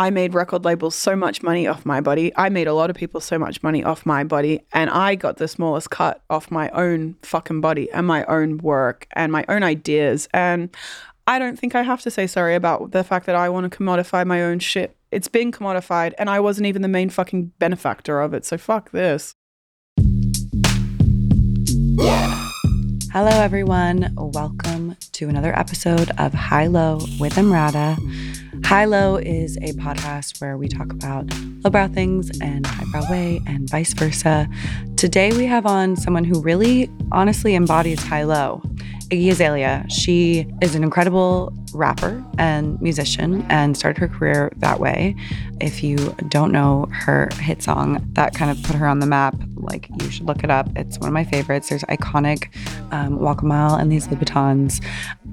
I 0.00 0.08
made 0.08 0.32
record 0.32 0.64
labels 0.64 0.94
so 0.94 1.14
much 1.14 1.42
money 1.42 1.66
off 1.66 1.84
my 1.84 2.00
body. 2.00 2.32
I 2.34 2.48
made 2.48 2.66
a 2.66 2.72
lot 2.72 2.88
of 2.88 2.96
people 2.96 3.20
so 3.20 3.38
much 3.38 3.62
money 3.62 3.84
off 3.84 4.06
my 4.06 4.24
body. 4.24 4.62
And 4.72 4.88
I 4.88 5.14
got 5.14 5.36
the 5.36 5.46
smallest 5.46 5.90
cut 5.90 6.22
off 6.30 6.50
my 6.50 6.70
own 6.70 7.16
fucking 7.20 7.60
body 7.60 7.92
and 7.92 8.06
my 8.06 8.24
own 8.24 8.56
work 8.56 9.06
and 9.12 9.30
my 9.30 9.44
own 9.46 9.62
ideas. 9.62 10.26
And 10.32 10.70
I 11.26 11.38
don't 11.38 11.58
think 11.58 11.74
I 11.74 11.82
have 11.82 12.00
to 12.00 12.10
say 12.10 12.26
sorry 12.26 12.54
about 12.54 12.92
the 12.92 13.04
fact 13.04 13.26
that 13.26 13.34
I 13.34 13.50
want 13.50 13.70
to 13.70 13.78
commodify 13.78 14.24
my 14.24 14.42
own 14.42 14.58
shit. 14.58 14.96
It's 15.10 15.28
been 15.28 15.52
commodified 15.52 16.14
and 16.16 16.30
I 16.30 16.40
wasn't 16.40 16.66
even 16.66 16.80
the 16.80 16.88
main 16.88 17.10
fucking 17.10 17.52
benefactor 17.58 18.22
of 18.22 18.32
it. 18.32 18.46
So 18.46 18.56
fuck 18.56 18.92
this. 18.92 19.34
Hello, 23.12 23.42
everyone. 23.42 24.14
Welcome 24.16 24.96
to 25.14 25.28
another 25.28 25.52
episode 25.58 26.12
of 26.16 26.32
High 26.32 26.68
Low 26.68 27.00
with 27.18 27.34
Emrata. 27.34 27.98
High 28.64 28.84
Low 28.84 29.16
is 29.16 29.56
a 29.56 29.72
podcast 29.72 30.40
where 30.40 30.56
we 30.56 30.68
talk 30.68 30.92
about 30.92 31.26
lowbrow 31.64 31.88
things 31.88 32.30
and 32.40 32.64
highbrow 32.64 33.10
way 33.10 33.40
and 33.48 33.68
vice 33.68 33.94
versa. 33.94 34.48
Today, 34.96 35.32
we 35.32 35.46
have 35.46 35.66
on 35.66 35.96
someone 35.96 36.22
who 36.22 36.40
really 36.40 36.88
honestly 37.10 37.56
embodies 37.56 38.00
high 38.00 38.22
low. 38.22 38.62
Iggy 39.10 39.32
Azalea. 39.32 39.84
She 39.88 40.46
is 40.62 40.76
an 40.76 40.84
incredible 40.84 41.52
rapper 41.74 42.24
and 42.38 42.80
musician 42.80 43.44
and 43.48 43.76
started 43.76 43.98
her 44.00 44.08
career 44.08 44.52
that 44.58 44.78
way. 44.78 45.16
If 45.60 45.82
you 45.82 45.96
don't 46.28 46.52
know 46.52 46.86
her 46.92 47.28
hit 47.34 47.62
song, 47.62 48.08
that 48.12 48.34
kind 48.34 48.50
of 48.50 48.62
put 48.62 48.76
her 48.76 48.86
on 48.86 49.00
the 49.00 49.06
map. 49.06 49.34
Like, 49.56 49.88
you 50.00 50.10
should 50.10 50.26
look 50.26 50.44
it 50.44 50.50
up. 50.50 50.68
It's 50.76 50.98
one 50.98 51.08
of 51.08 51.12
my 51.12 51.24
favorites. 51.24 51.68
There's 51.68 51.82
iconic 51.84 52.54
um, 52.92 53.18
Walk 53.18 53.42
a 53.42 53.44
Mile 53.44 53.74
and 53.74 53.90
these 53.90 54.06
Louboutins. 54.08 54.84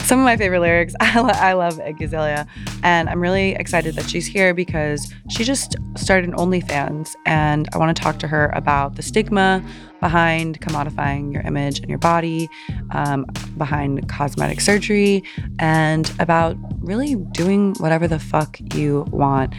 Some 0.04 0.20
of 0.20 0.26
my 0.26 0.38
favorite 0.38 0.62
lyrics. 0.62 0.96
I, 1.00 1.20
lo- 1.20 1.30
I 1.30 1.54
love 1.54 1.78
Iggy 1.80 2.04
Azalea. 2.04 2.48
And 2.84 3.10
I'm 3.10 3.20
really 3.20 3.52
excited 3.52 3.96
that 3.96 4.10
she's 4.10 4.26
here 4.26 4.54
because 4.54 5.14
she 5.30 5.44
just 5.44 5.76
started 5.96 6.30
an 6.30 6.36
OnlyFans. 6.36 7.16
And 7.26 7.68
I 7.74 7.78
want 7.78 7.96
to 7.96 8.02
talk 8.02 8.20
to 8.20 8.28
her 8.28 8.52
about 8.54 8.96
the 8.96 9.02
stigma 9.02 9.64
behind 10.00 10.62
commodifying 10.62 11.34
your 11.34 11.42
image 11.42 11.80
and 11.80 11.90
your 11.90 11.98
body, 11.98 12.50
um, 12.92 13.26
behind 13.58 14.08
cosmetic 14.08 14.62
surgery, 14.62 15.24
and 15.60 16.12
about 16.20 16.56
really 16.80 17.16
doing 17.16 17.74
whatever 17.80 18.08
the 18.08 18.20
fuck 18.20 18.60
you 18.76 19.06
want 19.10 19.54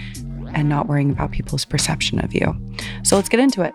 and 0.54 0.68
not 0.68 0.86
worrying 0.86 1.10
about 1.10 1.32
people's 1.32 1.64
perception 1.64 2.18
of 2.24 2.34
you. 2.34 2.54
So 3.02 3.16
let's 3.16 3.28
get 3.28 3.40
into 3.40 3.62
it. 3.62 3.74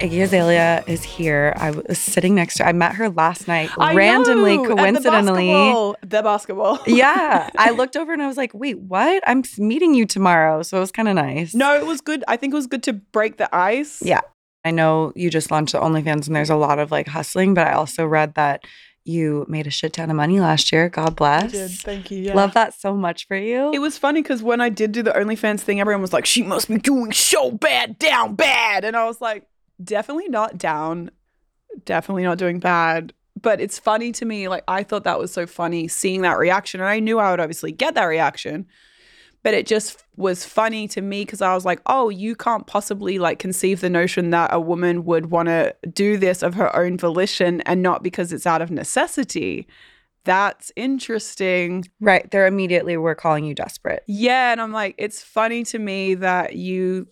Iggy 0.00 0.22
Azalea 0.22 0.84
is 0.86 1.02
here. 1.02 1.52
I 1.56 1.72
was 1.72 1.98
sitting 1.98 2.36
next 2.36 2.54
to 2.58 2.62
her. 2.62 2.68
I 2.68 2.72
met 2.72 2.94
her 2.94 3.08
last 3.10 3.48
night, 3.48 3.68
I 3.76 3.94
randomly, 3.94 4.56
know, 4.56 4.62
at 4.62 4.68
the 4.68 4.74
coincidentally. 4.76 5.48
basketball. 5.48 5.96
The 6.02 6.22
basketball. 6.22 6.78
yeah. 6.86 7.50
I 7.58 7.70
looked 7.76 7.96
over 7.96 8.12
and 8.12 8.22
I 8.22 8.28
was 8.28 8.36
like, 8.36 8.54
wait, 8.54 8.78
what? 8.78 9.24
I'm 9.26 9.42
meeting 9.58 9.94
you 9.94 10.06
tomorrow. 10.06 10.62
So 10.62 10.76
it 10.76 10.80
was 10.80 10.92
kind 10.92 11.08
of 11.08 11.16
nice. 11.16 11.52
No, 11.52 11.74
it 11.76 11.84
was 11.84 12.00
good. 12.00 12.22
I 12.28 12.36
think 12.36 12.52
it 12.52 12.56
was 12.56 12.68
good 12.68 12.84
to 12.84 12.92
break 12.92 13.38
the 13.38 13.52
ice. 13.54 14.00
Yeah. 14.00 14.20
I 14.64 14.70
know 14.70 15.12
you 15.16 15.30
just 15.30 15.50
launched 15.50 15.72
the 15.72 15.80
OnlyFans 15.80 16.28
and 16.28 16.36
there's 16.36 16.50
a 16.50 16.56
lot 16.56 16.78
of 16.78 16.92
like 16.92 17.08
hustling, 17.08 17.54
but 17.54 17.66
I 17.66 17.72
also 17.72 18.06
read 18.06 18.34
that 18.34 18.62
you 19.04 19.46
made 19.48 19.66
a 19.66 19.70
shit 19.70 19.94
ton 19.94 20.10
of 20.10 20.16
money 20.16 20.38
last 20.38 20.70
year. 20.70 20.88
God 20.88 21.08
I 21.08 21.10
bless. 21.10 21.52
did. 21.52 21.70
Thank 21.72 22.12
you. 22.12 22.18
Yeah. 22.18 22.34
Love 22.34 22.54
that 22.54 22.78
so 22.78 22.94
much 22.94 23.26
for 23.26 23.36
you. 23.36 23.72
It 23.72 23.80
was 23.80 23.98
funny 23.98 24.22
because 24.22 24.44
when 24.44 24.60
I 24.60 24.68
did 24.68 24.92
do 24.92 25.02
the 25.02 25.10
OnlyFans 25.12 25.60
thing, 25.60 25.80
everyone 25.80 26.02
was 26.02 26.12
like, 26.12 26.26
she 26.26 26.44
must 26.44 26.68
be 26.68 26.78
doing 26.78 27.12
so 27.12 27.50
bad, 27.50 27.98
down 27.98 28.36
bad. 28.36 28.84
And 28.84 28.96
I 28.96 29.04
was 29.06 29.20
like, 29.20 29.44
definitely 29.82 30.28
not 30.28 30.58
down, 30.58 31.10
definitely 31.84 32.24
not 32.24 32.38
doing 32.38 32.58
bad. 32.58 33.12
But 33.40 33.60
it's 33.60 33.78
funny 33.78 34.10
to 34.12 34.24
me. 34.24 34.48
Like, 34.48 34.64
I 34.66 34.82
thought 34.82 35.04
that 35.04 35.18
was 35.18 35.32
so 35.32 35.46
funny 35.46 35.86
seeing 35.86 36.22
that 36.22 36.38
reaction. 36.38 36.80
And 36.80 36.88
I 36.88 36.98
knew 36.98 37.18
I 37.18 37.30
would 37.30 37.40
obviously 37.40 37.70
get 37.70 37.94
that 37.94 38.04
reaction. 38.04 38.66
But 39.44 39.54
it 39.54 39.66
just 39.66 40.04
was 40.16 40.44
funny 40.44 40.88
to 40.88 41.00
me 41.00 41.24
because 41.24 41.40
I 41.40 41.54
was 41.54 41.64
like, 41.64 41.80
oh, 41.86 42.08
you 42.08 42.34
can't 42.34 42.66
possibly 42.66 43.20
like 43.20 43.38
conceive 43.38 43.80
the 43.80 43.88
notion 43.88 44.30
that 44.30 44.52
a 44.52 44.60
woman 44.60 45.04
would 45.04 45.30
want 45.30 45.48
to 45.48 45.76
do 45.92 46.16
this 46.16 46.42
of 46.42 46.54
her 46.54 46.74
own 46.74 46.98
volition 46.98 47.60
and 47.60 47.80
not 47.80 48.02
because 48.02 48.32
it's 48.32 48.46
out 48.46 48.60
of 48.60 48.72
necessity. 48.72 49.68
That's 50.24 50.72
interesting. 50.74 51.84
right. 52.00 52.28
They're 52.30 52.48
immediately 52.48 52.96
we're 52.96 53.14
calling 53.14 53.44
you 53.44 53.54
desperate. 53.54 54.02
Yeah, 54.06 54.52
and 54.52 54.60
I'm 54.60 54.72
like, 54.72 54.96
it's 54.98 55.22
funny 55.22 55.62
to 55.64 55.78
me 55.78 56.14
that 56.16 56.56
you 56.56 57.06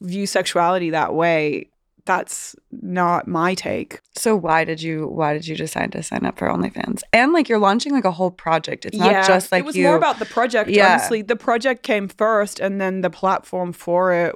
view 0.00 0.26
sexuality 0.26 0.90
that 0.90 1.14
way. 1.14 1.71
That's 2.04 2.56
not 2.70 3.28
my 3.28 3.54
take. 3.54 4.00
So 4.16 4.34
why 4.34 4.64
did 4.64 4.82
you 4.82 5.06
why 5.06 5.34
did 5.34 5.46
you 5.46 5.54
decide 5.54 5.92
to 5.92 6.02
sign 6.02 6.26
up 6.26 6.38
for 6.38 6.48
OnlyFans? 6.48 7.02
And 7.12 7.32
like 7.32 7.48
you're 7.48 7.58
launching 7.58 7.92
like 7.92 8.04
a 8.04 8.10
whole 8.10 8.30
project. 8.30 8.84
It's 8.84 8.96
not 8.96 9.26
just 9.26 9.52
like 9.52 9.60
it 9.60 9.66
was 9.66 9.76
you 9.76 9.84
more 9.84 9.96
about 9.96 10.18
the 10.18 10.26
project. 10.26 10.68
Yeah. 10.68 10.94
Honestly, 10.94 11.22
the 11.22 11.36
project 11.36 11.82
came 11.82 12.08
first, 12.08 12.58
and 12.58 12.80
then 12.80 13.02
the 13.02 13.10
platform 13.10 13.72
for 13.72 14.12
it 14.12 14.34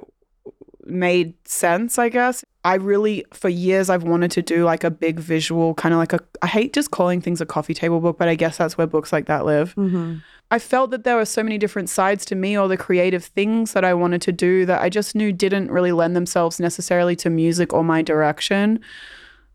made 0.85 1.33
sense. 1.45 1.99
I 1.99 2.09
guess 2.09 2.45
I 2.67 2.75
really, 2.75 3.23
for 3.31 3.47
years, 3.47 3.89
I've 3.89 4.03
wanted 4.03 4.29
to 4.31 4.41
do 4.41 4.65
like 4.65 4.83
a 4.83 4.91
big 4.91 5.19
visual, 5.21 5.73
kind 5.75 5.93
of 5.93 5.99
like 5.99 6.11
a. 6.11 6.19
I 6.41 6.47
hate 6.47 6.73
just 6.73 6.91
calling 6.91 7.21
things 7.21 7.39
a 7.39 7.45
coffee 7.45 7.73
table 7.73 7.99
book, 8.01 8.17
but 8.17 8.27
I 8.27 8.35
guess 8.35 8.57
that's 8.57 8.77
where 8.77 8.85
books 8.87 9.13
like 9.13 9.25
that 9.27 9.45
live. 9.45 9.73
Mhm. 9.75 10.21
I 10.51 10.59
felt 10.59 10.91
that 10.91 11.03
there 11.05 11.15
were 11.15 11.25
so 11.25 11.43
many 11.43 11.57
different 11.57 11.89
sides 11.89 12.25
to 12.25 12.35
me 12.35 12.57
or 12.57 12.67
the 12.67 12.75
creative 12.77 13.23
things 13.23 13.71
that 13.71 13.85
I 13.85 13.93
wanted 13.93 14.21
to 14.23 14.31
do 14.33 14.65
that 14.65 14.81
I 14.81 14.89
just 14.89 15.15
knew 15.15 15.31
didn't 15.31 15.71
really 15.71 15.93
lend 15.93 16.15
themselves 16.15 16.59
necessarily 16.59 17.15
to 17.17 17.29
music 17.29 17.73
or 17.73 17.83
my 17.83 18.01
direction 18.01 18.79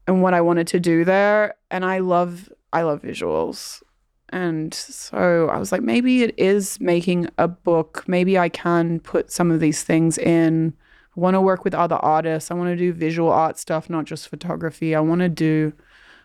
and 0.07 0.23
what 0.23 0.33
I 0.35 0.41
wanted 0.41 0.67
to 0.69 0.81
do 0.81 1.05
there. 1.05 1.55
And 1.71 1.85
I 1.85 1.99
love 1.99 2.49
I 2.73 2.83
love 2.83 3.03
visuals. 3.03 3.83
And 4.31 4.73
so 4.73 5.51
I 5.53 5.59
was 5.59 5.71
like, 5.73 5.83
maybe 5.83 6.23
it 6.23 6.35
is 6.39 6.81
making 6.81 7.29
a 7.37 7.47
book. 7.49 8.05
Maybe 8.07 8.39
I 8.39 8.49
can 8.49 9.01
put 9.01 9.31
some 9.31 9.51
of 9.51 9.61
these 9.61 9.83
things 9.83 10.17
in. 10.17 10.73
I 11.17 11.21
want 11.21 11.35
to 11.35 11.41
work 11.41 11.65
with 11.65 11.75
other 11.75 11.97
artists. 11.97 12.51
I 12.51 12.55
want 12.55 12.71
to 12.71 12.77
do 12.77 12.93
visual 12.93 13.31
art 13.31 13.59
stuff, 13.59 13.91
not 13.91 14.05
just 14.07 14.29
photography. 14.29 14.95
I 14.95 15.01
want 15.01 15.21
to 15.21 15.29
do 15.29 15.73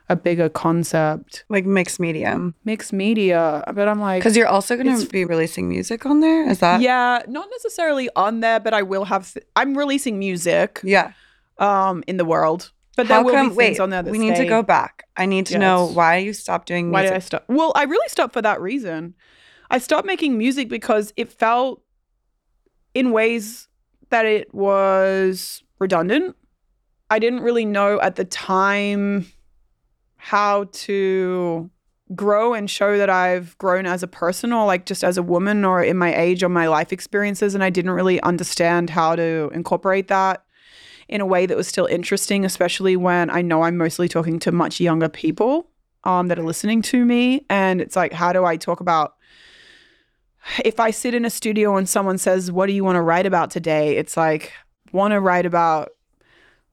a 0.10 0.16
bigger 0.16 0.48
concept, 0.48 1.44
like 1.50 1.66
mixed 1.66 2.00
medium. 2.00 2.56
mixed 2.64 2.94
media. 2.94 3.64
But 3.74 3.90
I'm 3.90 4.00
like, 4.00 4.22
Because 4.22 4.38
you're 4.38 4.48
also 4.48 4.78
going 4.78 4.98
to 4.98 5.06
be 5.08 5.26
releasing 5.26 5.68
music 5.68 6.06
on 6.06 6.22
there. 6.22 6.50
Is 6.50 6.60
that 6.60 6.80
yeah, 6.82 7.22
not 7.28 7.48
necessarily 7.52 8.10
on 8.16 8.40
there, 8.40 8.60
but 8.60 8.74
I 8.74 8.84
will 8.84 9.06
have. 9.06 9.34
Th- 9.34 9.46
I'm 9.56 9.78
releasing 9.78 10.18
music 10.18 10.80
yeah? 10.84 11.12
um 11.58 12.04
in 12.08 12.16
the 12.16 12.24
world, 12.26 12.72
but 12.96 13.10
there 13.10 13.18
How 13.18 13.24
will 13.24 13.34
come? 13.34 13.50
be 13.50 13.56
Wait, 13.56 13.66
things 13.68 13.80
on 13.82 13.90
there 13.90 14.04
that 14.04 14.12
we 14.12 14.18
need 14.18 14.38
to 14.38 14.46
go 14.46 14.64
back. 14.64 15.04
I 15.18 15.26
need 15.26 15.48
to 15.48 15.58
know 15.58 15.88
why 15.88 16.18
you 16.18 16.32
stopped 16.32 16.68
doing 16.70 16.92
Why 16.92 17.04
did 17.04 17.14
I 17.14 17.20
stop? 17.20 17.44
Well, 17.50 17.74
I 17.76 17.84
really 17.84 18.08
stopped 18.08 18.34
for 18.34 18.42
that 18.42 18.62
reason. 18.62 19.16
I 19.70 19.80
stopped 19.80 20.08
making 20.08 20.38
music 20.38 20.70
because 20.70 21.12
it 21.18 21.30
felt 21.30 21.82
in 22.94 23.12
ways 23.12 23.68
that 24.10 24.26
it 24.26 24.54
was 24.54 25.64
redundant. 25.80 26.36
I 27.10 27.20
didn't 27.20 27.42
really 27.42 27.66
know 27.66 28.02
at 28.02 28.16
the 28.16 28.26
time 28.26 29.28
how 30.18 30.66
to 30.72 31.70
grow 32.16 32.54
and 32.54 32.70
show 32.70 32.98
that 32.98 33.10
I've 33.10 33.58
grown 33.58 33.86
as 33.86 34.04
a 34.04 34.08
person 34.08 34.54
or 34.54 34.66
like 34.66 34.86
just 34.86 35.04
as 35.04 35.18
a 35.18 35.24
woman 35.24 35.66
or 35.66 35.84
in 35.84 35.98
my 35.98 36.16
age 36.16 36.44
or 36.44 36.50
my 36.50 36.68
life 36.68 36.94
experiences. 36.94 37.54
And 37.54 37.64
I 37.64 37.70
didn't 37.70 37.92
really 37.92 38.22
understand 38.22 38.90
how 38.90 39.16
to 39.16 39.50
incorporate 39.54 40.08
that 40.08 40.44
in 41.08 41.22
a 41.22 41.26
way 41.26 41.46
that 41.46 41.56
was 41.56 41.68
still 41.68 41.86
interesting, 41.86 42.46
especially 42.46 42.96
when 42.96 43.30
I 43.30 43.42
know 43.42 43.64
I'm 43.64 43.78
mostly 43.78 44.08
talking 44.08 44.40
to 44.40 44.52
much 44.52 44.80
younger 44.80 45.10
people 45.10 45.70
um, 46.04 46.28
that 46.28 46.40
are 46.40 46.44
listening 46.44 46.82
to 46.84 47.06
me. 47.06 47.46
And 47.50 47.82
it's 47.82 47.96
like, 47.96 48.14
how 48.14 48.34
do 48.34 48.46
I 48.46 48.58
talk 48.58 48.80
about 48.80 49.16
if 50.66 50.80
I 50.80 50.92
sit 50.92 51.14
in 51.14 51.26
a 51.26 51.30
studio 51.30 51.76
and 51.78 51.88
someone 51.88 52.18
says, 52.18 52.52
What 52.52 52.68
do 52.68 52.74
you 52.74 52.84
want 52.84 52.96
to 52.96 53.02
write 53.02 53.26
about 53.26 53.52
today? 53.52 53.98
It's 53.98 54.18
like, 54.18 54.54
want 54.92 55.12
to 55.12 55.20
write 55.20 55.46
about 55.46 55.90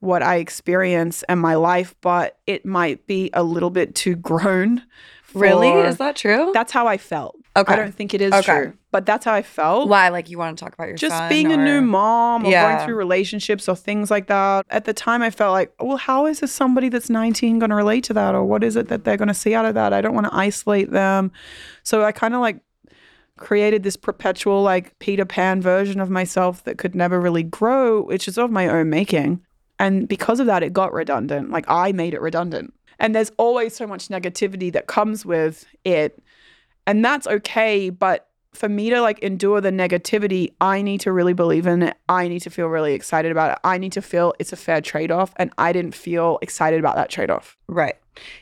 what 0.01 0.23
I 0.23 0.37
experience 0.37 1.23
and 1.25 1.41
my 1.41 1.55
life, 1.55 1.95
but 2.03 2.39
it 2.47 2.67
might 2.67 3.07
be 3.07 3.31
a 3.33 3.43
little 3.43 3.71
bit 3.71 3.95
too 3.95 4.17
grown. 4.17 4.83
Really? 5.35 5.73
Is 5.73 5.99
that 5.99 6.15
true? 6.15 6.53
That's 6.55 6.71
how 6.71 6.87
I 6.87 6.97
felt. 6.97 7.35
okay. 7.57 7.73
I 7.73 7.75
don't 7.75 7.93
think 7.93 8.15
it 8.15 8.21
is 8.21 8.33
Okay. 8.33 8.43
true, 8.45 8.75
but 8.93 9.05
that's 9.05 9.25
how 9.25 9.35
I 9.35 9.43
felt. 9.43 9.89
Why? 9.89 10.09
Like 10.11 10.31
you 10.31 10.39
want 10.39 10.57
to 10.57 10.65
talk 10.65 10.75
about 10.75 10.87
your 10.87 10.97
Just 10.97 11.29
being 11.29 11.51
a 11.51 11.57
new 11.57 11.81
mom 11.81 12.47
or 12.47 12.51
Yeah. 12.53 12.77
going 12.77 12.87
through 12.87 12.95
relationships 12.95 13.69
or 13.69 13.75
things 13.75 14.13
like 14.13 14.29
that. 14.29 14.65
At 14.71 14.85
the 14.85 14.93
time, 14.95 15.23
I 15.23 15.31
felt 15.31 15.53
like, 15.53 15.73
well, 15.81 15.97
how 15.97 16.27
is 16.27 16.39
this 16.39 16.53
somebody 16.53 16.89
that's 16.89 17.11
19 17.11 17.59
going 17.59 17.71
to 17.71 17.75
relate 17.75 18.05
to 18.05 18.13
that? 18.13 18.37
Or 18.37 18.45
what 18.45 18.63
is 18.63 18.77
it 18.77 18.87
that 18.91 19.03
they're 19.03 19.17
going 19.17 19.27
to 19.27 19.35
see 19.35 19.57
out 19.57 19.65
of 19.65 19.75
that? 19.75 19.93
I 19.93 20.01
don't 20.01 20.15
want 20.15 20.29
to 20.29 20.35
isolate 20.37 20.93
them. 20.93 21.33
So 21.83 22.05
I 22.05 22.13
kind 22.13 22.35
of 22.35 22.41
like 22.41 22.61
created 23.37 23.83
this 23.83 23.97
perpetual, 23.97 24.63
like 24.63 24.99
Peter 24.99 25.25
Pan 25.25 25.61
version 25.61 26.01
of 26.01 26.11
myself 26.11 26.65
that 26.65 26.79
could 26.79 26.95
never 26.95 27.21
really 27.21 27.43
grow, 27.43 28.03
which 28.03 28.29
is 28.29 28.39
of 28.39 28.51
my 28.51 28.69
own 28.69 28.91
making. 28.91 29.41
And 29.79 30.09
because 30.09 30.41
of 30.41 30.47
that, 30.47 30.63
it 30.63 30.73
got 30.73 30.93
redundant. 30.93 31.51
Like 31.51 31.65
I 31.69 31.93
made 31.93 32.15
it 32.15 32.21
redundant. 32.21 32.73
And 32.99 33.15
there's 33.15 33.33
always 33.39 33.75
so 33.75 33.87
much 33.87 34.09
negativity 34.09 34.73
that 34.73 34.87
comes 34.87 35.27
with 35.27 35.67
it. 35.85 36.23
And 36.87 37.05
that's 37.05 37.27
okay. 37.27 37.91
But 37.91 38.29
for 38.53 38.69
me 38.69 38.89
to 38.91 39.01
like 39.01 39.19
endure 39.19 39.61
the 39.61 39.71
negativity, 39.71 40.53
I 40.61 40.81
need 40.81 41.01
to 41.01 41.13
really 41.13 41.33
believe 41.33 41.67
in 41.67 41.83
it. 41.83 41.97
I 42.09 42.29
need 42.29 42.41
to 42.41 42.51
feel 42.51 42.69
really 42.69 42.95
excited 42.95 43.33
about 43.33 43.53
it. 43.53 43.59
I 43.65 43.79
need 43.79 43.93
to 43.93 44.03
feel 44.03 44.33
it's 44.39 44.53
a 44.53 44.57
fair 44.57 44.81
trade 44.81 45.11
off. 45.11 45.33
And 45.37 45.53
I 45.59 45.73
didn't 45.73 45.97
feel 45.97 46.39
excited 46.41 46.79
about 46.79 46.95
that 46.95 47.11
trade 47.11 47.31
off. 47.31 47.59
Right. 47.67 47.97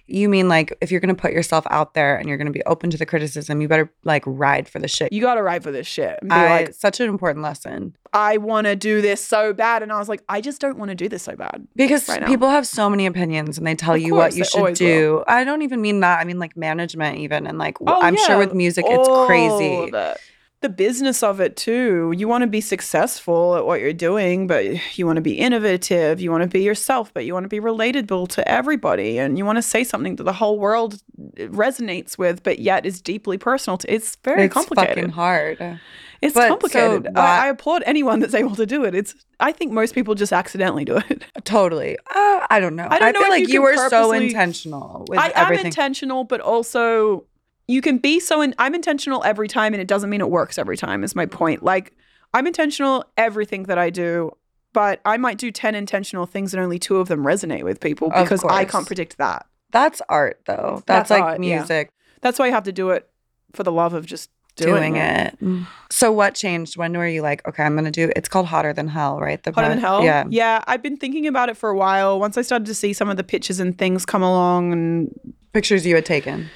You 0.07 0.29
mean 0.29 0.49
like 0.49 0.77
if 0.81 0.91
you're 0.91 1.01
going 1.01 1.15
to 1.15 1.21
put 1.21 1.33
yourself 1.33 1.67
out 1.71 1.95
there 1.95 2.17
and 2.17 2.29
you're 2.29 2.37
going 2.37 2.47
to 2.47 2.53
be 2.53 2.63
open 2.65 2.91
to 2.91 2.99
the 2.99 3.07
criticism, 3.07 3.61
you 3.61 3.69
better 3.69 3.91
like 4.05 4.23
ride 4.27 4.69
for 4.69 4.79
the 4.79 4.89
shit. 4.89 5.13
You 5.13 5.23
got 5.23 5.37
to 5.37 5.43
ride 5.43 5.63
for 5.63 5.71
this 5.71 5.87
shit 5.87 6.19
and 6.21 6.29
be 6.29 6.35
I, 6.35 6.63
like, 6.63 6.75
such 6.75 7.01
an 7.01 7.09
important 7.09 7.43
lesson 7.43 7.97
I 8.13 8.37
want 8.37 8.67
to 8.67 8.77
do 8.77 9.01
this 9.01 9.25
so 9.25 9.55
bad. 9.55 9.83
And 9.83 9.91
I 9.91 9.99
was 9.99 10.09
like, 10.09 10.23
I 10.29 10.43
just 10.43 10.61
don't 10.61 10.77
want 10.77 10.91
to 10.91 10.95
do 10.95 11.09
this 11.09 11.23
so 11.23 11.35
bad. 11.35 11.67
because 11.75 12.07
Right 12.09 12.27
people 12.27 12.51
have 12.51 12.67
so 12.67 12.91
many 12.91 13.07
opinions 13.07 13.57
and 13.57 13.67
they 13.67 13.75
tell 13.75 13.95
Of 13.95 14.03
you 14.03 14.15
what 14.15 14.37
you 14.37 14.45
should 14.45 14.75
do. 14.75 15.25
I 15.27 15.45
don't 15.45 15.63
even 15.63 15.81
mean 15.81 16.01
that. 16.01 16.21
I 16.21 16.25
mean 16.25 16.39
like 16.39 16.57
management 16.57 17.19
even 17.19 17.47
and 17.47 17.57
like 17.59 17.79
Oh, 17.81 18.01
I'm 18.03 18.17
sure 18.17 18.39
with 18.39 18.53
music 18.53 18.85
it's 18.87 19.09
crazy. 19.27 19.91
it. 19.95 20.21
The 20.63 20.69
business 20.69 21.23
of 21.25 21.41
it 21.41 21.57
too. 21.57 22.15
You 22.17 22.29
want 22.29 22.43
to 22.43 22.47
be 22.47 22.61
successful 22.61 23.57
at 23.57 23.67
what 23.67 23.81
you're 23.81 23.93
doing, 23.93 24.47
but 24.47 24.97
you 24.97 25.07
want 25.07 25.17
to 25.17 25.21
be 25.23 25.39
innovative. 25.39 26.21
You 26.21 26.31
want 26.31 26.43
to 26.43 26.49
be 26.49 26.63
yourself, 26.63 27.13
but 27.13 27.25
you 27.25 27.35
want 27.35 27.45
to 27.45 27.49
be 27.49 27.61
relatable 27.61 28.29
to 28.29 28.49
everybody, 28.49 29.19
and 29.19 29.37
you 29.37 29.45
want 29.45 29.57
to 29.57 29.63
say 29.63 29.83
something 29.83 30.17
that 30.17 30.23
the 30.25 30.33
whole 30.33 30.59
world 30.61 31.03
resonates 31.37 32.17
with, 32.17 32.43
but 32.45 32.61
yet 32.61 32.87
is 32.87 33.01
deeply 33.01 33.39
personal. 33.39 33.77
To, 33.79 33.93
it's 33.93 34.17
very 34.23 34.49
complicated. 34.49 34.99
It's 35.05 35.15
complicated. 35.15 35.59
fucking 35.59 35.71
hard. 35.71 35.81
It's 36.23 36.35
But 36.35 36.43
so 36.43 36.49
complicated. 36.51 37.19
I, 37.19 37.47
I 37.47 37.49
applaud 37.49 37.83
anyone 37.85 38.21
that's 38.21 38.35
able 38.35 38.55
to 38.55 38.65
do 38.65 38.85
it. 38.85 38.95
It's. 38.95 39.15
I 39.41 39.51
think 39.51 39.73
most 39.73 39.93
people 39.93 40.15
just 40.15 40.33
accidentally 40.33 40.85
do 40.85 40.99
it. 40.99 41.25
Totally. 41.45 41.99
Uh, 41.99 42.47
I 42.49 42.61
don't 42.61 42.77
know. 42.77 42.87
I 42.89 43.01
don't 43.01 43.13
know 43.15 43.21
feel 43.21 43.33
if 43.33 43.41
like 43.41 43.49
you 43.49 43.55
you, 43.55 43.63
were 43.63 43.89
so 43.89 44.13
intentional 44.13 45.05
with 45.09 45.19
I 45.19 45.27
am 45.27 45.33
everything. 45.35 45.67
intentional, 45.67 46.23
but 46.23 46.41
also 46.41 47.25
you 47.73 47.81
can 47.81 47.99
be 47.99 48.21
so. 48.21 48.41
In, 48.43 48.55
I'm 48.59 48.75
intentional 48.75 49.23
every 49.25 49.49
time, 49.49 49.73
and 49.73 49.81
it 49.81 49.89
doesn't 49.89 50.11
mean 50.11 50.21
it 50.21 50.31
works 50.31 50.59
every 50.59 50.77
time. 50.77 51.03
Is 51.03 51.15
my 51.15 51.27
point. 51.27 51.63
Like 51.63 51.97
I'm 52.35 52.47
intentional 52.47 53.05
everything 53.17 53.65
that 53.65 53.79
I 53.79 53.91
do, 53.91 54.31
but 54.73 55.01
I 55.05 55.17
might 55.17 55.39
do 55.39 55.51
ten 55.51 55.75
intentional 55.75 56.27
things, 56.27 56.53
and 56.53 56.63
only 56.63 56.79
two 56.79 56.99
of 56.99 57.09
them 57.09 57.25
resonate 57.25 57.65
with 57.65 57.81
people 57.81 58.11
because 58.11 58.45
I 58.45 58.65
can't 58.65 58.87
predict 58.87 59.19
that. 59.19 59.47
That's 59.71 60.03
art 60.09 60.41
though. 60.47 60.83
That's, 60.87 61.09
That's 61.09 61.11
like 61.11 61.23
art, 61.23 61.43
yeah. 61.43 61.59
music. 61.59 61.91
That's 62.21 62.39
why 62.39 62.47
you 62.47 62.53
have 62.53 62.65
to 62.65 62.73
do 62.73 62.91
it 62.91 63.09
for 63.53 63.63
the 63.63 63.73
love 63.73 63.95
of 63.95 64.05
just 64.05 64.31
doing, 64.57 64.75
doing 64.75 64.97
it. 64.97 65.39
Mm. 65.41 65.67
So 65.91 66.13
what 66.13 66.35
changed? 66.35 66.77
When 66.77 66.93
were 66.93 67.07
you 67.07 67.23
like, 67.23 67.47
okay, 67.49 67.63
I'm 67.63 67.75
gonna 67.75 67.91
do 67.91 68.13
it's 68.15 68.29
called 68.29 68.47
Hotter 68.47 68.75
Than 68.75 68.89
Hell, 68.89 69.19
right? 69.19 69.43
The 69.43 69.51
Hotter 69.51 69.71
than 69.71 69.79
hell. 69.79 70.05
Yeah. 70.05 70.25
yeah. 70.29 70.63
I've 70.67 70.83
been 70.83 70.99
thinking 70.99 71.27
about 71.27 71.49
it 71.49 71.57
for 71.57 71.71
a 71.71 71.77
while. 71.77 72.21
Once 72.21 72.37
I 72.37 72.43
started 72.43 72.67
to 72.67 72.75
see 72.75 72.93
some 72.93 73.09
of 73.09 73.17
the 73.17 73.25
pictures 73.25 73.61
and 73.61 73.77
things 73.79 74.05
come 74.05 74.23
along, 74.23 74.73
and 74.73 75.35
Pictures 75.53 75.85
you 75.85 75.95
had 75.95 76.07
taken. 76.07 76.49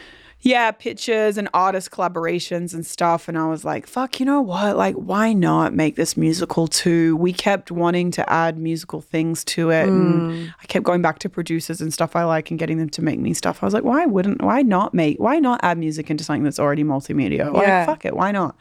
Yeah, 0.42 0.70
pictures 0.70 1.36
and 1.38 1.48
artist 1.54 1.90
collaborations 1.90 2.72
and 2.72 2.86
stuff. 2.86 3.26
And 3.26 3.36
I 3.36 3.48
was 3.48 3.64
like, 3.64 3.86
fuck, 3.86 4.20
you 4.20 4.26
know 4.26 4.40
what? 4.40 4.76
Like, 4.76 4.94
why 4.94 5.32
not 5.32 5.74
make 5.74 5.96
this 5.96 6.16
musical 6.16 6.68
too? 6.68 7.16
We 7.16 7.32
kept 7.32 7.70
wanting 7.72 8.10
to 8.12 8.30
add 8.32 8.56
musical 8.58 9.00
things 9.00 9.42
to 9.46 9.70
it. 9.70 9.88
And 9.88 10.32
Mm. 10.32 10.54
I 10.62 10.66
kept 10.66 10.84
going 10.84 11.02
back 11.02 11.18
to 11.20 11.28
producers 11.28 11.80
and 11.80 11.92
stuff 11.92 12.14
I 12.14 12.24
like 12.24 12.50
and 12.50 12.60
getting 12.60 12.78
them 12.78 12.90
to 12.90 13.02
make 13.02 13.18
me 13.18 13.34
stuff. 13.34 13.62
I 13.62 13.66
was 13.66 13.74
like, 13.74 13.82
why 13.84 14.06
wouldn't, 14.06 14.40
why 14.42 14.62
not 14.62 14.94
make, 14.94 15.18
why 15.18 15.38
not 15.40 15.58
add 15.64 15.78
music 15.78 16.10
into 16.10 16.22
something 16.22 16.44
that's 16.44 16.60
already 16.60 16.84
multimedia? 16.84 17.52
Like, 17.52 17.66
Yeah. 17.66 17.86
fuck 17.86 18.04
it. 18.04 18.14
Why 18.14 18.30
not? 18.30 18.54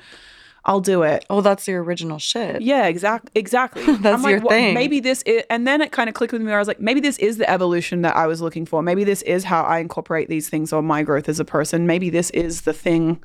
I'll 0.68 0.82
do 0.82 1.04
it. 1.04 1.26
Oh, 1.30 1.42
that's 1.42 1.68
your 1.68 1.84
original 1.84 2.18
shit. 2.18 2.62
Yeah, 2.62 2.88
exact, 2.88 3.30
exactly. 3.36 3.84
That's 3.98 4.06
I'm 4.18 4.24
like, 4.24 4.32
your 4.32 4.40
"What- 4.42 4.52
thing." 4.52 4.74
Maybe 4.74 5.00
this 5.00 5.22
is, 5.22 5.44
and 5.50 5.68
then 5.68 5.80
it 5.80 5.92
kind 5.92 6.10
of 6.10 6.16
clicked 6.16 6.34
with 6.34 6.42
me. 6.42 6.48
Where 6.48 6.56
I 6.56 6.60
was 6.60 6.68
like, 6.68 6.80
maybe 6.80 7.00
this 7.00 7.20
is 7.20 7.38
the 7.38 7.48
evolution 7.48 8.02
that 8.02 8.16
I 8.16 8.26
was 8.26 8.42
looking 8.42 8.66
for. 8.66 8.82
Maybe 8.82 9.04
this 9.04 9.22
is 9.22 9.44
how 9.44 9.62
I 9.62 9.78
incorporate 9.78 10.28
these 10.28 10.50
things 10.50 10.74
or 10.74 10.82
my 10.82 11.04
growth 11.04 11.30
as 11.30 11.40
a 11.40 11.46
person. 11.46 11.86
Maybe 11.86 12.10
this 12.10 12.32
is 12.32 12.62
the 12.62 12.74
thing 12.74 13.24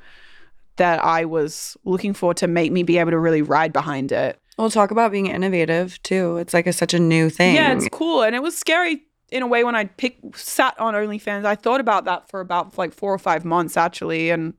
that 0.76 1.02
I 1.02 1.24
was 1.24 1.78
looking 1.84 2.12
for 2.12 2.34
to 2.34 2.46
make 2.46 2.72
me 2.72 2.82
be 2.82 2.98
able 2.98 3.10
to 3.12 3.18
really 3.18 3.42
ride 3.42 3.72
behind 3.72 4.12
it. 4.12 4.38
We'll 4.58 4.68
talk 4.70 4.90
about 4.90 5.10
being 5.10 5.26
innovative 5.28 6.02
too. 6.02 6.36
It's 6.36 6.52
like 6.52 6.66
a, 6.66 6.72
such 6.74 6.92
a 6.92 6.98
new 6.98 7.30
thing. 7.30 7.54
Yeah, 7.54 7.72
it's 7.72 7.88
cool, 7.90 8.22
and 8.22 8.34
it 8.36 8.42
was 8.42 8.56
scary 8.58 9.02
in 9.32 9.42
a 9.42 9.46
way 9.46 9.64
when 9.64 9.74
I 9.74 9.84
pick 9.86 10.18
sat 10.36 10.78
on 10.78 10.92
OnlyFans. 10.92 11.46
I 11.46 11.54
thought 11.54 11.80
about 11.80 12.04
that 12.04 12.28
for 12.28 12.40
about 12.40 12.76
like 12.76 12.92
four 12.92 13.14
or 13.14 13.18
five 13.18 13.46
months 13.46 13.78
actually, 13.78 14.28
and 14.28 14.52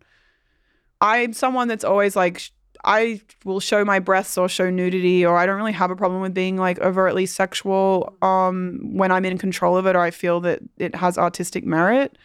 I'm 1.00 1.34
someone 1.34 1.68
that's 1.68 1.84
always 1.84 2.16
like. 2.16 2.42
I 2.84 3.22
will 3.46 3.60
show 3.60 3.86
my 3.86 4.00
breasts 4.00 4.38
or 4.38 4.50
show 4.50 4.70
nudity, 4.70 5.26
or 5.26 5.38
I 5.38 5.46
don't 5.46 5.58
really 5.58 5.72
have 5.72 5.92
a 5.92 5.96
problem 5.96 6.22
with 6.22 6.34
being 6.34 6.58
like 6.58 6.80
overtly 6.80 7.26
sexual 7.26 8.18
um, 8.22 8.80
when 8.94 9.12
I'm 9.12 9.26
in 9.26 9.38
control 9.38 9.78
of 9.78 9.86
it, 9.86 9.96
or 9.96 10.00
I 10.00 10.12
feel 10.12 10.40
that 10.42 10.60
it 10.78 10.96
has 10.96 11.18
artistic 11.18 11.66
merit. 11.66 12.18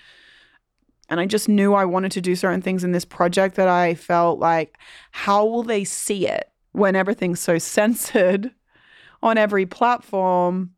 And 1.08 1.20
I 1.20 1.26
just 1.26 1.48
knew 1.48 1.74
I 1.74 1.84
wanted 1.84 2.12
to 2.12 2.20
do 2.20 2.34
certain 2.34 2.62
things 2.62 2.82
in 2.82 2.92
this 2.92 3.04
project 3.04 3.54
that 3.56 3.68
I 3.68 3.94
felt 3.94 4.38
like, 4.38 4.78
how 5.12 5.44
will 5.44 5.62
they 5.62 5.84
see 5.84 6.26
it 6.26 6.50
when 6.72 6.96
everything's 6.96 7.40
so 7.40 7.58
censored 7.58 8.50
on 9.22 9.38
every 9.38 9.66
platform? 9.66 10.70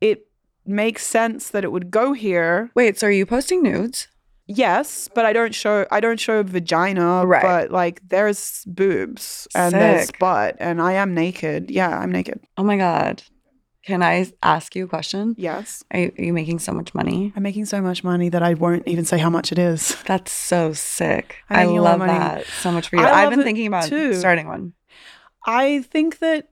It 0.00 0.28
makes 0.64 1.06
sense 1.06 1.50
that 1.50 1.64
it 1.64 1.72
would 1.72 1.90
go 1.90 2.12
here. 2.12 2.70
Wait, 2.74 2.98
so 2.98 3.08
are 3.08 3.10
you 3.10 3.26
posting 3.26 3.62
nudes? 3.62 4.08
Yes, 4.48 5.08
but 5.14 5.24
I 5.26 5.32
don't 5.32 5.54
show 5.54 5.86
I 5.90 6.00
don't 6.00 6.20
show 6.20 6.42
vagina, 6.42 7.26
Right. 7.26 7.42
but 7.42 7.70
like 7.70 8.00
there's 8.08 8.62
boobs 8.66 9.48
and 9.54 9.74
there's 9.74 10.10
butt 10.20 10.56
and 10.60 10.80
I 10.80 10.92
am 10.92 11.14
naked. 11.14 11.70
Yeah, 11.70 11.98
I'm 11.98 12.12
naked. 12.12 12.40
Oh 12.56 12.62
my 12.62 12.76
god. 12.76 13.22
Can 13.84 14.02
I 14.02 14.26
ask 14.42 14.74
you 14.74 14.84
a 14.84 14.88
question? 14.88 15.36
Yes. 15.38 15.84
Are 15.92 16.00
you, 16.00 16.12
are 16.18 16.22
you 16.24 16.32
making 16.32 16.58
so 16.58 16.72
much 16.72 16.92
money? 16.92 17.32
I'm 17.36 17.42
making 17.44 17.66
so 17.66 17.80
much 17.80 18.02
money 18.02 18.28
that 18.30 18.42
I 18.42 18.54
won't 18.54 18.86
even 18.88 19.04
say 19.04 19.16
how 19.18 19.30
much 19.30 19.52
it 19.52 19.58
is. 19.60 19.96
That's 20.06 20.32
so 20.32 20.72
sick. 20.72 21.36
I 21.48 21.62
making 21.64 21.78
a 21.78 21.82
lot 21.82 21.94
of 21.94 22.00
love 22.00 22.08
that 22.08 22.46
so 22.46 22.72
much 22.72 22.88
for 22.88 22.96
you. 22.96 23.02
I 23.02 23.22
I've 23.22 23.30
been 23.30 23.44
thinking 23.44 23.68
about 23.68 23.84
too. 23.84 24.14
starting 24.14 24.48
one. 24.48 24.72
I 25.46 25.82
think 25.82 26.18
that 26.18 26.48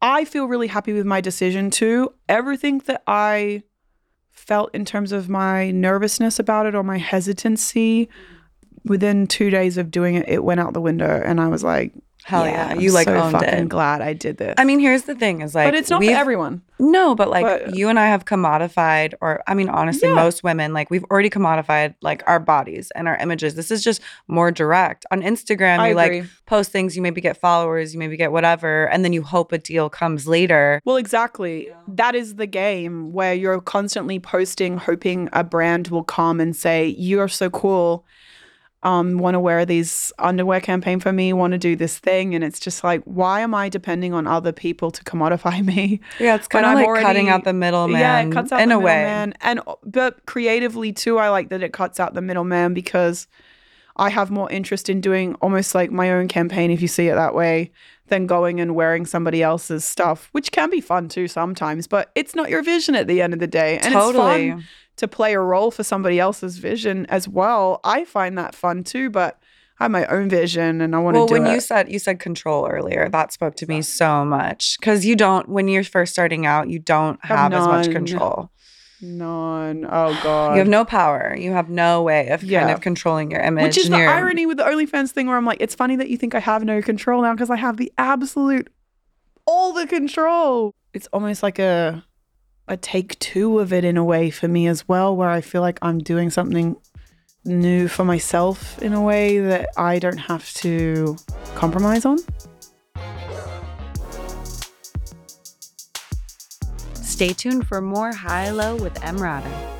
I 0.00 0.24
feel 0.24 0.46
really 0.46 0.68
happy 0.68 0.94
with 0.94 1.04
my 1.04 1.20
decision 1.20 1.70
too. 1.70 2.14
Everything 2.30 2.78
that 2.86 3.02
I 3.06 3.62
felt 4.34 4.74
in 4.74 4.84
terms 4.84 5.12
of 5.12 5.28
my 5.28 5.70
nervousness 5.70 6.38
about 6.38 6.66
it 6.66 6.74
or 6.74 6.82
my 6.82 6.98
hesitancy 6.98 8.08
within 8.84 9.26
two 9.26 9.48
days 9.48 9.78
of 9.78 9.90
doing 9.90 10.14
it, 10.14 10.28
it 10.28 10.44
went 10.44 10.60
out 10.60 10.74
the 10.74 10.80
window, 10.80 11.22
and 11.24 11.40
I 11.40 11.48
was 11.48 11.64
like, 11.64 11.92
Hell 12.24 12.46
yeah. 12.46 12.68
I'm 12.70 12.80
You 12.80 12.90
like 12.90 13.06
so 13.06 13.14
owned 13.16 13.32
fucking 13.32 13.48
it. 13.48 13.68
glad 13.68 14.00
I 14.00 14.14
did 14.14 14.38
this. 14.38 14.54
I 14.56 14.64
mean, 14.64 14.78
here's 14.80 15.02
the 15.02 15.14
thing 15.14 15.42
is 15.42 15.54
like 15.54 15.66
but 15.66 15.74
it's 15.74 15.90
not 15.90 15.96
for 15.98 16.06
we've- 16.06 16.14
everyone. 16.14 16.62
No, 16.80 17.14
but 17.14 17.28
like 17.30 17.44
But- 17.44 17.76
you 17.76 17.88
and 17.88 18.00
I 18.00 18.06
have 18.06 18.24
commodified, 18.24 19.14
or 19.20 19.42
I 19.46 19.54
mean, 19.54 19.68
honestly, 19.68 20.08
Yeah. 20.08 20.14
most 20.16 20.42
women, 20.42 20.72
like 20.72 20.90
we've 20.90 21.04
already 21.04 21.30
commodified 21.30 21.94
like 22.02 22.22
our 22.26 22.40
bodies 22.40 22.90
and 22.96 23.06
our 23.06 23.16
images. 23.18 23.54
This 23.54 23.70
is 23.70 23.84
just 23.84 24.00
more 24.26 24.50
direct. 24.50 25.06
On 25.12 25.22
Instagram, 25.22 25.78
I 25.78 25.90
you 25.90 25.98
agree. 25.98 26.20
like 26.22 26.30
post 26.46 26.72
things, 26.72 26.96
you 26.96 27.02
maybe 27.02 27.20
get 27.20 27.36
followers, 27.36 27.92
you 27.94 27.98
maybe 28.00 28.16
get 28.16 28.32
whatever, 28.32 28.86
and 28.88 29.04
then 29.04 29.12
you 29.12 29.22
hope 29.22 29.52
a 29.52 29.58
deal 29.58 29.88
comes 29.88 30.26
later. 30.26 30.80
Well, 30.84 30.96
exactly. 30.96 31.68
That 31.86 32.14
is 32.14 32.36
the 32.36 32.46
game 32.46 33.12
where 33.12 33.34
you're 33.34 33.60
constantly 33.60 34.18
posting, 34.18 34.78
hoping 34.78 35.28
a 35.32 35.44
brand 35.44 35.88
will 35.88 36.04
come 36.04 36.40
and 36.40 36.56
say, 36.56 36.88
"You're 36.98 37.28
so 37.28 37.50
cool. 37.50 38.04
Um, 38.84 39.18
want 39.18 39.34
to 39.34 39.40
wear 39.40 39.64
these 39.64 40.12
underwear 40.18 40.60
campaign 40.60 41.00
for 41.00 41.12
me? 41.12 41.32
Want 41.32 41.52
to 41.52 41.58
do 41.58 41.74
this 41.74 41.98
thing?" 41.98 42.34
And 42.34 42.44
it's 42.44 42.60
just 42.60 42.84
like, 42.84 43.02
why 43.04 43.40
am 43.40 43.54
I 43.54 43.68
depending 43.68 44.12
on 44.12 44.26
other 44.26 44.52
people 44.52 44.90
to 44.90 45.02
commodify 45.04 45.64
me? 45.74 46.00
Yeah, 46.20 46.36
it's 46.36 46.46
kind 46.46 46.66
of 46.66 46.74
like 46.74 47.02
cutting 47.02 47.28
out 47.28 47.44
the 47.44 47.52
middleman. 47.52 48.00
yeah, 48.00 48.20
it 48.20 48.30
cuts 48.30 48.52
out 48.52 48.60
in 48.60 48.68
the 48.68 48.76
a 48.76 48.78
way. 48.78 48.96
middleman, 48.96 49.34
and 49.40 49.60
but 49.84 50.24
creatively 50.26 50.92
too, 50.92 51.18
I 51.18 51.30
like 51.30 51.48
that 51.48 51.62
it 51.62 51.72
cuts 51.72 51.98
out 51.98 52.14
the 52.14 52.22
middleman 52.22 52.74
because 52.74 53.26
I 53.96 54.10
have 54.10 54.30
more 54.30 54.50
interest 54.50 54.88
in 54.88 55.00
doing 55.00 55.34
almost 55.36 55.74
like 55.74 55.90
my 55.90 56.10
own 56.12 56.28
campaign, 56.28 56.70
if 56.70 56.82
you 56.82 56.88
see 56.88 57.08
it 57.08 57.14
that 57.14 57.34
way, 57.34 57.70
than 58.08 58.26
going 58.26 58.60
and 58.60 58.74
wearing 58.74 59.06
somebody 59.06 59.42
else's 59.42 59.84
stuff, 59.84 60.28
which 60.32 60.52
can 60.52 60.68
be 60.68 60.80
fun 60.80 61.08
too 61.08 61.28
sometimes. 61.28 61.86
But 61.86 62.10
it's 62.14 62.34
not 62.34 62.50
your 62.50 62.62
vision 62.62 62.94
at 62.94 63.06
the 63.06 63.22
end 63.22 63.32
of 63.32 63.38
the 63.40 63.46
day, 63.46 63.78
and 63.78 63.92
totally. 63.92 64.48
it's 64.48 64.54
fun 64.54 64.64
to 64.96 65.08
play 65.08 65.34
a 65.34 65.40
role 65.40 65.70
for 65.70 65.82
somebody 65.82 66.18
else's 66.18 66.58
vision 66.58 67.06
as 67.06 67.28
well. 67.28 67.80
I 67.84 68.04
find 68.04 68.38
that 68.38 68.54
fun 68.54 68.84
too, 68.84 69.10
but 69.10 69.38
I 69.80 69.84
have 69.84 69.90
my 69.90 70.06
own 70.06 70.28
vision 70.28 70.80
and 70.80 70.94
I 70.94 70.98
want 71.00 71.16
well, 71.16 71.26
to 71.26 71.34
do 71.34 71.40
when 71.40 71.50
it. 71.50 71.54
you 71.54 71.60
said 71.60 71.90
you 71.90 71.98
said 71.98 72.20
control 72.20 72.68
earlier, 72.68 73.08
that 73.08 73.32
spoke 73.32 73.56
to 73.56 73.66
me 73.66 73.82
so 73.82 74.24
much 74.24 74.78
because 74.78 75.04
you 75.04 75.16
don't 75.16 75.48
when 75.48 75.66
you're 75.68 75.84
first 75.84 76.12
starting 76.12 76.46
out, 76.46 76.68
you 76.68 76.78
don't 76.78 77.22
Have 77.24 77.52
have 77.52 77.52
as 77.54 77.66
much 77.66 77.90
control. 77.90 78.50
None. 79.00 79.84
Oh 79.84 80.18
god. 80.22 80.52
You 80.52 80.58
have 80.58 80.68
no 80.68 80.84
power. 80.84 81.36
You 81.36 81.52
have 81.52 81.68
no 81.68 82.02
way 82.02 82.28
of 82.28 82.40
kind 82.40 82.70
of 82.70 82.80
controlling 82.80 83.30
your 83.30 83.40
image. 83.40 83.64
Which 83.64 83.78
is 83.78 83.90
the 83.90 83.98
your- 83.98 84.08
irony 84.08 84.46
with 84.46 84.58
the 84.58 84.62
OnlyFans 84.62 85.10
thing 85.10 85.26
where 85.26 85.36
I'm 85.36 85.44
like, 85.44 85.60
it's 85.60 85.74
funny 85.74 85.96
that 85.96 86.08
you 86.08 86.16
think 86.16 86.34
I 86.34 86.40
have 86.40 86.64
no 86.64 86.80
control 86.80 87.22
now 87.22 87.32
because 87.34 87.50
I 87.50 87.56
have 87.56 87.76
the 87.76 87.92
absolute 87.98 88.72
all 89.46 89.72
the 89.72 89.86
control. 89.86 90.72
It's 90.94 91.08
almost 91.12 91.42
like 91.42 91.58
a 91.58 92.04
a 92.66 92.76
take 92.76 93.18
two 93.18 93.58
of 93.58 93.72
it 93.72 93.84
in 93.84 93.96
a 93.96 94.04
way 94.04 94.30
for 94.30 94.48
me 94.48 94.66
as 94.66 94.88
well, 94.88 95.14
where 95.14 95.28
I 95.28 95.40
feel 95.40 95.60
like 95.60 95.78
I'm 95.82 95.98
doing 95.98 96.30
something 96.30 96.76
new 97.44 97.88
for 97.88 98.04
myself 98.04 98.80
in 98.82 98.94
a 98.94 99.02
way 99.02 99.38
that 99.38 99.68
I 99.76 99.98
don't 99.98 100.18
have 100.18 100.52
to 100.54 101.16
compromise 101.54 102.04
on. 102.04 102.18
Stay 106.94 107.32
tuned 107.32 107.66
for 107.68 107.80
more 107.80 108.12
High 108.12 108.50
Low 108.50 108.76
with 108.76 108.94
Emrata. 108.94 109.70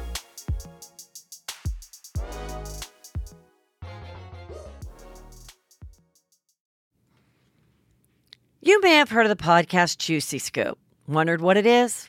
You 8.60 8.80
may 8.80 8.92
have 8.92 9.10
heard 9.10 9.26
of 9.26 9.36
the 9.36 9.42
podcast 9.42 9.98
Juicy 9.98 10.38
Scoop. 10.38 10.78
Wondered 11.06 11.40
what 11.40 11.56
it 11.56 11.66
is? 11.66 12.08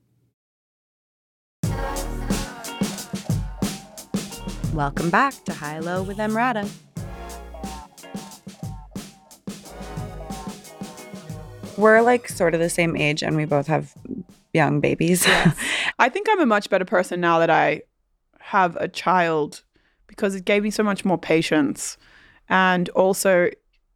Welcome 4.73 5.09
back 5.09 5.33
to 5.45 5.53
High 5.53 5.79
Low 5.79 6.01
with 6.03 6.17
Emrata. 6.17 6.69
We're 11.77 12.01
like 12.01 12.29
sort 12.29 12.53
of 12.53 12.59
the 12.59 12.69
same 12.69 12.95
age 12.95 13.21
and 13.23 13.35
we 13.35 13.45
both 13.45 13.67
have 13.67 13.93
young 14.53 14.79
babies. 14.79 15.25
I 15.99 16.09
think 16.09 16.27
I'm 16.29 16.39
a 16.39 16.45
much 16.45 16.69
better 16.69 16.85
person 16.85 17.19
now 17.19 17.39
that 17.39 17.49
I 17.49 17.81
have 18.39 18.75
a 18.77 18.87
child 18.87 19.63
because 20.07 20.35
it 20.35 20.45
gave 20.45 20.63
me 20.63 20.71
so 20.71 20.83
much 20.83 21.03
more 21.05 21.17
patience 21.17 21.97
and 22.49 22.87
also 22.89 23.49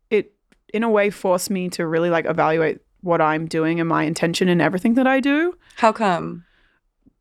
it 0.09 0.33
in 0.73 0.83
a 0.83 0.89
way 0.89 1.09
forced 1.09 1.49
me 1.49 1.69
to 1.69 1.85
really 1.85 2.09
like 2.09 2.25
evaluate 2.25 2.79
what 3.01 3.21
I'm 3.21 3.45
doing 3.47 3.79
and 3.79 3.87
my 3.87 4.03
intention 4.03 4.47
in 4.49 4.59
everything 4.61 4.95
that 4.95 5.07
I 5.07 5.19
do 5.19 5.57
How 5.75 5.91
come? 5.91 6.43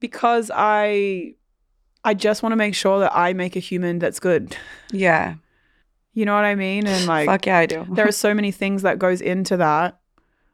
because 0.00 0.50
I 0.54 1.34
I 2.04 2.14
just 2.14 2.42
want 2.42 2.52
to 2.52 2.56
make 2.56 2.74
sure 2.74 3.00
that 3.00 3.12
I 3.16 3.32
make 3.32 3.56
a 3.56 3.60
human 3.60 3.98
that's 3.98 4.20
good. 4.20 4.56
Yeah. 4.92 5.34
You 6.12 6.24
know 6.26 6.34
what 6.34 6.44
I 6.44 6.54
mean? 6.54 6.86
And 6.86 7.06
like 7.06 7.26
Fuck 7.26 7.46
yeah, 7.46 7.58
I 7.58 7.66
do. 7.66 7.86
there 7.90 8.06
are 8.06 8.12
so 8.12 8.34
many 8.34 8.52
things 8.52 8.82
that 8.82 8.98
goes 8.98 9.20
into 9.20 9.56
that. 9.56 9.98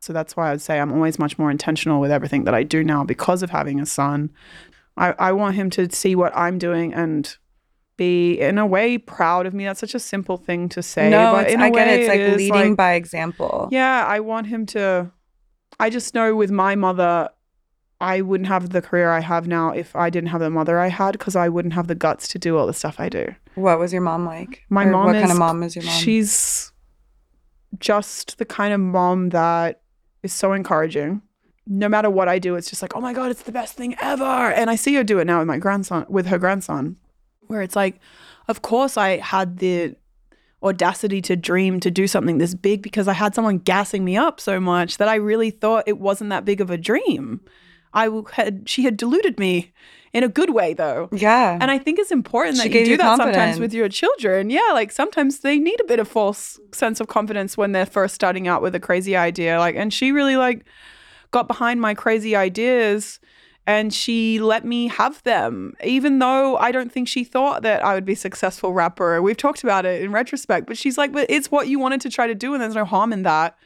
So 0.01 0.13
that's 0.15 0.35
why 0.37 0.51
I'd 0.51 0.63
say 0.63 0.81
I'm 0.81 0.93
always 0.93 1.19
much 1.19 1.39
more 1.39 1.51
intentional 1.51 2.01
with 2.01 2.11
everything 2.11 2.45
that 2.45 2.55
I 2.55 2.63
do 2.63 2.83
now 2.83 3.05
because 3.05 3.43
of 3.43 3.51
having 3.51 3.81
a 3.81 3.85
son. 3.87 4.31
I, 4.97 5.13
I 5.19 5.33
want 5.33 5.57
him 5.57 5.69
to 5.71 5.91
see 5.95 6.15
what 6.15 6.35
I'm 6.35 6.59
doing 6.59 6.95
and 6.95 7.37
be 7.99 8.41
in 8.41 8.57
a 8.57 8.65
way 8.67 8.97
proud 8.97 9.45
of 9.45 9.53
me. 9.53 9.65
That's 9.67 9.81
such 9.81 9.95
a 9.95 9.99
simple 10.01 10.39
thing 10.39 10.71
to 10.71 10.83
say. 10.83 11.11
no, 11.11 11.33
but 11.33 11.45
it's, 11.47 11.55
in 11.55 11.61
a 11.61 11.65
I 11.65 11.71
get 11.71 11.75
way 11.87 11.95
it. 11.95 12.01
It's 12.01 12.09
like 12.09 12.21
is, 12.21 12.37
leading 12.37 12.69
like- 12.71 12.77
by 12.77 12.93
example. 12.95 13.69
Yeah, 13.71 14.07
I 14.07 14.21
want 14.21 14.47
him 14.47 14.65
to 14.67 15.11
I 15.79 15.91
just 15.91 16.15
know 16.15 16.35
with 16.35 16.51
my 16.51 16.77
mother 16.77 17.29
I 18.01 18.23
wouldn't 18.23 18.49
have 18.49 18.71
the 18.71 18.81
career 18.81 19.11
I 19.11 19.21
have 19.21 19.47
now 19.47 19.71
if 19.71 19.95
I 19.95 20.09
didn't 20.09 20.31
have 20.31 20.41
the 20.41 20.49
mother 20.49 20.79
I 20.79 20.89
had 20.89 21.13
because 21.13 21.37
I 21.37 21.49
wouldn't 21.49 21.75
have 21.75 21.87
the 21.87 21.95
guts 21.95 22.29
to 22.29 22.39
do 22.39 22.57
all 22.57 22.67
the 22.67 22.73
stuff 22.73 22.99
I 22.99 23.09
do. 23.11 23.35
What 23.57 23.79
was 23.79 23.93
your 23.93 24.03
mom 24.03 24.25
like? 24.25 24.65
My 24.71 24.87
Or 24.87 24.91
mom 24.91 25.07
What 25.07 25.17
is 25.17 25.21
kind 25.21 25.33
of 25.33 25.39
mom 25.39 25.63
is 25.63 25.77
your 25.77 25.85
mom? 25.85 25.95
She's 25.95 26.73
just 27.79 28.39
the 28.39 28.47
kind 28.47 28.73
of 28.73 28.81
mom 28.81 29.31
that 29.31 29.83
is 30.23 30.33
so 30.33 30.53
encouraging. 30.55 31.23
No 31.67 31.89
matter 31.89 32.09
what 32.09 32.29
I 32.29 32.39
do, 32.39 32.57
it's 32.57 32.71
just 32.71 32.81
like, 32.83 32.97
oh 32.97 33.01
my 33.01 33.13
God, 33.13 33.31
it's 33.31 33.43
the 33.43 33.53
best 33.53 33.75
thing 33.75 33.95
ever. 34.01 34.25
And 34.25 34.71
I 34.71 34.77
see 34.77 34.95
her 34.95 35.05
do 35.05 35.19
it 35.19 35.27
now 35.27 35.39
with 35.39 35.49
my 35.49 35.59
grandson, 35.59 36.07
with 36.09 36.27
her 36.27 36.39
grandson, 36.39 36.97
where 37.47 37.61
it's 37.61 37.77
like, 37.77 38.01
of 38.49 38.63
course 38.63 38.97
I 38.97 39.19
had 39.19 39.59
the 39.59 39.95
audacity 40.63 41.21
to 41.23 41.37
dream 41.37 41.81
to 41.81 41.91
do 41.91 42.07
something 42.07 42.39
this 42.39 42.55
big 42.55 42.83
because 42.83 43.09
I 43.09 43.13
had 43.13 43.35
someone 43.35 43.59
gassing 43.59 44.05
me 44.05 44.17
up 44.17 44.41
so 44.41 44.59
much 44.59 44.97
that 44.97 45.09
I 45.09 45.15
really 45.17 45.51
thought 45.51 45.85
it 45.87 45.99
wasn't 45.99 46.31
that 46.31 46.45
big 46.45 46.61
of 46.61 46.71
a 46.71 46.79
dream. 46.79 47.41
I 47.93 48.09
had, 48.33 48.69
she 48.69 48.83
had 48.85 48.97
deluded 48.97 49.39
me 49.39 49.73
in 50.13 50.25
a 50.25 50.29
good 50.29 50.51
way 50.51 50.75
though. 50.75 51.09
yeah. 51.13 51.57
And 51.61 51.71
I 51.71 51.79
think 51.79 51.99
it's 51.99 52.11
important 52.11 52.57
She 52.57 52.69
that 52.69 52.79
you 52.79 52.85
do 52.85 52.91
you 52.93 52.97
that 52.97 53.17
sometimes 53.17 53.59
with 53.59 53.73
your 53.73 53.89
children. 53.89 54.51
Yeah, 54.51 54.71
like 54.73 54.91
sometimes 54.91 55.41
they 55.41 55.59
need 55.59 55.81
a 55.81 55.85
bit 55.85 55.99
of 55.99 56.09
false 56.09 56.59
sense 56.73 57.01
of 57.01 57.09
confidence 57.09 57.57
when 57.57 57.73
they're 57.73 57.87
first 57.87 58.15
starting 58.15 58.49
out 58.49 58.63
with 58.63 58.75
a 58.75 58.81
crazy 58.81 59.17
idea. 59.17 59.59
Like, 59.59 59.77
and 59.77 59.93
she 59.93 60.13
really 60.13 60.37
like 60.37 60.65
got 61.31 61.47
behind 61.47 61.81
my 61.81 61.95
crazy 61.95 62.35
ideas 62.35 63.21
and 63.67 63.95
she 63.95 64.41
let 64.41 64.65
me 64.65 64.89
have 64.89 65.23
them, 65.23 65.75
even 65.85 66.19
though 66.19 66.57
I 66.57 66.73
don't 66.73 66.91
think 66.91 67.07
she 67.07 67.23
thought 67.23 67.63
that 67.63 67.85
I 67.85 67.95
would 67.95 68.05
be 68.05 68.15
a 68.15 68.17
successful 68.17 68.73
rapper. 68.73 69.23
We've 69.23 69.37
talked 69.37 69.63
about 69.63 69.87
it 69.87 70.03
in 70.03 70.11
retrospect, 70.11 70.67
but 70.67 70.77
she's 70.77 70.99
like, 70.99 71.13
but 71.13 71.27
it's 71.29 71.51
what 71.51 71.69
you 71.69 71.79
wanted 71.79 72.01
to 72.01 72.11
try 72.11 72.27
to 72.27 72.35
do, 72.35 72.53
and 72.53 72.61
there's 72.63 72.75
no 72.75 72.85
harm 72.85 73.13
in 73.13 73.23
that. 73.23 73.57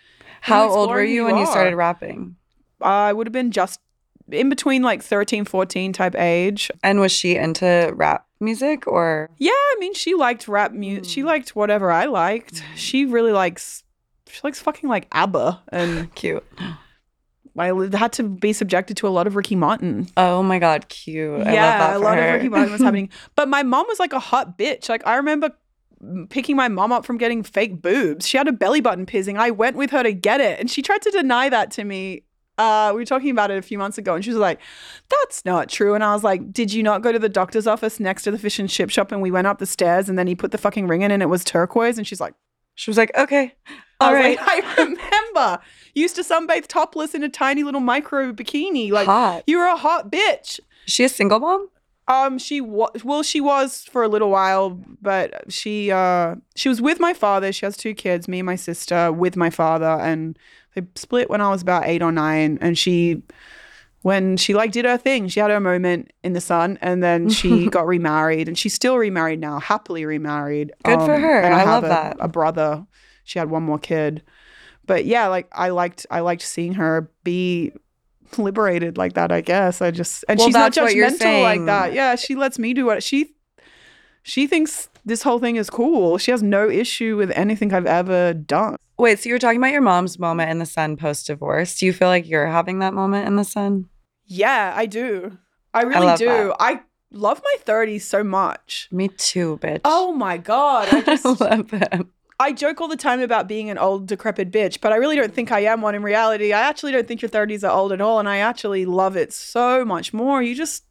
How 0.43 0.69
old 0.69 0.91
were 0.91 1.03
you 1.03 1.15
you 1.15 1.25
when 1.25 1.39
you 1.39 1.47
started 1.47 1.75
rapping? 1.75 2.37
I 2.83 3.15
would 3.15 3.27
have 3.27 3.33
been 3.33 3.51
just 3.51 3.81
in 4.31 4.49
between 4.49 4.83
like 4.83 5.03
13, 5.03 5.45
14 5.45 5.93
type 5.93 6.15
age. 6.17 6.71
And 6.83 7.01
was 7.01 7.13
she 7.13 7.37
into 7.37 7.93
rap 7.95 8.27
music 8.41 8.87
or? 8.87 9.31
Yeah, 9.39 9.53
I 9.53 9.77
mean, 9.79 9.95
she 9.95 10.15
liked 10.15 10.49
rap 10.49 10.73
music. 10.73 11.05
Hmm. 11.05 11.11
She 11.11 11.23
liked 11.23 11.57
whatever 11.57 11.91
I 11.91 12.07
liked. 12.07 12.61
Hmm. 12.61 12.77
She 12.77 13.05
really 13.05 13.33
likes. 13.33 13.83
She 14.29 14.41
likes 14.43 14.61
fucking 14.61 14.89
like 14.89 15.07
ABBA, 15.13 15.63
and 15.69 16.13
Cute. 16.17 16.45
I 17.57 17.67
had 17.97 18.13
to 18.15 18.25
be 18.25 18.53
subjected 18.53 18.97
to 18.97 19.07
a 19.07 19.11
lot 19.11 19.29
of 19.29 19.37
Ricky 19.37 19.55
Martin. 19.55 20.09
Oh 20.17 20.43
my 20.43 20.59
God, 20.59 20.89
cute. 20.89 21.35
I 21.35 21.45
love 21.45 21.53
yeah, 21.55 21.97
a 21.97 21.99
lot 21.99 22.19
her. 22.19 22.29
of 22.29 22.35
Ricky 22.35 22.49
Martin 22.49 22.73
was 22.73 22.81
happening. 22.83 23.11
But 23.37 23.49
my 23.49 23.63
mom 23.63 23.87
was 23.87 24.01
like 24.01 24.13
a 24.13 24.19
hot 24.19 24.59
bitch. 24.59 24.89
Like 24.89 25.07
I 25.07 25.17
remember 25.17 25.53
picking 26.31 26.57
my 26.57 26.69
mom 26.69 26.91
up 26.91 27.05
from 27.05 27.17
getting 27.17 27.43
fake 27.43 27.81
boobs. 27.81 28.27
She 28.27 28.37
had 28.37 28.49
a 28.49 28.53
belly 28.53 28.81
button 28.81 29.07
piercing. 29.07 29.39
I 29.39 29.51
went 29.51 29.77
with 29.77 29.91
her 29.91 30.03
to 30.03 30.13
get 30.13 30.41
it, 30.41 30.59
and 30.59 30.71
she 30.71 30.83
tried 30.83 31.03
to 31.03 31.11
deny 31.11 31.49
that 31.49 31.71
to 31.73 31.85
me. 31.85 32.25
Uh, 32.57 32.91
we 32.95 33.01
were 33.01 33.05
talking 33.05 33.31
about 33.31 33.51
it 33.51 33.59
a 33.59 33.63
few 33.63 33.79
months 33.79 33.99
ago, 33.99 34.15
and 34.15 34.25
she 34.25 34.31
was 34.31 34.39
like, 34.39 34.61
"That's 35.09 35.45
not 35.45 35.69
true." 35.69 35.95
And 35.95 36.05
I 36.05 36.13
was 36.15 36.23
like, 36.23 36.53
"Did 36.53 36.73
you 36.73 36.83
not 36.83 37.03
go 37.03 37.11
to 37.13 37.19
the 37.19 37.29
doctor's 37.29 37.67
office 37.67 37.99
next 37.99 38.23
to 38.25 38.31
the 38.31 38.39
fish 38.39 38.59
and 38.59 38.69
chip 38.71 38.91
shop?" 38.91 39.11
And 39.13 39.21
we 39.21 39.31
went 39.31 39.47
up 39.47 39.59
the 39.59 39.67
stairs, 39.67 40.09
and 40.09 40.19
then 40.19 40.27
he 40.27 40.35
put 40.35 40.51
the 40.53 40.59
fucking 40.59 40.87
ring 40.87 41.03
in, 41.03 41.11
and 41.11 41.23
it 41.23 41.27
was 41.27 41.43
turquoise. 41.45 41.99
And 41.99 42.07
she's 42.07 42.21
like, 42.21 42.35
She 42.77 42.91
was 42.91 42.97
like, 42.99 43.11
okay, 43.17 43.55
"I 44.01 44.07
all 44.07 44.13
was 44.13 44.21
right. 44.21 44.37
like, 44.39 44.65
I 44.79 44.83
remember. 44.85 45.63
Used 45.95 46.17
to 46.17 46.23
sunbathe 46.23 46.67
topless 46.67 47.15
in 47.15 47.23
a 47.23 47.29
tiny 47.29 47.63
little 47.63 47.81
micro 47.81 48.33
bikini. 48.33 48.91
Like 48.91 49.07
Hot. 49.07 49.43
you 49.47 49.59
were 49.59 49.67
a 49.67 49.77
hot 49.77 50.11
bitch." 50.11 50.61
Is 50.87 50.93
she 50.93 51.05
a 51.05 51.09
single 51.09 51.41
mom? 51.41 51.69
Um, 52.07 52.39
she 52.39 52.61
was 52.61 53.03
well, 53.03 53.23
she 53.23 53.41
was 53.41 53.85
for 53.85 54.03
a 54.03 54.09
little 54.09 54.31
while, 54.31 54.79
but 55.01 55.51
she 55.53 55.91
uh 55.91 56.37
she 56.55 56.69
was 56.69 56.83
with 56.83 57.01
my 57.01 57.15
father. 57.15 57.51
She 57.53 57.65
has 57.65 57.77
two 57.77 57.95
kids, 57.95 58.29
me 58.29 58.41
and 58.41 58.47
my 58.47 58.57
sister, 58.57 59.11
with 59.11 59.37
my 59.37 59.49
father, 59.49 59.87
and 59.87 60.39
they 60.75 60.83
split 60.97 61.31
when 61.31 61.41
I 61.41 61.51
was 61.51 61.63
about 61.63 61.87
eight 61.87 62.03
or 62.03 62.13
nine. 62.13 62.59
And 62.61 62.77
she, 62.77 63.23
when 64.03 64.37
she 64.37 64.53
like 64.53 64.73
did 64.73 64.85
her 64.85 64.99
thing, 64.99 65.29
she 65.29 65.41
had 65.41 65.51
her 65.51 65.61
moment 65.61 66.13
in 66.23 66.35
the 66.35 66.41
sun, 66.41 66.79
and 66.83 67.03
then 67.03 67.31
she 67.31 67.67
got 67.71 67.87
remarried, 67.87 68.49
and 68.49 68.59
she's 68.59 68.75
still 68.75 68.99
remarried 68.99 69.41
now, 69.41 69.59
happily 69.59 70.05
remarried. 70.05 70.73
Um, 70.85 70.99
Good 70.99 71.07
for 71.07 71.19
her. 71.19 71.41
And 71.41 71.55
I 71.55 71.61
have 71.61 71.69
love 71.69 71.85
a, 71.85 71.89
that. 71.89 72.17
A 72.21 72.29
brother. 72.29 72.87
She 73.25 73.39
had 73.39 73.49
one 73.49 73.63
more 73.63 73.79
kid, 73.79 74.23
but 74.85 75.07
yeah, 75.07 75.29
like 75.29 75.49
I 75.53 75.71
liked 75.71 76.05
I 76.11 76.21
liked 76.21 76.43
seeing 76.43 76.75
her 76.75 77.11
be 77.23 77.73
liberated 78.39 78.97
like 78.97 79.15
that, 79.15 79.33
I 79.33 79.41
guess. 79.41 79.81
I 79.81 79.91
just 79.91 80.25
and 80.29 80.39
Well, 80.39 80.49
she's 80.49 80.55
not 80.55 80.73
judgmental 80.73 81.43
like 81.43 81.65
that. 81.67 81.93
Yeah, 81.93 82.15
she 82.17 82.35
lets 82.35 82.59
me 82.59 82.75
do 82.75 82.87
what 82.87 83.03
she 83.03 83.35
she 84.23 84.47
thinks 84.47 84.89
this 85.05 85.23
whole 85.23 85.39
thing 85.39 85.57
is 85.57 85.69
cool. 85.69 86.19
She 86.19 86.31
has 86.31 86.43
no 86.43 86.69
issue 86.69 87.17
with 87.17 87.31
anything 87.33 87.73
I've 87.73 87.87
ever 87.87 88.33
done. 88.33 88.77
Wait, 88.99 89.19
so 89.19 89.29
you 89.29 89.35
were 89.35 89.39
talking 89.39 89.59
about 89.59 89.73
your 89.73 89.83
mom's 89.83 90.19
moment 90.19 90.51
in 90.51 90.59
the 90.59 90.67
sun 90.67 90.97
post 90.97 91.27
divorce. 91.27 91.77
Do 91.79 91.87
you 91.87 91.93
feel 91.93 92.09
like 92.09 92.29
you're 92.29 92.47
having 92.47 92.79
that 92.79 92.95
moment 92.95 93.27
in 93.27 93.37
the 93.37 93.45
sun? 93.45 93.89
Yeah, 94.25 94.73
I 94.75 94.87
do. 94.87 95.37
I 95.75 95.83
really 95.83 96.07
love 96.07 96.19
do. 96.19 96.27
that. 96.27 96.57
I 96.61 96.81
love 97.11 97.43
my 97.45 97.57
30s 97.65 98.03
so 98.03 98.25
much. 98.25 98.89
Me 98.91 99.09
too, 99.09 99.59
bitch. 99.61 99.81
Oh 99.85 100.13
my 100.13 100.39
god. 100.39 100.89
I 100.93 101.01
just 101.17 101.41
love 101.41 101.69
them. 101.71 102.13
I 102.41 102.53
joke 102.53 102.81
all 102.81 102.89
the 102.89 102.97
time 102.97 103.21
about 103.21 103.47
being 103.49 103.71
an 103.71 103.79
old 103.79 104.07
decrepit 104.07 104.51
bitch, 104.51 104.81
but 104.81 104.93
I 104.93 104.97
really 104.97 105.17
don't 105.17 105.33
think 105.33 105.53
I 105.53 105.61
am 105.61 105.81
one 105.83 105.95
in 105.95 106.03
reality. 106.03 106.53
I 106.53 106.61
actually 106.63 106.93
don't 106.93 107.07
think 107.07 107.23
your 107.23 107.29
30s 107.29 107.63
are 107.63 107.71
old 107.75 107.93
at 107.93 108.01
all 108.01 108.19
and 108.19 108.29
I 108.29 108.39
actually 108.39 108.87
love 108.87 109.17
it 109.17 109.33
so 109.33 109.85
much 109.85 110.13
more. 110.13 110.43
You 110.43 110.55
just 110.55 110.85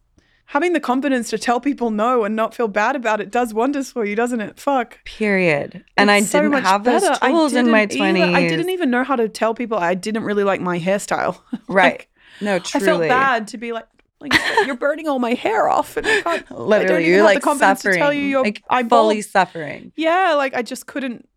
having 0.47 0.73
the 0.73 0.79
confidence 0.79 1.29
to 1.31 1.37
tell 1.37 1.59
people 1.59 1.89
no 1.91 2.23
and 2.23 2.35
not 2.35 2.53
feel 2.53 2.67
bad 2.67 2.95
about 2.95 3.19
it 3.19 3.31
does 3.31 3.53
wonders 3.53 3.91
for 3.91 4.05
you, 4.05 4.15
doesn't 4.15 4.39
it? 4.41 4.59
Fuck. 4.59 5.03
Period. 5.03 5.83
And 5.97 6.09
I 6.11 6.17
It's 6.17 6.31
didn't 6.31 6.53
have 6.53 6.83
those 6.85 7.01
better. 7.01 7.17
I 7.21 7.31
tools 7.31 7.53
in 7.53 7.69
my 7.69 7.85
didn't 7.85 8.01
either- 8.17 8.19
20s. 8.31 8.35
I 8.35 8.47
didn't 8.47 8.69
even 8.69 8.89
know 8.89 9.03
how 9.03 9.15
to 9.15 9.27
tell 9.27 9.53
people 9.53 9.77
I 9.77 9.95
didn't 9.95 10.23
really 10.23 10.43
like 10.43 10.61
my 10.61 10.79
hairstyle. 10.79 11.39
Right. 11.67 11.91
Like, 11.93 12.09
no, 12.41 12.55
I 12.55 12.59
truly. 12.59 12.85
felt 12.85 13.01
bad 13.01 13.47
to 13.49 13.57
be 13.57 13.71
like, 13.73 13.87
like 14.19 14.33
you're 14.65 14.75
burning 14.77 15.07
all 15.07 15.19
my 15.19 15.33
hair 15.33 15.67
off, 15.67 15.97
and 15.97 16.05
I 16.07 16.21
can't. 16.21 16.27
I 16.27 16.37
don't 16.55 16.59
Literally, 16.67 17.01
even 17.03 17.09
you're 17.09 17.17
have 17.19 17.25
like 17.25 17.35
the 17.39 17.41
confidence 17.41 17.79
suffering. 17.81 17.93
to 17.95 17.99
tell 17.99 18.13
you 18.13 18.21
you're 18.23 18.43
like 18.43 18.63
I'm 18.69 18.89
fully 18.89 19.15
bald. 19.17 19.25
suffering. 19.25 19.91
Yeah, 19.95 20.33
like 20.35 20.53
I 20.55 20.61
just 20.61 20.85
couldn't. 20.87 21.27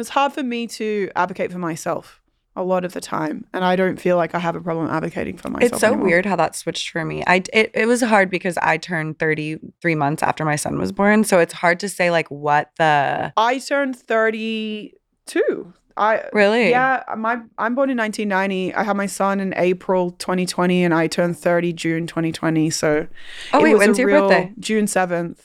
It 0.00 0.08
was 0.08 0.08
hard 0.08 0.32
for 0.32 0.42
me 0.42 0.66
to 0.66 1.10
advocate 1.14 1.52
for 1.52 1.58
myself 1.58 2.22
a 2.56 2.62
lot 2.62 2.86
of 2.86 2.94
the 2.94 3.02
time, 3.02 3.44
and 3.52 3.62
I 3.62 3.76
don't 3.76 4.00
feel 4.00 4.16
like 4.16 4.34
I 4.34 4.38
have 4.38 4.56
a 4.56 4.60
problem 4.62 4.88
advocating 4.88 5.36
for 5.36 5.50
myself. 5.50 5.72
It's 5.72 5.80
so 5.82 5.88
anymore. 5.88 6.06
weird 6.06 6.24
how 6.24 6.36
that 6.36 6.56
switched 6.56 6.88
for 6.88 7.04
me. 7.04 7.22
I 7.26 7.42
it, 7.52 7.70
it 7.74 7.84
was 7.84 8.00
hard 8.00 8.30
because 8.30 8.56
I 8.62 8.78
turned 8.78 9.18
33 9.18 9.94
months 9.96 10.22
after 10.22 10.42
my 10.46 10.56
son 10.56 10.78
was 10.78 10.90
born, 10.90 11.22
so 11.24 11.38
it's 11.38 11.52
hard 11.52 11.78
to 11.80 11.88
say 11.90 12.10
like 12.10 12.28
what 12.30 12.70
the 12.78 13.30
I 13.36 13.58
turned 13.58 13.94
thirty-two. 13.94 15.74
I 15.98 16.22
Really? 16.32 16.70
yeah. 16.70 17.02
My 17.18 17.42
I'm 17.58 17.74
born 17.74 17.90
in 17.90 17.98
1990. 17.98 18.72
I 18.74 18.82
had 18.84 18.96
my 18.96 19.04
son 19.06 19.38
in 19.38 19.52
April 19.58 20.12
2020, 20.12 20.82
and 20.82 20.94
I 20.94 21.08
turned 21.08 21.36
30 21.38 21.74
June 21.74 22.06
2020. 22.06 22.70
So 22.70 23.06
Oh 23.52 23.58
it 23.58 23.62
wait, 23.62 23.74
was 23.74 23.82
a 23.82 23.86
when's 23.86 23.98
your 23.98 24.06
real- 24.06 24.28
birthday? 24.28 24.54
June 24.58 24.86
7th. 24.86 25.40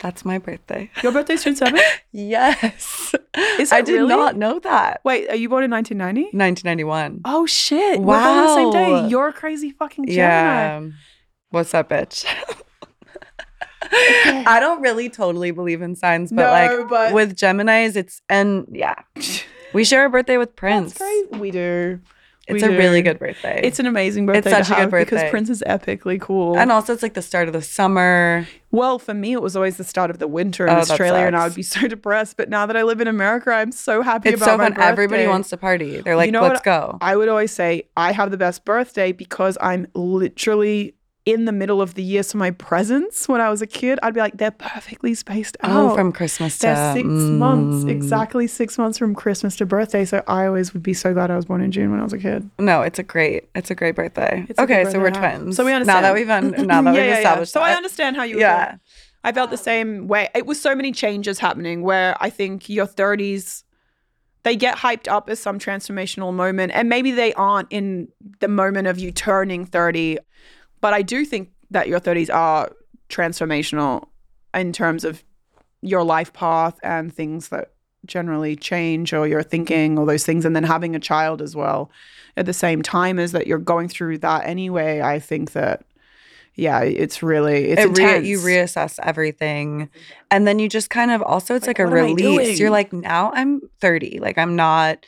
That's 0.00 0.24
my 0.24 0.38
birthday. 0.38 0.90
Your 1.02 1.10
birthday's 1.12 1.42
June 1.42 1.54
7th. 1.56 1.80
yes. 2.12 3.14
Is 3.58 3.72
I 3.72 3.80
did 3.80 3.94
really? 3.94 4.08
not 4.08 4.36
know 4.36 4.60
that. 4.60 5.00
Wait, 5.04 5.28
are 5.28 5.34
you 5.36 5.48
born 5.48 5.64
in 5.64 5.70
1990? 5.72 6.36
1991. 6.36 7.22
Oh 7.24 7.46
shit! 7.46 8.00
We're 8.00 8.22
born 8.22 8.36
the 8.46 8.54
same 8.54 8.70
day. 8.70 9.08
You're 9.08 9.28
a 9.28 9.32
crazy 9.32 9.70
fucking 9.72 10.06
Gemini. 10.06 10.16
Yeah. 10.16 10.80
What's 11.50 11.74
up, 11.74 11.88
bitch? 11.88 12.24
I 13.90 14.58
don't 14.60 14.80
really 14.82 15.08
totally 15.08 15.50
believe 15.50 15.82
in 15.82 15.94
signs, 15.96 16.30
but 16.30 16.42
No, 16.44 16.50
like 16.50 16.88
but- 16.88 17.12
with 17.14 17.36
Geminis, 17.36 17.96
it's 17.96 18.20
and 18.28 18.66
yeah, 18.72 18.96
we 19.72 19.84
share 19.84 20.04
a 20.04 20.10
birthday 20.10 20.36
with 20.36 20.54
Prince. 20.56 21.00
We 21.32 21.50
do. 21.50 22.00
It's 22.48 22.62
We 22.62 22.74
a 22.74 22.78
really 22.78 23.02
good 23.02 23.18
birthday. 23.18 23.60
It's 23.62 23.78
an 23.78 23.86
amazing 23.86 24.26
birthday. 24.26 24.50
It's 24.50 24.68
such 24.68 24.76
a 24.76 24.80
good 24.86 24.92
have 24.92 25.08
because. 25.08 25.30
Prince 25.30 25.50
is 25.50 25.62
epically 25.66 26.20
cool. 26.20 26.56
and 26.58 26.72
also 26.72 26.92
it's 26.92 27.02
like 27.02 27.14
the 27.14 27.22
start 27.22 27.46
of 27.48 27.52
the 27.52 27.62
summer. 27.62 28.46
well, 28.70 28.98
for 28.98 29.14
me, 29.14 29.32
it 29.32 29.42
was 29.42 29.54
always 29.56 29.76
the 29.76 29.84
start 29.84 30.10
of 30.10 30.18
the 30.18 30.26
winter 30.28 30.66
in 30.66 30.72
Oh, 30.74 30.78
Australia, 30.78 31.26
and 31.26 31.36
I 31.36 31.44
would 31.44 31.54
be 31.54 31.62
so 31.62 31.86
depressed. 31.88 32.36
But 32.36 32.48
now 32.48 32.66
that 32.66 32.76
I 32.76 32.82
live 32.82 33.00
in 33.00 33.08
America, 33.08 33.50
I'm 33.50 33.72
so 33.72 34.02
happy 34.02 34.30
It's 34.30 34.42
about 34.42 34.52
so 34.52 34.56
my 34.58 34.70
fun. 34.70 34.80
Everybody 34.80 35.26
wants 35.26 35.50
to 35.50 35.56
party. 35.56 36.00
They're 36.00 36.16
like, 36.16 36.30
know 36.30 36.42
let's 36.42 36.54
what? 36.56 36.64
go. 36.64 36.98
I 37.00 37.16
would 37.16 37.28
always 37.28 37.52
say 37.52 37.84
I 37.96 38.12
have 38.12 38.30
the 38.30 38.36
best 38.38 38.64
birthday 38.64 39.12
because 39.12 39.56
I'm 39.60 39.86
literally 39.94 40.94
in 41.28 41.44
the 41.44 41.52
middle 41.52 41.82
of 41.82 41.92
the 41.92 42.02
year. 42.02 42.22
So 42.22 42.38
my 42.38 42.50
presents 42.52 43.28
when 43.28 43.42
I 43.42 43.50
was 43.50 43.60
a 43.60 43.66
kid, 43.66 43.98
I'd 44.02 44.14
be 44.14 44.20
like, 44.20 44.38
they're 44.38 44.50
perfectly 44.50 45.12
spaced 45.14 45.58
out. 45.60 45.90
oh, 45.92 45.94
from 45.94 46.10
Christmas 46.10 46.56
to 46.60 46.66
They're 46.68 46.92
six 46.94 47.06
months, 47.06 47.84
Mm. 47.84 47.90
exactly 47.90 48.46
six 48.46 48.78
months 48.78 48.96
from 48.96 49.14
Christmas 49.14 49.54
to 49.56 49.66
birthday. 49.66 50.06
So 50.06 50.22
I 50.26 50.46
always 50.46 50.72
would 50.72 50.82
be 50.82 50.94
so 50.94 51.12
glad 51.12 51.30
I 51.30 51.36
was 51.36 51.44
born 51.44 51.60
in 51.60 51.70
June 51.70 51.90
when 51.90 52.00
I 52.00 52.02
was 52.02 52.14
a 52.14 52.18
kid. 52.18 52.48
No, 52.58 52.80
it's 52.80 52.98
a 52.98 53.02
great, 53.02 53.50
it's 53.54 53.70
a 53.70 53.74
great 53.74 53.94
birthday. 53.94 54.46
It's 54.48 54.58
a 54.58 54.66
good 54.66 54.78
okay, 54.80 54.90
so 54.90 54.98
we're 55.00 55.10
twins. 55.10 55.56
So 55.56 55.64
we 55.66 55.72
understand 55.74 56.02
Now 56.02 56.08
that 56.08 56.14
we've 56.14 56.30
un- 56.30 56.66
now 56.66 56.80
that 56.82 56.94
Yeah, 56.94 57.00
we've 57.02 57.10
yeah, 57.10 57.10
yeah. 57.10 57.18
established 57.18 57.52
So 57.52 57.60
I 57.60 57.72
understand 57.74 58.16
how 58.16 58.22
you 58.22 58.38
Yeah. 58.40 58.70
feel. 58.70 58.80
I 59.24 59.32
felt 59.32 59.50
the 59.50 59.56
same 59.58 60.08
way. 60.08 60.30
It 60.34 60.46
was 60.46 60.58
so 60.58 60.74
many 60.74 60.92
changes 60.92 61.40
happening 61.40 61.82
where 61.82 62.16
I 62.20 62.30
think 62.30 62.70
your 62.70 62.86
30s 62.86 63.64
they 64.44 64.54
get 64.56 64.76
hyped 64.78 65.08
up 65.08 65.28
as 65.28 65.40
some 65.40 65.58
transformational 65.58 66.32
moment 66.32 66.72
and 66.74 66.88
maybe 66.88 67.10
they 67.10 67.34
aren't 67.34 67.66
in 67.70 68.08
the 68.40 68.48
moment 68.48 68.86
of 68.86 68.98
you 68.98 69.10
turning 69.12 69.66
30 69.66 70.16
but 70.80 70.94
I 70.94 71.02
do 71.02 71.24
think 71.24 71.50
that 71.70 71.88
your 71.88 72.00
30s 72.00 72.32
are 72.34 72.70
transformational 73.08 74.06
in 74.54 74.72
terms 74.72 75.04
of 75.04 75.24
your 75.82 76.02
life 76.04 76.32
path 76.32 76.78
and 76.82 77.12
things 77.14 77.48
that 77.48 77.72
generally 78.06 78.56
change 78.56 79.12
or 79.12 79.26
your 79.26 79.42
thinking 79.42 79.98
or 79.98 80.06
those 80.06 80.24
things 80.24 80.44
and 80.44 80.54
then 80.56 80.64
having 80.64 80.94
a 80.96 81.00
child 81.00 81.42
as 81.42 81.54
well 81.54 81.90
at 82.36 82.46
the 82.46 82.52
same 82.52 82.80
time 82.82 83.18
as 83.18 83.32
that 83.32 83.46
you're 83.46 83.58
going 83.58 83.88
through 83.88 84.16
that 84.18 84.46
anyway 84.46 85.00
I 85.00 85.18
think 85.18 85.52
that 85.52 85.84
yeah 86.54 86.80
it's 86.80 87.22
really 87.22 87.70
it's 87.70 87.82
it 87.82 87.98
re- 87.98 88.04
intense. 88.04 88.26
you 88.26 88.38
reassess 88.38 88.98
everything. 89.02 89.90
And 90.30 90.46
then 90.46 90.58
you 90.58 90.68
just 90.68 90.90
kind 90.90 91.10
of 91.10 91.22
also 91.22 91.54
it's 91.54 91.66
like, 91.66 91.78
Like, 91.78 91.88
a 91.88 91.90
what 91.90 91.98
am 91.98 92.04
I 92.06 92.12
release. 92.14 92.58
you're 92.58 92.70
like 92.70 92.92
now 92.92 93.30
i'm 93.34 93.60
30 93.80 94.20
like 94.20 94.38
i'm 94.38 94.56
not 94.56 95.04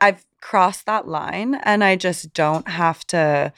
i've 0.00 0.24
crossed 0.40 0.86
that 0.86 1.08
line 1.08 1.54
and 1.64 1.82
i 1.82 1.96
just 1.96 2.32
don't 2.34 2.68
have 2.68 3.04
to 3.08 3.52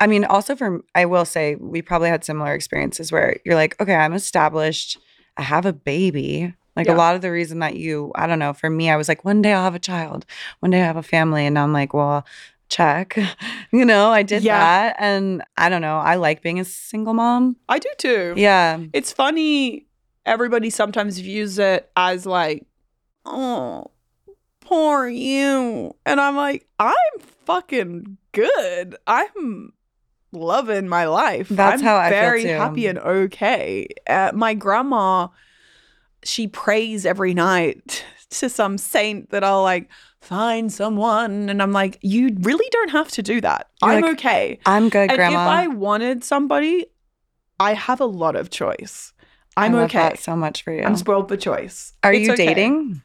i 0.00 0.06
mean 0.06 0.24
also 0.24 0.54
for 0.56 0.80
i 0.94 1.04
will 1.04 1.24
say 1.24 1.54
we 1.56 1.82
probably 1.82 2.08
had 2.08 2.24
similar 2.24 2.52
experiences 2.54 3.10
where 3.12 3.36
you're 3.44 3.54
like 3.54 3.80
okay 3.80 3.94
i'm 3.94 4.12
established. 4.12 4.98
I 5.36 5.42
have 5.42 5.66
a 5.66 5.72
baby. 5.72 6.52
Like 6.74 6.86
Yeah. 6.88 6.94
a 6.94 6.96
lot 6.96 7.14
of 7.14 7.22
the 7.22 7.30
reason 7.30 7.60
that 7.60 7.76
you 7.76 8.10
i 8.16 8.26
don't 8.26 8.38
know 8.40 8.52
for 8.52 8.68
me 8.70 8.90
i 8.90 8.96
was 8.96 9.08
like 9.08 9.24
one 9.24 9.40
day 9.42 9.52
i'll 9.52 9.62
have 9.64 9.74
a 9.74 9.78
child. 9.78 10.26
One 10.60 10.70
day 10.72 10.80
i 10.82 10.84
have 10.84 10.96
a 10.96 11.02
family. 11.02 11.46
And 11.46 11.58
i'm 11.58 11.72
like 11.72 11.94
well 11.94 12.24
check. 12.68 13.16
You 13.72 13.84
know 13.84 14.10
i 14.10 14.22
did 14.22 14.42
Yeah. 14.42 14.58
that. 14.58 14.96
And 14.98 15.42
i 15.56 15.68
don't 15.68 15.82
know 15.82 15.98
i 15.98 16.14
like 16.16 16.42
being 16.42 16.58
a 16.60 16.64
single 16.64 17.14
mom. 17.14 17.56
I 17.68 17.78
do 17.78 17.88
too. 17.98 18.34
Yeah. 18.36 18.80
It's 18.92 19.12
funny 19.12 19.86
everybody 20.26 20.70
sometimes 20.70 21.18
views 21.20 21.58
it 21.58 21.90
as 21.96 22.26
like 22.26 22.66
oh 23.24 23.90
poor 24.60 25.08
you. 25.08 25.94
And 26.04 26.20
i'm 26.20 26.36
like 26.36 26.66
i'm 26.78 27.20
fucking 27.46 28.18
good. 28.32 28.96
I'm 29.06 29.72
loving 30.32 30.88
my 30.88 31.06
life 31.06 31.48
That's 31.48 31.80
I'm 31.80 31.86
how 31.86 31.96
I 31.96 32.10
feel 32.10 32.20
very 32.20 32.42
too. 32.42 32.48
happy 32.48 32.86
and 32.86 32.98
okay 32.98 33.88
uh, 34.06 34.30
my 34.34 34.54
grandma 34.54 35.28
she 36.24 36.46
prays 36.48 37.06
every 37.06 37.32
night 37.34 38.04
to 38.30 38.48
some 38.50 38.76
saint 38.76 39.30
that 39.30 39.42
i'll 39.42 39.62
like 39.62 39.88
find 40.20 40.70
someone 40.72 41.48
and 41.48 41.62
i'm 41.62 41.72
like 41.72 41.98
you 42.02 42.36
really 42.40 42.68
don't 42.72 42.90
have 42.90 43.08
to 43.12 43.22
do 43.22 43.40
that 43.40 43.68
You're 43.82 43.92
i'm 43.92 44.02
like, 44.02 44.12
okay 44.14 44.58
I'm 44.66 44.88
good, 44.90 45.08
and 45.10 45.16
Grandma. 45.16 45.40
if 45.42 45.48
I 45.48 45.66
wanted 45.68 46.24
somebody, 46.24 46.86
I 47.60 47.72
have 47.74 48.00
a 48.00 48.04
lot 48.06 48.36
of 48.36 48.50
choice. 48.50 49.12
I'm 49.56 49.74
okay. 49.74 50.14
so 50.18 50.36
much 50.36 50.62
for 50.62 50.72
you. 50.72 50.82
I'm 50.82 50.94
spoiled 50.96 51.28
for 51.28 51.36
choice. 51.36 51.92
Are 52.04 52.12
It's 52.12 52.26
you 52.26 52.34
okay. 52.34 52.46
dating? 52.46 53.02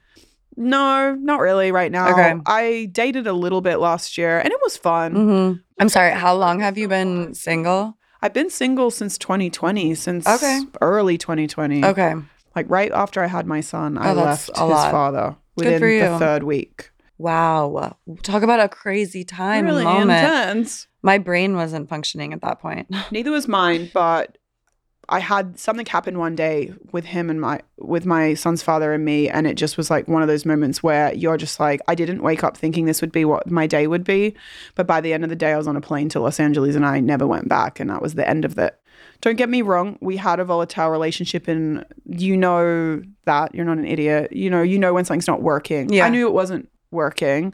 No, 0.55 1.15
not 1.15 1.39
really 1.39 1.71
right 1.71 1.91
now. 1.91 2.11
Okay. 2.11 2.33
I 2.45 2.89
dated 2.91 3.27
a 3.27 3.33
little 3.33 3.61
bit 3.61 3.77
last 3.77 4.17
year 4.17 4.39
and 4.39 4.49
it 4.51 4.59
was 4.61 4.77
fun. 4.77 5.11
hmm 5.15 5.53
I'm 5.79 5.89
sorry. 5.89 6.11
How 6.11 6.35
long 6.35 6.59
have 6.59 6.77
you 6.77 6.87
been 6.87 7.33
single? 7.33 7.97
I've 8.21 8.33
been 8.33 8.49
single 8.49 8.89
since 8.91 9.17
2020, 9.17 9.95
since 9.95 10.27
Okay. 10.27 10.61
early 10.81 11.17
2020. 11.17 11.83
Okay. 11.83 12.13
Like 12.55 12.67
right 12.69 12.91
after 12.91 13.21
I 13.23 13.27
had 13.27 13.47
my 13.47 13.59
son, 13.61 13.97
I 13.97 14.11
Oh, 14.11 14.15
that's 14.15 14.47
left 14.49 14.59
his 14.59 14.69
lot. 14.69 14.91
father 14.91 15.35
within 15.55 15.81
the 15.81 16.17
third 16.19 16.43
week. 16.43 16.91
Wow. 17.17 17.97
Talk 18.21 18.43
about 18.43 18.59
a 18.59 18.69
crazy 18.69 19.23
time 19.23 19.65
really 19.65 19.83
moment. 19.83 20.11
intense. 20.23 20.87
My 21.01 21.17
brain 21.17 21.55
wasn't 21.55 21.89
functioning 21.89 22.31
at 22.33 22.41
that 22.41 22.59
point. 22.59 22.87
Neither 23.11 23.31
was 23.31 23.47
mine, 23.47 23.89
but 23.93 24.37
I 25.09 25.19
had 25.19 25.59
something 25.59 25.85
happen 25.85 26.17
one 26.17 26.35
day 26.35 26.73
with 26.91 27.05
him 27.05 27.29
and 27.29 27.41
my 27.41 27.61
with 27.77 28.05
my 28.05 28.33
son's 28.33 28.63
father 28.63 28.93
and 28.93 29.03
me, 29.03 29.29
and 29.29 29.45
it 29.45 29.55
just 29.55 29.77
was 29.77 29.89
like 29.89 30.07
one 30.07 30.21
of 30.21 30.27
those 30.27 30.45
moments 30.45 30.81
where 30.81 31.13
you're 31.13 31.37
just 31.37 31.59
like, 31.59 31.81
I 31.87 31.95
didn't 31.95 32.21
wake 32.21 32.43
up 32.43 32.55
thinking 32.55 32.85
this 32.85 33.01
would 33.01 33.11
be 33.11 33.25
what 33.25 33.49
my 33.49 33.67
day 33.67 33.87
would 33.87 34.03
be, 34.03 34.35
but 34.75 34.87
by 34.87 35.01
the 35.01 35.13
end 35.13 35.23
of 35.23 35.29
the 35.29 35.35
day, 35.35 35.53
I 35.53 35.57
was 35.57 35.67
on 35.67 35.75
a 35.75 35.81
plane 35.81 36.09
to 36.09 36.19
Los 36.19 36.39
Angeles 36.39 36.75
and 36.75 36.85
I 36.85 36.99
never 36.99 37.27
went 37.27 37.49
back, 37.49 37.79
and 37.79 37.89
that 37.89 38.01
was 38.01 38.15
the 38.15 38.27
end 38.27 38.45
of 38.45 38.57
it. 38.57 38.79
Don't 39.21 39.37
get 39.37 39.49
me 39.49 39.61
wrong, 39.61 39.97
we 40.01 40.17
had 40.17 40.39
a 40.39 40.45
volatile 40.45 40.89
relationship, 40.89 41.47
and 41.47 41.85
you 42.05 42.37
know 42.37 43.01
that 43.25 43.53
you're 43.53 43.65
not 43.65 43.77
an 43.77 43.85
idiot. 43.85 44.31
You 44.33 44.49
know, 44.49 44.61
you 44.61 44.77
know 44.77 44.93
when 44.93 45.05
something's 45.05 45.27
not 45.27 45.41
working. 45.41 45.91
Yeah. 45.91 46.05
I 46.05 46.09
knew 46.09 46.27
it 46.27 46.33
wasn't 46.33 46.69
working. 46.91 47.53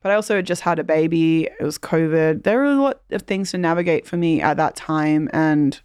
But 0.00 0.12
I 0.12 0.14
also 0.14 0.36
had 0.36 0.46
just 0.46 0.62
had 0.62 0.78
a 0.78 0.84
baby. 0.84 1.48
It 1.58 1.62
was 1.62 1.76
COVID. 1.76 2.44
There 2.44 2.58
were 2.58 2.66
a 2.66 2.80
lot 2.80 3.00
of 3.10 3.22
things 3.22 3.50
to 3.50 3.58
navigate 3.58 4.06
for 4.06 4.16
me 4.16 4.40
at 4.40 4.56
that 4.56 4.76
time. 4.76 5.28
And 5.32 5.80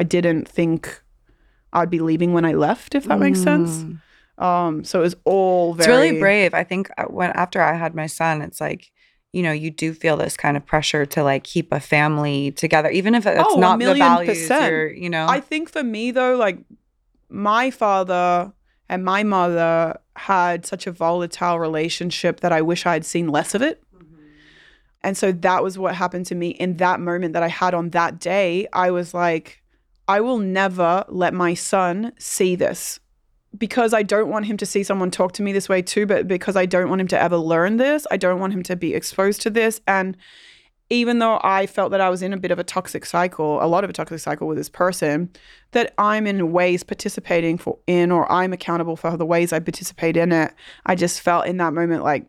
I 0.00 0.04
didn't 0.04 0.48
think 0.48 1.02
I'd 1.72 1.90
be 1.90 2.00
leaving 2.00 2.32
when 2.32 2.44
I 2.44 2.54
left, 2.54 2.94
if 2.94 3.04
that 3.04 3.18
makes 3.20 3.40
sense. 3.42 3.70
Mm. 3.84 4.00
Um, 4.42 4.84
so 4.84 5.00
it 5.00 5.02
was 5.02 5.16
all 5.24 5.76
It's 5.78 5.86
really 5.86 6.18
brave. 6.18 6.54
I 6.54 6.64
think 6.64 6.90
uh, 6.96 7.04
when 7.04 7.30
after 7.32 7.60
I 7.60 7.74
had 7.74 7.94
my 7.94 8.06
son, 8.06 8.40
it's 8.42 8.60
like 8.60 8.90
you 9.32 9.42
know, 9.44 9.52
you 9.52 9.70
do 9.70 9.92
feel 9.94 10.16
this 10.16 10.36
kind 10.36 10.56
of 10.56 10.66
pressure 10.66 11.06
to 11.06 11.22
like 11.22 11.44
keep 11.44 11.70
a 11.72 11.78
family 11.78 12.50
together, 12.50 12.90
even 12.90 13.14
if 13.14 13.26
it's 13.26 13.40
Oh, 13.46 13.58
a 13.58 13.60
not 13.60 13.78
the 13.78 13.84
million 13.84 13.98
values 13.98 14.28
percent. 14.40 14.72
or, 14.72 14.88
you 14.92 15.08
know. 15.08 15.26
I 15.28 15.38
think 15.40 15.70
for 15.70 15.84
me 15.84 16.10
though, 16.10 16.34
like 16.36 16.58
my 17.28 17.70
father 17.70 18.52
and 18.88 19.04
my 19.04 19.22
mother 19.22 20.00
had 20.16 20.66
such 20.66 20.88
a 20.88 20.92
volatile 20.92 21.60
relationship 21.60 22.40
that 22.40 22.50
I 22.50 22.60
wish 22.62 22.86
I 22.86 22.94
had 22.94 23.04
seen 23.04 23.28
less 23.28 23.54
of 23.54 23.62
it. 23.62 23.80
And 25.02 25.16
so 25.16 25.32
that 25.32 25.62
was 25.62 25.78
what 25.78 25.94
happened 25.94 26.26
to 26.26 26.34
me 26.34 26.48
in 26.48 26.76
that 26.78 26.98
moment 27.00 27.32
that 27.34 27.42
I 27.42 27.48
had 27.48 27.72
on 27.72 27.90
that 27.90 28.18
day. 28.18 28.66
I 28.72 28.90
was 28.90 29.14
like, 29.14 29.62
I 30.10 30.20
will 30.20 30.38
never 30.38 31.04
let 31.06 31.34
my 31.34 31.54
son 31.54 32.10
see 32.18 32.56
this 32.56 32.98
because 33.56 33.94
I 33.94 34.02
don't 34.02 34.28
want 34.28 34.44
him 34.44 34.56
to 34.56 34.66
see 34.66 34.82
someone 34.82 35.12
talk 35.12 35.30
to 35.34 35.42
me 35.42 35.52
this 35.52 35.68
way 35.68 35.82
too, 35.82 36.04
but 36.04 36.26
because 36.26 36.56
I 36.56 36.66
don't 36.66 36.88
want 36.88 37.00
him 37.00 37.06
to 37.08 37.22
ever 37.22 37.36
learn 37.36 37.76
this. 37.76 38.08
I 38.10 38.16
don't 38.16 38.40
want 38.40 38.52
him 38.52 38.64
to 38.64 38.74
be 38.74 38.92
exposed 38.92 39.40
to 39.42 39.50
this. 39.50 39.80
And 39.86 40.16
even 40.88 41.20
though 41.20 41.38
I 41.44 41.68
felt 41.68 41.92
that 41.92 42.00
I 42.00 42.10
was 42.10 42.22
in 42.22 42.32
a 42.32 42.36
bit 42.36 42.50
of 42.50 42.58
a 42.58 42.64
toxic 42.64 43.06
cycle, 43.06 43.62
a 43.62 43.68
lot 43.68 43.84
of 43.84 43.90
a 43.90 43.92
toxic 43.92 44.18
cycle 44.18 44.48
with 44.48 44.58
this 44.58 44.68
person, 44.68 45.30
that 45.70 45.94
I'm 45.96 46.26
in 46.26 46.50
ways 46.50 46.82
participating 46.82 47.56
for 47.56 47.78
in 47.86 48.10
or 48.10 48.30
I'm 48.32 48.52
accountable 48.52 48.96
for 48.96 49.16
the 49.16 49.24
ways 49.24 49.52
I 49.52 49.60
participate 49.60 50.16
in 50.16 50.32
it. 50.32 50.52
I 50.86 50.96
just 50.96 51.20
felt 51.20 51.46
in 51.46 51.58
that 51.58 51.72
moment 51.72 52.02
like 52.02 52.26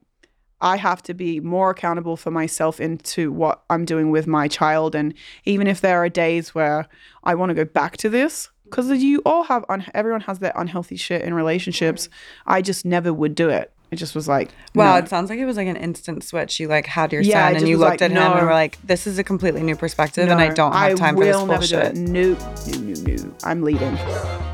I 0.61 0.77
have 0.77 1.01
to 1.03 1.13
be 1.13 1.39
more 1.39 1.71
accountable 1.71 2.15
for 2.17 2.31
myself 2.31 2.79
into 2.79 3.31
what 3.31 3.63
I'm 3.69 3.85
doing 3.85 4.11
with 4.11 4.27
my 4.27 4.47
child. 4.47 4.95
And 4.95 5.13
even 5.45 5.67
if 5.67 5.81
there 5.81 5.97
are 6.03 6.09
days 6.09 6.53
where 6.55 6.87
I 7.23 7.35
want 7.35 7.49
to 7.49 7.53
go 7.55 7.65
back 7.65 7.97
to 7.97 8.09
this, 8.09 8.49
because 8.65 8.89
you 9.03 9.21
all 9.25 9.43
have, 9.43 9.65
un- 9.69 9.85
everyone 9.93 10.21
has 10.21 10.39
their 10.39 10.53
unhealthy 10.55 10.95
shit 10.95 11.23
in 11.23 11.33
relationships. 11.33 12.07
I 12.45 12.61
just 12.61 12.85
never 12.85 13.11
would 13.13 13.35
do 13.35 13.49
it. 13.49 13.71
It 13.91 13.97
just 13.97 14.15
was 14.15 14.25
like, 14.25 14.51
Wow, 14.73 14.93
no. 14.93 14.99
it 14.99 15.09
sounds 15.09 15.29
like 15.29 15.37
it 15.39 15.45
was 15.45 15.57
like 15.57 15.67
an 15.67 15.75
instant 15.75 16.23
switch. 16.23 16.61
You 16.61 16.69
like 16.69 16.85
had 16.85 17.11
your 17.11 17.21
Yeah, 17.21 17.49
son 17.49 17.57
and 17.57 17.67
you 17.67 17.77
looked 17.77 17.99
like, 17.99 18.01
at 18.03 18.11
him 18.11 18.17
and 18.17 18.45
were 18.45 18.53
like, 18.53 18.77
"This 18.87 19.05
is 19.05 19.19
a 19.19 19.23
completely 19.25 19.63
new 19.63 19.75
perspective, 19.75 20.29
and 20.29 20.39
I 20.39 20.47
don't 20.53 20.71
have 20.71 20.97
time 20.97 21.17
for 21.17 21.25
this 21.25 21.35
never 21.35 21.57
bullshit." 21.57 21.95
do 21.95 22.01
it. 22.01 22.07
No, 22.07 22.33
no, 22.67 22.93
no, 22.93 23.23
no. 23.25 23.35
I'm 23.43 23.61
leaving. 23.63 24.50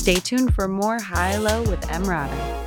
Stay 0.00 0.14
tuned 0.14 0.54
for 0.54 0.66
more 0.66 0.98
High 0.98 1.36
Low 1.36 1.62
with 1.64 1.82
Emrata. 1.88 2.64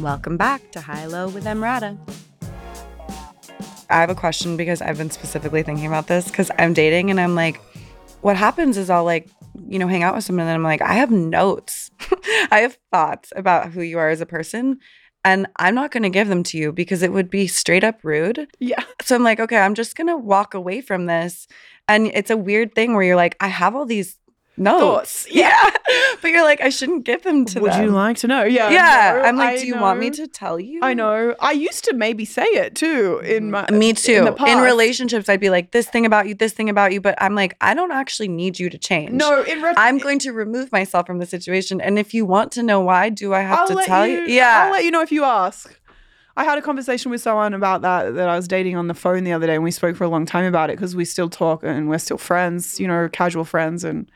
Welcome 0.00 0.36
back 0.36 0.72
to 0.72 0.80
High 0.80 1.06
Low 1.06 1.28
with 1.28 1.44
Emrata. 1.44 1.96
I 3.88 4.00
have 4.00 4.10
a 4.10 4.16
question 4.16 4.56
because 4.56 4.82
I've 4.82 4.98
been 4.98 5.12
specifically 5.12 5.62
thinking 5.62 5.86
about 5.86 6.08
this 6.08 6.26
because 6.26 6.50
I'm 6.58 6.74
dating 6.74 7.12
and 7.12 7.20
I'm 7.20 7.36
like, 7.36 7.60
what 8.22 8.36
happens 8.36 8.76
is 8.76 8.90
I'll 8.90 9.04
like, 9.04 9.28
you 9.68 9.78
know, 9.78 9.86
hang 9.86 10.02
out 10.02 10.16
with 10.16 10.24
someone 10.24 10.48
and 10.48 10.54
I'm 10.54 10.64
like, 10.64 10.82
I 10.82 10.94
have 10.94 11.12
notes. 11.12 11.92
I 12.50 12.62
have 12.62 12.76
thoughts 12.90 13.32
about 13.36 13.70
who 13.70 13.82
you 13.82 13.98
are 13.98 14.08
as 14.08 14.20
a 14.20 14.26
person. 14.26 14.80
And 15.24 15.46
I'm 15.56 15.74
not 15.74 15.92
going 15.92 16.02
to 16.02 16.10
give 16.10 16.28
them 16.28 16.42
to 16.44 16.58
you 16.58 16.72
because 16.72 17.02
it 17.02 17.12
would 17.12 17.30
be 17.30 17.46
straight 17.46 17.84
up 17.84 18.00
rude. 18.02 18.48
Yeah. 18.58 18.82
So 19.02 19.14
I'm 19.14 19.22
like, 19.22 19.38
okay, 19.38 19.58
I'm 19.58 19.74
just 19.74 19.94
going 19.94 20.08
to 20.08 20.16
walk 20.16 20.54
away 20.54 20.80
from 20.80 21.06
this. 21.06 21.46
And 21.86 22.08
it's 22.08 22.30
a 22.30 22.36
weird 22.36 22.74
thing 22.74 22.94
where 22.94 23.04
you're 23.04 23.16
like, 23.16 23.36
I 23.40 23.48
have 23.48 23.76
all 23.76 23.86
these 23.86 24.18
notes. 24.56 24.80
Thoughts, 24.80 25.26
yeah. 25.30 25.70
but 26.20 26.30
you're 26.30 26.42
like, 26.42 26.60
I 26.60 26.68
shouldn't 26.68 27.04
give 27.04 27.22
them 27.22 27.44
to 27.46 27.60
Would 27.60 27.72
them. 27.72 27.84
you 27.84 27.90
like 27.90 28.18
to 28.18 28.26
know? 28.26 28.44
Yeah. 28.44 28.70
yeah. 28.70 29.12
no, 29.14 29.22
I'm 29.22 29.36
like, 29.36 29.58
I 29.58 29.60
do 29.60 29.66
you 29.66 29.78
want 29.78 29.98
me 29.98 30.10
know. 30.10 30.16
to 30.16 30.26
tell 30.26 30.60
you? 30.60 30.80
I 30.82 30.94
know. 30.94 31.34
I 31.40 31.52
used 31.52 31.84
to 31.84 31.94
maybe 31.94 32.24
say 32.24 32.44
it 32.44 32.74
too 32.74 33.20
in 33.24 33.50
mm-hmm. 33.50 33.50
my. 33.50 33.70
Me 33.70 33.92
too. 33.92 34.12
In, 34.12 34.18
In, 34.18 34.24
the 34.26 34.32
past. 34.32 34.64
relationships, 34.64 35.28
I'd 35.28 35.40
be 35.40 35.50
like, 35.50 35.72
this 35.72 35.88
thing 35.88 36.06
about 36.06 36.28
you, 36.28 36.34
this 36.34 36.52
thing 36.52 36.68
about 36.68 36.92
you. 36.92 37.00
But 37.00 37.20
I'm 37.20 37.34
like, 37.34 37.56
I 37.60 37.74
don't 37.74 37.92
actually 37.92 38.28
need 38.28 38.58
you 38.58 38.70
to 38.70 38.78
change. 38.78 39.12
No, 39.12 39.42
in 39.42 39.62
ret- 39.62 39.78
I'm 39.78 39.98
going 39.98 40.18
to 40.20 40.32
remove 40.32 40.70
myself 40.72 41.06
from 41.06 41.18
the 41.18 41.26
situation. 41.26 41.80
And 41.80 41.98
if 41.98 42.14
you 42.14 42.26
want 42.26 42.52
to 42.52 42.62
know 42.62 42.80
why, 42.80 43.08
do 43.08 43.34
I 43.34 43.40
have 43.40 43.60
I'll 43.60 43.66
to 43.68 43.74
let 43.74 43.86
tell 43.86 44.06
you? 44.06 44.22
Yeah. 44.26 44.64
I'll 44.66 44.72
let 44.72 44.84
you 44.84 44.90
know 44.90 45.02
if 45.02 45.12
you 45.12 45.24
ask. 45.24 45.78
I 46.36 46.44
had 46.44 46.56
a 46.56 46.62
conversation 46.62 47.10
with 47.10 47.20
someone 47.20 47.52
about 47.52 47.82
that 47.82 48.14
that 48.14 48.28
I 48.28 48.36
was 48.36 48.48
dating 48.48 48.76
on 48.76 48.86
the 48.86 48.94
phone 48.94 49.24
the 49.24 49.32
other 49.32 49.46
day, 49.46 49.54
and 49.54 49.64
we 49.64 49.70
spoke 49.70 49.96
for 49.96 50.04
a 50.04 50.08
long 50.08 50.24
time 50.24 50.46
about 50.46 50.70
it 50.70 50.76
because 50.76 50.96
we 50.96 51.04
still 51.04 51.28
talk 51.28 51.62
and 51.62 51.88
we're 51.88 51.98
still 51.98 52.16
friends, 52.16 52.80
you 52.80 52.88
know, 52.88 53.08
casual 53.12 53.44
friends. 53.44 53.84
And 53.84 54.10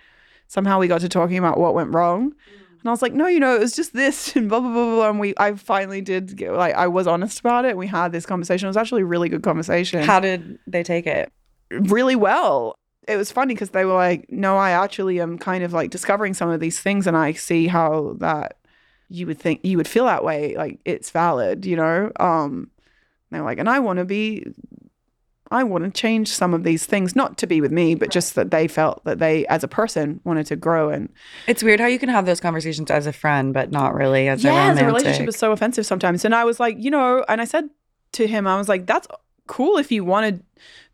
somehow 0.48 0.78
we 0.78 0.88
got 0.88 1.00
to 1.00 1.08
talking 1.08 1.38
about 1.38 1.58
what 1.58 1.74
went 1.74 1.94
wrong. 1.94 2.34
And 2.80 2.88
I 2.88 2.90
was 2.90 3.02
like, 3.02 3.14
no, 3.14 3.26
you 3.26 3.40
know, 3.40 3.56
it 3.56 3.60
was 3.60 3.74
just 3.74 3.92
this 3.94 4.36
and 4.36 4.48
blah 4.48 4.60
blah 4.60 4.72
blah 4.72 4.94
blah. 4.94 5.10
And 5.10 5.20
we, 5.20 5.34
I 5.36 5.54
finally 5.54 6.00
did 6.00 6.36
get 6.36 6.52
like, 6.52 6.74
I 6.74 6.86
was 6.86 7.06
honest 7.06 7.40
about 7.40 7.64
it. 7.64 7.76
We 7.76 7.86
had 7.86 8.12
this 8.12 8.26
conversation. 8.26 8.66
It 8.66 8.70
was 8.70 8.76
actually 8.76 9.02
a 9.02 9.06
really 9.06 9.28
good 9.28 9.42
conversation. 9.42 10.02
How 10.02 10.20
did 10.20 10.58
they 10.66 10.82
take 10.82 11.06
it? 11.06 11.32
really 11.70 12.16
well. 12.16 12.78
It 13.08 13.16
was 13.16 13.30
funny 13.30 13.54
because 13.54 13.70
they 13.70 13.84
were 13.84 13.94
like, 13.94 14.30
no, 14.30 14.56
I 14.56 14.70
actually 14.70 15.20
am 15.20 15.38
kind 15.38 15.62
of 15.62 15.72
like 15.72 15.90
discovering 15.90 16.34
some 16.34 16.50
of 16.50 16.60
these 16.60 16.80
things 16.80 17.06
and 17.06 17.16
I 17.16 17.32
see 17.32 17.68
how 17.68 18.16
that 18.18 18.58
you 19.08 19.26
would 19.26 19.38
think 19.38 19.60
you 19.62 19.76
would 19.76 19.86
feel 19.86 20.06
that 20.06 20.24
way. 20.24 20.56
Like 20.56 20.80
it's 20.84 21.10
valid, 21.10 21.64
you 21.64 21.76
know? 21.76 22.10
Um, 22.18 22.70
they're 23.30 23.42
like, 23.42 23.58
and 23.58 23.68
I 23.68 23.78
want 23.78 23.98
to 23.98 24.04
be, 24.04 24.46
I 25.50 25.64
want 25.64 25.84
to 25.84 25.90
change 25.90 26.28
some 26.28 26.54
of 26.54 26.64
these 26.64 26.86
things, 26.86 27.14
not 27.14 27.38
to 27.38 27.46
be 27.46 27.60
with 27.60 27.70
me, 27.72 27.94
but 27.94 28.10
just 28.10 28.34
that 28.34 28.50
they 28.50 28.66
felt 28.66 29.04
that 29.04 29.18
they, 29.18 29.46
as 29.46 29.62
a 29.62 29.68
person, 29.68 30.20
wanted 30.24 30.46
to 30.46 30.56
grow. 30.56 30.90
And 30.90 31.08
It's 31.46 31.62
weird 31.62 31.80
how 31.80 31.86
you 31.86 31.98
can 31.98 32.08
have 32.08 32.26
those 32.26 32.40
conversations 32.40 32.90
as 32.90 33.06
a 33.06 33.12
friend, 33.12 33.54
but 33.54 33.70
not 33.70 33.94
really 33.94 34.28
as 34.28 34.44
a 34.44 34.48
romantic. 34.48 34.80
yeah, 34.80 34.86
the 34.88 34.92
relationship 34.92 35.28
is 35.28 35.36
so 35.36 35.52
offensive 35.52 35.86
sometimes. 35.86 36.24
And 36.24 36.34
I 36.34 36.44
was 36.44 36.58
like, 36.58 36.76
you 36.78 36.90
know, 36.90 37.24
and 37.28 37.40
I 37.40 37.44
said 37.44 37.70
to 38.12 38.26
him, 38.26 38.46
I 38.46 38.56
was 38.56 38.68
like, 38.68 38.86
that's 38.86 39.06
cool 39.46 39.76
if 39.76 39.92
you 39.92 40.04
want 40.04 40.36
to 40.36 40.42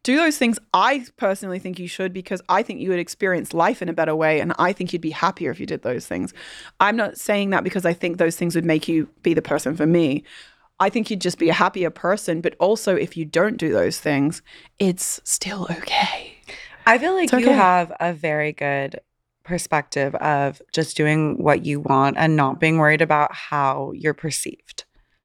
do 0.02 0.16
those 0.16 0.36
things. 0.36 0.58
I 0.74 1.06
personally 1.16 1.58
think 1.58 1.78
you 1.78 1.86
should 1.88 2.12
because 2.12 2.42
I 2.48 2.62
think 2.62 2.80
you 2.80 2.90
would 2.90 2.98
experience 2.98 3.54
life 3.54 3.80
in 3.80 3.88
a 3.88 3.92
better 3.92 4.14
way. 4.14 4.40
And 4.40 4.52
I 4.58 4.72
think 4.72 4.92
you'd 4.92 5.00
be 5.00 5.10
happier 5.10 5.50
if 5.50 5.60
you 5.60 5.66
did 5.66 5.82
those 5.82 6.06
things. 6.06 6.34
I'm 6.80 6.96
not 6.96 7.16
saying 7.16 7.50
that 7.50 7.64
because 7.64 7.86
I 7.86 7.92
think 7.92 8.18
those 8.18 8.36
things 8.36 8.54
would 8.54 8.64
make 8.64 8.88
you 8.88 9.08
be 9.22 9.32
the 9.32 9.42
person 9.42 9.76
for 9.76 9.86
me. 9.86 10.24
I 10.82 10.90
think 10.90 11.10
you'd 11.10 11.20
just 11.20 11.38
be 11.38 11.48
a 11.48 11.54
happier 11.54 11.90
person. 11.90 12.40
But 12.40 12.56
also, 12.58 12.96
if 12.96 13.16
you 13.16 13.24
don't 13.24 13.56
do 13.56 13.72
those 13.72 14.00
things, 14.00 14.42
it's 14.80 15.20
still 15.22 15.68
okay. 15.70 16.34
I 16.84 16.98
feel 16.98 17.14
like 17.14 17.32
It's 17.32 17.40
you 17.44 17.52
have 17.52 17.92
a 18.00 18.12
very 18.12 18.52
good 18.52 18.98
perspective 19.44 20.14
of 20.16 20.60
just 20.72 20.96
doing 20.96 21.40
what 21.42 21.64
you 21.64 21.78
want 21.78 22.16
and 22.18 22.34
not 22.36 22.58
being 22.58 22.78
worried 22.78 23.00
about 23.00 23.32
how 23.32 23.92
you're 23.94 24.14
perceived. 24.14 24.84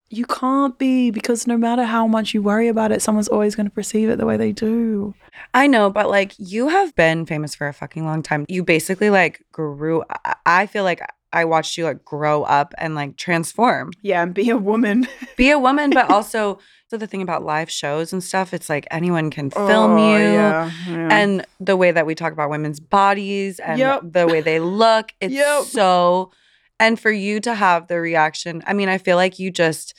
You 0.09 0.25
can't 0.25 0.77
be 0.77 1.09
because 1.11 1.47
no 1.47 1.57
matter 1.57 1.83
how 1.83 2.05
much 2.07 2.33
you 2.33 2.41
worry 2.41 2.67
about 2.67 2.91
it, 2.91 3.01
someone's 3.01 3.27
always 3.27 3.55
going 3.55 3.65
to 3.65 3.73
perceive 3.73 4.09
it 4.09 4.17
the 4.17 4.25
way 4.25 4.37
they 4.37 4.51
do. 4.51 5.15
I 5.53 5.67
know, 5.67 5.89
but 5.89 6.09
like 6.09 6.33
you 6.37 6.69
have 6.69 6.95
been 6.95 7.25
famous 7.25 7.55
for 7.55 7.67
a 7.67 7.73
fucking 7.73 8.05
long 8.05 8.21
time. 8.21 8.45
You 8.47 8.63
basically 8.63 9.09
like 9.09 9.43
grew. 9.51 10.03
I 10.45 10.67
feel 10.67 10.83
like 10.83 11.01
I 11.33 11.45
watched 11.45 11.77
you 11.77 11.83
like 11.85 12.03
grow 12.05 12.43
up 12.43 12.73
and 12.77 12.95
like 12.95 13.17
transform. 13.17 13.91
Yeah, 14.01 14.23
and 14.23 14.33
be 14.33 14.49
a 14.49 14.57
woman. 14.57 15.07
Be 15.37 15.51
a 15.51 15.59
woman, 15.59 15.91
but 15.91 16.09
also 16.09 16.59
so 16.89 16.95
the 16.97 17.05
thing 17.07 17.21
about 17.21 17.43
live 17.43 17.69
shows 17.69 18.13
and 18.13 18.23
stuff, 18.23 18.53
it's 18.53 18.69
like 18.69 18.87
anyone 18.91 19.29
can 19.29 19.49
film 19.49 19.91
Oh, 19.97 20.15
you. 20.15 20.23
yeah, 20.23 20.71
yeah. 20.87 21.07
And 21.11 21.45
the 21.59 21.75
way 21.75 21.91
that 21.91 22.05
we 22.05 22.15
talk 22.15 22.31
about 22.33 22.49
women's 22.49 22.79
bodies 22.79 23.59
and 23.59 23.77
Yep. 23.77 24.01
the 24.13 24.25
way 24.27 24.39
they 24.41 24.59
look, 24.59 25.11
it's 25.21 25.33
Yep. 25.33 25.63
so. 25.65 26.31
And 26.79 26.99
for 26.99 27.11
you 27.11 27.39
to 27.41 27.55
have 27.55 27.87
the 27.87 27.99
reaction, 27.99 28.63
I 28.65 28.73
mean, 28.73 28.87
I 28.87 28.97
feel 28.99 29.17
like 29.17 29.37
you 29.39 29.51
just 29.51 29.95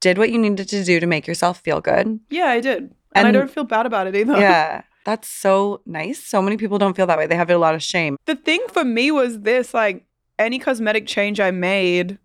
did 0.00 0.16
what 0.16 0.30
you 0.30 0.38
needed 0.38 0.68
to 0.68 0.82
do 0.84 0.98
to 1.00 1.06
make 1.06 1.26
yourself 1.26 1.60
feel 1.60 1.80
good. 1.80 2.18
yeah, 2.30 2.46
I 2.46 2.60
did. 2.60 2.94
And, 3.14 3.26
I 3.28 3.32
don't 3.32 3.50
feel 3.50 3.64
bad 3.64 3.84
about 3.86 4.06
it 4.06 4.14
either. 4.16 4.38
Yeah, 4.38 4.82
that's 5.04 5.28
so 5.28 5.82
nice. 5.84 6.22
So 6.24 6.40
many 6.40 6.56
people 6.56 6.78
don't 6.78 6.94
feel 6.96 7.06
that 7.06 7.18
way. 7.18 7.26
They 7.26 7.34
have 7.36 7.50
a 7.50 7.58
lot 7.58 7.74
of 7.74 7.82
shame. 7.82 8.16
the 8.26 8.36
thing 8.36 8.60
for 8.68 8.84
me 8.84 9.10
was 9.10 9.40
this 9.40 9.74
like 9.74 10.06
any 10.40 10.58
cosmetic 10.58 11.06
change 11.06 11.38
I 11.38 11.50
made, 11.50 12.18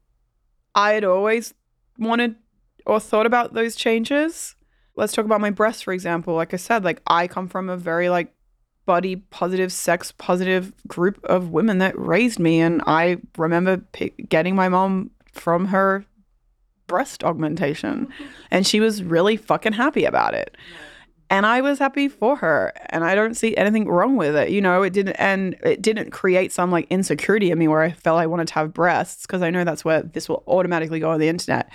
I 0.73 0.93
had 0.93 1.03
always 1.03 1.53
wanted 1.99 2.35
or 2.85 2.99
thought 2.99 3.25
about 3.25 3.53
those 3.53 3.75
changes. 3.75 4.55
Let's 4.95 5.13
talk 5.13 5.25
about 5.25 5.41
my 5.41 5.49
breasts, 5.49 5.81
for 5.81 5.93
example. 5.93 6.33
Like 6.33 6.53
I 6.53 6.57
said, 6.57 6.83
like 6.83 7.01
I 7.05 7.27
come 7.27 7.47
from 7.47 7.69
a 7.69 7.77
very 7.77 8.09
like 8.09 8.33
body 8.85 9.17
positive, 9.17 9.71
sex 9.71 10.11
positive 10.11 10.73
group 10.87 11.23
of 11.25 11.49
women 11.49 11.79
that 11.79 11.97
raised 11.99 12.39
me, 12.39 12.61
and 12.61 12.81
I 12.87 13.17
remember 13.37 13.77
p- 13.77 14.13
getting 14.29 14.55
my 14.55 14.69
mom 14.69 15.11
from 15.33 15.65
her 15.65 16.05
breast 16.87 17.23
augmentation, 17.23 18.07
and 18.51 18.65
she 18.65 18.79
was 18.79 19.03
really 19.03 19.35
fucking 19.35 19.73
happy 19.73 20.05
about 20.05 20.33
it. 20.33 20.55
And 21.35 21.45
I 21.45 21.61
was 21.61 21.79
happy 21.79 22.07
for 22.07 22.35
her 22.37 22.71
and 22.89 23.03
I 23.03 23.13
don't 23.15 23.35
see 23.35 23.55
anything 23.57 23.87
wrong 23.87 24.15
with 24.15 24.35
it 24.35 24.49
you 24.49 24.61
know 24.61 24.81
it 24.83 24.93
didn't 24.93 25.15
and 25.31 25.55
it 25.63 25.81
didn't 25.81 26.11
create 26.11 26.51
some 26.51 26.71
like 26.71 26.87
insecurity 26.89 27.51
in 27.51 27.57
me 27.59 27.67
where 27.67 27.81
I 27.81 27.91
felt 27.91 28.19
I 28.19 28.27
wanted 28.27 28.47
to 28.49 28.53
have 28.55 28.73
breasts 28.73 29.21
because 29.25 29.41
I 29.41 29.49
know 29.49 29.63
that's 29.63 29.83
where 29.83 30.01
this 30.01 30.29
will 30.29 30.43
automatically 30.47 30.99
go 30.99 31.09
on 31.11 31.19
the 31.19 31.27
internet. 31.27 31.69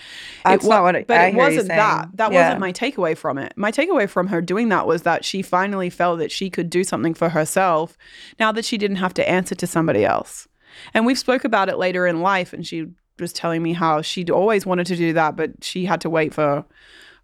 That's 0.45 0.65
it 0.65 0.69
not 0.69 0.83
what 0.83 0.97
I- 0.97 1.05
but 1.07 1.21
I 1.21 1.27
it 1.29 1.35
wasn't 1.35 1.69
that. 1.69 2.09
that 2.15 2.33
Yeah. 2.33 2.43
wasn't 2.45 2.61
my 2.61 2.73
takeaway 2.73 3.17
from 3.17 3.39
it. 3.39 3.53
My 3.57 3.71
takeaway 3.71 4.09
from 4.09 4.29
her 4.29 4.41
doing 4.41 4.69
that 4.71 4.87
was 4.87 5.03
that 5.03 5.25
she 5.25 5.43
finally 5.43 5.91
felt 5.91 6.19
that 6.21 6.33
she 6.33 6.51
could 6.51 6.71
do 6.71 6.83
something 6.85 7.15
for 7.15 7.29
herself 7.31 7.97
now 8.39 8.53
that 8.53 8.65
she 8.65 8.79
didn't 8.79 8.97
have 9.05 9.15
to 9.15 9.29
answer 9.29 9.55
to 9.55 9.67
somebody 9.67 10.05
else. 10.05 10.49
And 10.95 11.05
we've 11.07 11.19
spoke 11.19 11.45
about 11.45 11.69
it 11.69 11.79
later 11.79 12.07
in 12.07 12.21
life 12.23 12.53
and 12.53 12.67
she 12.67 12.87
was 13.19 13.33
telling 13.33 13.63
me 13.63 13.75
how 13.75 14.01
she'd 14.01 14.31
always 14.31 14.65
wanted 14.65 14.87
to 14.87 14.97
do 14.97 15.13
that 15.13 15.37
but 15.37 15.51
she 15.63 15.85
had 15.85 16.01
to 16.01 16.09
wait 16.09 16.33
for 16.33 16.65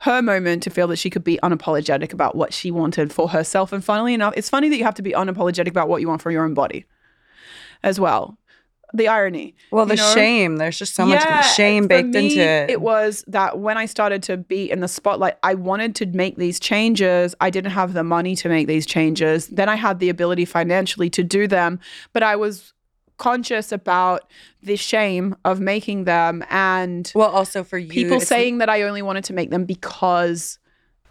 her 0.01 0.23
moment 0.23 0.63
to 0.65 0.71
feel 0.71 0.87
that 0.89 0.97
she 0.97 1.11
could 1.11 1.25
be 1.25 1.39
unapologetic 1.43 2.13
about 2.13 2.35
what 2.35 2.53
she 2.53 2.71
wanted 2.71 3.13
for 3.13 3.29
herself. 3.29 3.73
And 3.73 3.85
funnily 3.85 4.15
enough, 4.15 4.35
it's 4.37 4.51
funny 4.51 4.69
that 4.69 4.77
you 4.77 4.85
have 4.85 4.95
to 4.95 5.03
be 5.03 5.13
unapologetic 5.13 5.69
about 5.69 5.89
what 5.89 6.01
you 6.01 6.09
want 6.09 6.23
for 6.23 6.31
your 6.31 6.45
own 6.45 6.55
body 6.55 6.85
as 7.83 7.99
well. 7.99 8.39
The 8.95 9.09
irony. 9.09 9.57
Well, 9.73 9.85
the 9.85 9.97
know? 9.97 10.15
shame. 10.15 10.57
There's 10.57 10.79
just 10.79 10.95
so 10.95 11.05
much 11.05 11.21
Yeah, 11.21 11.43
shame 11.43 11.85
for 11.85 11.89
baked 11.89 12.09
me, 12.09 12.27
into 12.27 12.41
it. 12.41 12.71
It 12.71 12.81
was 12.81 13.25
that 13.27 13.59
when 13.59 13.77
I 13.77 13.87
started 13.87 14.23
to 14.25 14.37
be 14.37 14.71
in 14.71 14.81
the 14.81 14.89
spotlight, 14.89 15.37
I 15.43 15.55
wanted 15.55 15.97
to 15.97 16.07
make 16.07 16.37
these 16.37 16.61
changes. 16.61 17.35
I 17.41 17.51
didn't 17.51 17.73
have 17.73 17.95
the 17.95 18.05
money 18.05 18.37
to 18.37 18.49
make 18.49 18.69
these 18.69 18.87
changes. 18.87 19.49
Then 19.49 19.69
I 19.69 19.75
had 19.75 19.99
the 19.99 20.09
ability 20.09 20.45
financially 20.45 21.11
to 21.11 21.25
do 21.25 21.49
them, 21.49 21.81
but 22.13 22.23
I 22.23 22.37
was 22.37 22.73
conscious 23.19 23.73
about 23.73 24.31
the 24.63 24.77
shame 24.77 25.37
of 25.45 25.61
making 25.61 26.05
them 26.05 26.45
and 26.51 27.11
well, 27.15 27.31
also 27.31 27.65
for 27.65 27.79
you, 27.79 27.89
people 27.89 28.21
saying 28.21 28.59
that 28.59 28.69
I 28.69 28.83
only 28.83 29.03
wanted 29.03 29.25
to 29.25 29.33
make 29.33 29.51
them 29.51 29.65
because 29.65 30.59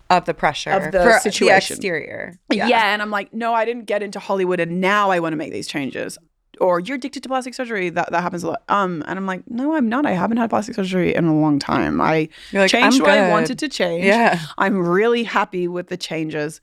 of 0.09 0.25
the 0.25 0.33
pressure 0.33 0.71
of 0.71 0.91
the 0.91 1.03
for 1.03 1.19
situation. 1.19 1.75
the 1.75 1.77
exterior. 1.77 2.39
yeah. 2.51 2.93
and 2.93 3.01
I'm 3.01 3.11
like, 3.11 3.33
no, 3.33 3.53
I 3.53 3.65
didn't 3.65 3.85
get 3.85 4.03
into 4.03 4.19
Hollywood 4.19 4.59
and 4.59 4.79
now 4.81 5.09
I 5.09 5.19
want 5.19 5.33
to 5.33 5.37
make 5.37 5.51
these 5.51 5.67
changes. 5.67 6.17
Or 6.61 6.79
you're 6.79 6.95
addicted 6.95 7.21
to 7.23 7.27
plastic 7.27 7.53
surgery. 7.53 7.89
That 7.89 8.11
that 8.11 8.21
happens 8.21 8.43
a 8.43 8.51
lot. 8.51 8.63
Um, 8.69 9.03
and 9.07 9.19
I'm 9.19 9.25
like, 9.25 9.43
no, 9.49 9.75
I'm 9.75 9.89
not. 9.89 10.05
I 10.05 10.13
haven't 10.13 10.37
had 10.37 10.49
plastic 10.49 10.75
surgery 10.75 11.13
in 11.13 11.25
a 11.25 11.37
long 11.37 11.59
time. 11.59 11.99
I 11.99 12.29
like, 12.53 12.71
changed 12.71 13.01
what 13.01 13.09
I 13.09 13.29
wanted 13.29 13.59
to 13.59 13.67
change. 13.67 14.05
Yeah. 14.05 14.39
I'm 14.57 14.77
really 14.77 15.23
happy 15.23 15.67
with 15.67 15.87
the 15.87 15.97
changes. 15.97 16.61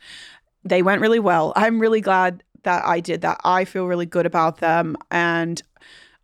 They 0.65 0.83
went 0.83 1.03
really 1.03 1.19
well. 1.19 1.53
I'm 1.57 1.79
really 1.79 2.01
glad 2.01 2.43
that 2.63 2.85
I 2.85 3.01
did 3.01 3.21
that. 3.23 3.41
I 3.45 3.65
feel 3.65 3.87
really 3.87 4.07
good 4.07 4.27
about 4.27 4.59
them. 4.59 4.97
And 5.11 5.63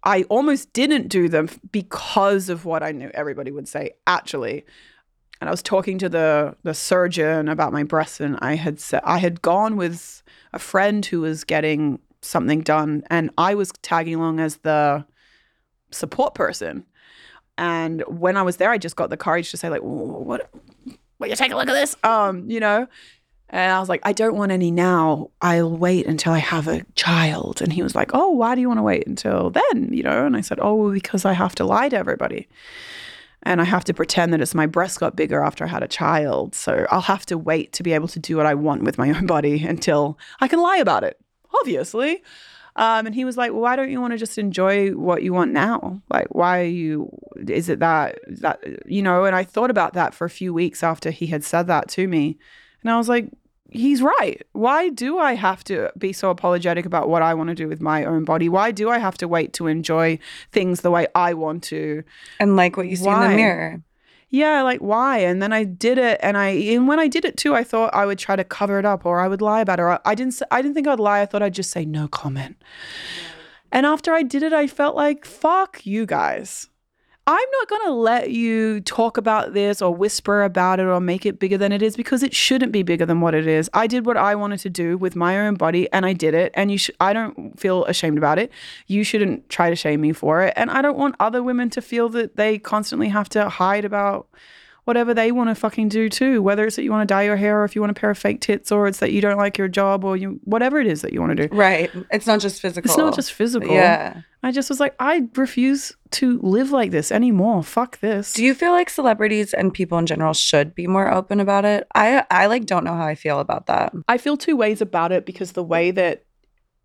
I 0.04 0.22
almost 0.24 0.72
didn't 0.72 1.08
do 1.08 1.28
them 1.28 1.48
because 1.72 2.48
of 2.48 2.64
what 2.64 2.82
I 2.82 2.92
knew 2.92 3.10
everybody 3.14 3.50
would 3.50 3.68
say, 3.68 3.92
actually. 4.06 4.64
And 5.40 5.48
I 5.48 5.50
was 5.50 5.62
talking 5.62 5.98
to 5.98 6.08
the 6.08 6.56
the 6.62 6.74
surgeon 6.74 7.48
about 7.48 7.72
my 7.72 7.84
breasts, 7.84 8.20
and 8.20 8.38
I 8.40 8.56
had 8.56 8.80
said 8.80 9.02
I 9.04 9.18
had 9.18 9.40
gone 9.40 9.76
with 9.76 10.22
a 10.52 10.58
friend 10.58 11.04
who 11.06 11.20
was 11.20 11.44
getting 11.44 12.00
something 12.22 12.62
done, 12.62 13.04
and 13.08 13.30
I 13.38 13.54
was 13.54 13.72
tagging 13.82 14.16
along 14.16 14.40
as 14.40 14.56
the 14.58 15.04
support 15.90 16.34
person. 16.34 16.84
And 17.56 18.02
when 18.06 18.36
I 18.36 18.42
was 18.42 18.56
there, 18.56 18.70
I 18.70 18.78
just 18.78 18.96
got 18.96 19.10
the 19.10 19.16
courage 19.16 19.50
to 19.50 19.56
say, 19.56 19.68
like, 19.68 19.80
what 19.80 20.50
will 21.18 21.28
you 21.28 21.36
take 21.36 21.52
a 21.52 21.56
look 21.56 21.68
at 21.68 21.72
this? 21.72 21.96
Um, 22.04 22.48
you 22.48 22.60
know? 22.60 22.86
And 23.50 23.72
I 23.72 23.80
was 23.80 23.88
like, 23.88 24.00
I 24.02 24.12
don't 24.12 24.36
want 24.36 24.52
any 24.52 24.70
now. 24.70 25.30
I'll 25.40 25.74
wait 25.74 26.06
until 26.06 26.32
I 26.32 26.38
have 26.38 26.68
a 26.68 26.84
child. 26.94 27.62
And 27.62 27.72
he 27.72 27.82
was 27.82 27.94
like, 27.94 28.10
Oh, 28.12 28.30
why 28.30 28.54
do 28.54 28.60
you 28.60 28.68
want 28.68 28.78
to 28.78 28.82
wait 28.82 29.06
until 29.06 29.50
then? 29.50 29.90
You 29.92 30.02
know? 30.02 30.26
And 30.26 30.36
I 30.36 30.42
said, 30.42 30.58
Oh, 30.60 30.92
because 30.92 31.24
I 31.24 31.32
have 31.32 31.54
to 31.56 31.64
lie 31.64 31.88
to 31.88 31.96
everybody. 31.96 32.48
And 33.44 33.60
I 33.60 33.64
have 33.64 33.84
to 33.84 33.94
pretend 33.94 34.32
that 34.32 34.40
it's 34.40 34.54
my 34.54 34.66
breast 34.66 35.00
got 35.00 35.16
bigger 35.16 35.42
after 35.42 35.64
I 35.64 35.68
had 35.68 35.82
a 35.82 35.88
child. 35.88 36.54
So 36.54 36.86
I'll 36.90 37.00
have 37.02 37.24
to 37.26 37.38
wait 37.38 37.72
to 37.74 37.82
be 37.82 37.92
able 37.92 38.08
to 38.08 38.18
do 38.18 38.36
what 38.36 38.46
I 38.46 38.54
want 38.54 38.82
with 38.82 38.98
my 38.98 39.10
own 39.10 39.26
body 39.34 39.64
until 39.64 40.18
I 40.40 40.48
can 40.48 40.60
lie 40.60 40.78
about 40.78 41.04
it, 41.04 41.18
obviously. 41.58 42.22
Um, 42.76 43.06
and 43.06 43.14
he 43.14 43.24
was 43.24 43.36
like, 43.36 43.52
well, 43.52 43.62
why 43.62 43.74
don't 43.74 43.90
you 43.90 44.00
want 44.00 44.12
to 44.12 44.18
just 44.18 44.38
enjoy 44.38 44.90
what 44.90 45.24
you 45.24 45.32
want 45.32 45.52
now? 45.52 46.00
Like, 46.10 46.28
why 46.32 46.60
are 46.60 46.64
you, 46.64 47.10
is 47.48 47.68
it 47.68 47.80
that, 47.80 48.20
that, 48.28 48.60
you 48.86 49.02
know? 49.02 49.24
And 49.24 49.34
I 49.34 49.42
thought 49.42 49.70
about 49.70 49.94
that 49.94 50.14
for 50.14 50.24
a 50.24 50.30
few 50.30 50.54
weeks 50.54 50.84
after 50.84 51.10
he 51.10 51.26
had 51.26 51.42
said 51.42 51.66
that 51.66 51.88
to 51.90 52.06
me. 52.06 52.38
And 52.82 52.90
I 52.90 52.96
was 52.96 53.08
like, 53.08 53.30
he's 53.70 54.02
right. 54.02 54.42
Why 54.52 54.88
do 54.88 55.18
I 55.18 55.34
have 55.34 55.62
to 55.64 55.90
be 55.98 56.12
so 56.12 56.30
apologetic 56.30 56.86
about 56.86 57.08
what 57.08 57.22
I 57.22 57.34
want 57.34 57.48
to 57.48 57.54
do 57.54 57.68
with 57.68 57.80
my 57.80 58.04
own 58.04 58.24
body? 58.24 58.48
Why 58.48 58.70
do 58.70 58.88
I 58.90 58.98
have 58.98 59.18
to 59.18 59.28
wait 59.28 59.52
to 59.54 59.66
enjoy 59.66 60.18
things 60.52 60.80
the 60.80 60.90
way 60.90 61.06
I 61.14 61.34
want 61.34 61.62
to? 61.64 62.02
And 62.40 62.56
like 62.56 62.76
what 62.76 62.88
you 62.88 62.96
see 62.96 63.08
in 63.08 63.20
the 63.20 63.28
mirror. 63.28 63.82
Yeah, 64.30 64.62
like 64.62 64.80
why? 64.80 65.18
And 65.18 65.40
then 65.42 65.54
I 65.54 65.64
did 65.64 65.96
it, 65.96 66.20
and 66.22 66.36
I 66.36 66.48
and 66.48 66.86
when 66.86 67.00
I 67.00 67.08
did 67.08 67.24
it 67.24 67.38
too, 67.38 67.54
I 67.54 67.64
thought 67.64 67.94
I 67.94 68.04
would 68.04 68.18
try 68.18 68.36
to 68.36 68.44
cover 68.44 68.78
it 68.78 68.84
up, 68.84 69.06
or 69.06 69.20
I 69.20 69.28
would 69.28 69.40
lie 69.40 69.62
about 69.62 69.78
it. 69.78 69.82
Or 69.82 69.98
I 70.04 70.14
didn't. 70.14 70.40
I 70.50 70.60
didn't 70.60 70.74
think 70.74 70.86
I'd 70.86 71.00
lie. 71.00 71.22
I 71.22 71.26
thought 71.26 71.42
I'd 71.42 71.54
just 71.54 71.70
say 71.70 71.86
no 71.86 72.08
comment. 72.08 72.56
And 73.72 73.86
after 73.86 74.12
I 74.12 74.22
did 74.22 74.42
it, 74.42 74.52
I 74.52 74.66
felt 74.66 74.96
like 74.96 75.24
fuck 75.24 75.86
you 75.86 76.04
guys. 76.04 76.68
I'm 77.30 77.48
not 77.60 77.68
gonna 77.68 77.90
let 77.94 78.30
you 78.30 78.80
talk 78.80 79.18
about 79.18 79.52
this 79.52 79.82
or 79.82 79.94
whisper 79.94 80.44
about 80.44 80.80
it 80.80 80.86
or 80.86 80.98
make 80.98 81.26
it 81.26 81.38
bigger 81.38 81.58
than 81.58 81.72
it 81.72 81.82
is 81.82 81.94
because 81.94 82.22
it 82.22 82.34
shouldn't 82.34 82.72
be 82.72 82.82
bigger 82.82 83.04
than 83.04 83.20
what 83.20 83.34
it 83.34 83.46
is. 83.46 83.68
I 83.74 83.86
did 83.86 84.06
what 84.06 84.16
I 84.16 84.34
wanted 84.34 84.60
to 84.60 84.70
do 84.70 84.96
with 84.96 85.14
my 85.14 85.38
own 85.38 85.56
body, 85.56 85.92
and 85.92 86.06
I 86.06 86.14
did 86.14 86.32
it. 86.32 86.52
And 86.54 86.70
you, 86.70 86.78
sh- 86.78 86.90
I 87.00 87.12
don't 87.12 87.60
feel 87.60 87.84
ashamed 87.84 88.16
about 88.16 88.38
it. 88.38 88.50
You 88.86 89.04
shouldn't 89.04 89.50
try 89.50 89.68
to 89.68 89.76
shame 89.76 90.00
me 90.00 90.14
for 90.14 90.40
it. 90.40 90.54
And 90.56 90.70
I 90.70 90.80
don't 90.80 90.96
want 90.96 91.16
other 91.20 91.42
women 91.42 91.68
to 91.68 91.82
feel 91.82 92.08
that 92.08 92.36
they 92.36 92.58
constantly 92.58 93.10
have 93.10 93.28
to 93.30 93.50
hide 93.50 93.84
about 93.84 94.26
whatever 94.88 95.12
they 95.12 95.30
want 95.30 95.50
to 95.50 95.54
fucking 95.54 95.90
do 95.90 96.08
too. 96.08 96.40
Whether 96.40 96.66
it's 96.66 96.76
that 96.76 96.82
you 96.82 96.90
want 96.90 97.06
to 97.06 97.12
dye 97.12 97.24
your 97.24 97.36
hair 97.36 97.60
or 97.60 97.64
if 97.66 97.74
you 97.74 97.82
want 97.82 97.90
a 97.90 97.94
pair 97.94 98.08
of 98.08 98.16
fake 98.16 98.40
tits 98.40 98.72
or 98.72 98.88
it's 98.88 99.00
that 99.00 99.12
you 99.12 99.20
don't 99.20 99.36
like 99.36 99.58
your 99.58 99.68
job 99.68 100.02
or 100.02 100.16
you 100.16 100.40
whatever 100.44 100.80
it 100.80 100.86
is 100.86 101.02
that 101.02 101.12
you 101.12 101.20
want 101.20 101.36
to 101.36 101.46
do. 101.46 101.54
Right. 101.54 101.90
It's 102.10 102.26
not 102.26 102.40
just 102.40 102.62
physical. 102.62 102.90
It's 102.90 102.96
not 102.96 103.14
just 103.14 103.34
physical. 103.34 103.70
Yeah. 103.70 104.22
I 104.42 104.50
just 104.50 104.70
was 104.70 104.80
like, 104.80 104.94
I 104.98 105.28
refuse 105.34 105.92
to 106.12 106.40
live 106.42 106.70
like 106.70 106.90
this 106.90 107.12
anymore. 107.12 107.62
Fuck 107.62 108.00
this. 108.00 108.32
Do 108.32 108.42
you 108.42 108.54
feel 108.54 108.72
like 108.72 108.88
celebrities 108.88 109.52
and 109.52 109.74
people 109.74 109.98
in 109.98 110.06
general 110.06 110.32
should 110.32 110.74
be 110.74 110.86
more 110.86 111.12
open 111.12 111.38
about 111.38 111.66
it? 111.66 111.86
I 111.94 112.24
I 112.30 112.46
like 112.46 112.64
don't 112.64 112.84
know 112.84 112.94
how 112.94 113.04
I 113.04 113.14
feel 113.14 113.40
about 113.40 113.66
that. 113.66 113.92
I 114.08 114.16
feel 114.16 114.38
two 114.38 114.56
ways 114.56 114.80
about 114.80 115.12
it 115.12 115.26
because 115.26 115.52
the 115.52 115.62
way 115.62 115.90
that 115.90 116.24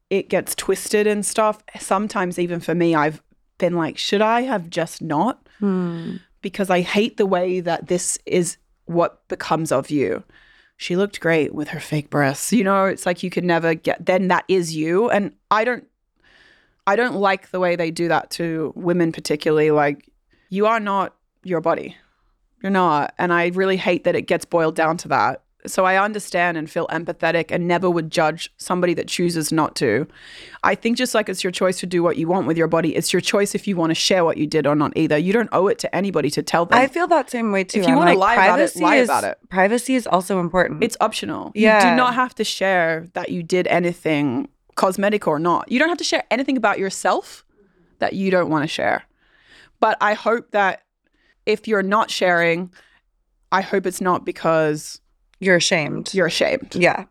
it 0.10 0.28
gets 0.28 0.56
twisted 0.56 1.08
and 1.08 1.26
stuff, 1.26 1.64
sometimes 1.80 2.38
even 2.38 2.60
for 2.60 2.76
me, 2.76 2.96
I've 2.96 3.24
been 3.60 3.78
like, 3.78 3.98
should 3.98 4.22
I 4.22 4.42
have 4.42 4.70
just 4.70 5.02
not? 5.02 5.48
Hmm. 5.60 6.18
Because 6.44 6.70
I 6.70 6.82
hate 6.82 7.18
the 7.18 7.26
way 7.26 7.60
that 7.60 7.88
this 7.88 8.20
is 8.28 8.58
what 8.86 9.28
becomes 9.28 9.72
of 9.72 9.90
you. 9.90 10.24
She 10.78 10.96
looked 10.96 11.20
great 11.20 11.56
with 11.56 11.70
her 11.70 11.80
fake 11.80 12.10
breasts. 12.10 12.54
You 12.54 12.64
know, 12.64 12.86
it's 12.86 13.06
like 13.06 13.24
you 13.24 13.30
could 13.30 13.44
never 13.44 13.74
get 13.74 14.06
then 14.06 14.28
that 14.28 14.46
is 14.48 14.76
you. 14.76 15.10
And 15.10 15.34
I 15.50 15.64
don't 15.64 15.88
I 16.86 16.96
don't 16.96 17.16
like 17.16 17.52
the 17.52 17.60
way 17.60 17.76
they 17.76 17.92
do 17.92 18.08
that 18.10 18.30
to 18.32 18.74
women 18.76 19.12
particularly. 19.12 19.72
Like 19.72 20.10
you 20.50 20.66
are 20.68 20.80
not 20.80 21.16
your 21.44 21.62
body. 21.62 21.96
You're 22.62 22.72
not. 22.72 23.14
And 23.18 23.34
I 23.34 23.48
really 23.48 23.78
hate 23.78 24.04
that 24.04 24.16
it 24.16 24.24
gets 24.24 24.46
boiled 24.46 24.76
down 24.76 24.98
to 24.98 25.08
that. 25.10 25.43
So 25.66 25.86
I 25.86 26.02
understand 26.04 26.58
and 26.58 26.70
feel 26.70 26.88
empathetic 26.88 27.46
and 27.50 27.68
never 27.68 27.90
would 27.90 28.12
judge 28.12 28.52
somebody 28.58 28.94
that 28.96 29.08
chooses 29.08 29.52
not 29.52 29.76
to. 29.78 30.08
I 30.64 30.76
think 30.76 30.98
just 30.98 31.14
like 31.16 31.30
it's 31.30 31.44
your 31.44 31.52
choice 31.52 31.80
to 31.80 31.86
do 31.86 32.04
what 32.04 32.18
you 32.18 32.28
want 32.28 32.48
with 32.48 32.58
your 32.58 32.68
body, 32.68 32.96
it's 32.96 33.14
your 33.14 33.22
choice 33.22 33.56
if 33.56 33.68
you 33.68 33.76
want 33.76 33.92
to 33.92 33.96
share 33.96 34.24
what 34.26 34.38
you 34.38 34.48
did 34.48 34.68
or 34.68 34.76
not 34.76 34.94
either. 34.96 35.18
You 35.18 35.34
don't 35.34 35.50
owe 35.52 35.68
it 35.68 35.80
to 35.80 35.96
anybody 35.96 36.30
to 36.32 36.44
tell 36.44 36.66
them. 36.66 36.78
I 36.78 36.88
feel 36.88 37.08
that 37.08 37.30
same 37.30 37.52
way 37.52 37.64
too. 37.64 37.82
If 37.82 37.88
you 37.88 37.96
wanna 37.96 38.12
like, 38.12 38.38
lie 38.38 38.46
about 38.46 38.60
it, 38.60 38.74
privacy 38.74 38.80
lie 38.82 38.96
is- 38.98 39.10
about 39.10 39.24
it. 39.24 39.38
Privacy 39.50 39.96
is 39.96 40.08
also 40.08 40.40
important. 40.40 40.84
it's 40.84 40.98
optional. 41.02 41.52
Yeah. 41.56 41.84
You 41.84 41.92
do 41.92 41.96
not 41.96 42.16
have 42.16 42.36
to 42.36 42.44
share 42.44 43.08
that 43.14 43.30
you 43.30 43.44
did 43.44 43.68
anything 43.68 44.50
cosmetic 44.76 45.28
or 45.28 45.40
not. 45.40 45.72
You 45.72 45.80
don't 45.80 45.90
have 45.90 45.98
to 46.00 46.04
share 46.04 46.24
anything 46.32 46.58
about 46.58 46.80
yourself 46.80 47.46
that 48.00 48.14
you 48.14 48.32
don't 48.32 48.50
want 48.50 48.64
to 48.64 48.68
share. 48.68 49.04
But 49.80 49.98
I 50.02 50.14
hope 50.14 50.52
that 50.52 50.82
if 51.46 51.68
you're 51.68 51.84
not 51.84 52.10
sharing, 52.10 52.72
I 53.52 53.62
hope 53.62 53.86
it's 53.86 54.02
not 54.02 54.26
because 54.26 55.00
you're 55.44 55.56
ashamed. 55.58 56.14
you're 56.14 56.28
ashamed. 56.28 56.76
Yeah. 56.76 57.06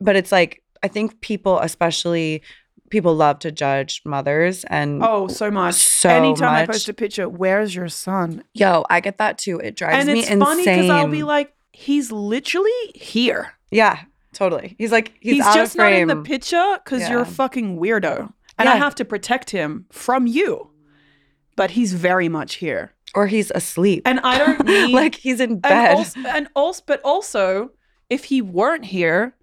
But 0.00 0.16
it's 0.16 0.32
like 0.32 0.62
I 0.82 0.88
think 0.88 1.20
people 1.20 1.58
especially 1.60 2.42
people 2.90 3.14
love 3.14 3.38
to 3.40 3.50
judge 3.50 4.02
mothers 4.04 4.64
and 4.64 5.02
Oh, 5.02 5.26
so 5.28 5.50
much. 5.50 5.74
So 5.76 6.08
Anytime 6.10 6.54
I 6.54 6.66
post 6.66 6.88
a 6.88 6.92
picture, 6.94 7.28
where's 7.28 7.74
your 7.74 7.88
son? 7.88 8.44
yo, 8.54 8.84
I 8.90 9.00
get 9.00 9.18
that 9.18 9.38
too. 9.38 9.58
It 9.60 9.76
drives 9.76 9.98
and 10.06 10.12
me 10.12 10.20
it's 10.20 10.28
insane. 10.30 10.40
funny 10.46 10.64
because 10.64 10.90
I'll 10.90 11.08
be 11.08 11.22
like, 11.22 11.54
he's 11.72 12.12
literally 12.12 12.70
here. 12.94 13.52
yeah, 13.70 14.00
totally. 14.34 14.74
He's 14.78 14.92
like 14.92 15.12
he's, 15.20 15.34
He's, 15.36 15.42
out 15.44 15.54
just 15.54 15.74
of 15.74 15.78
not 15.78 15.92
in 15.92 16.08
the 16.08 16.16
picture 16.16 16.78
because 16.84 17.08
you're 17.08 17.22
a 17.22 17.26
fucking 17.26 17.78
weirdo. 17.78 18.32
And 18.58 18.68
I 18.68 18.76
have 18.76 18.94
to 18.96 19.04
protect 19.04 19.50
him 19.50 19.86
from 19.90 20.26
you. 20.26 20.70
But 21.56 21.72
he's 21.72 21.92
very 21.94 22.28
much 22.28 22.56
here. 22.56 22.92
Or 23.14 23.26
he's 23.26 23.50
asleep. 23.54 24.02
And 24.04 24.20
I 24.20 24.38
don't 24.38 24.64
need 24.66 24.94
like 24.94 25.14
he's 25.14 25.40
in 25.40 25.52
and 25.52 25.62
bed. 25.62 25.96
also, 25.96 26.20
and 26.20 26.48
also 26.54 26.82
but 26.86 27.00
also 27.02 27.70
if 28.10 28.24
he 28.24 28.42
weren't 28.42 28.84
here, 28.84 29.34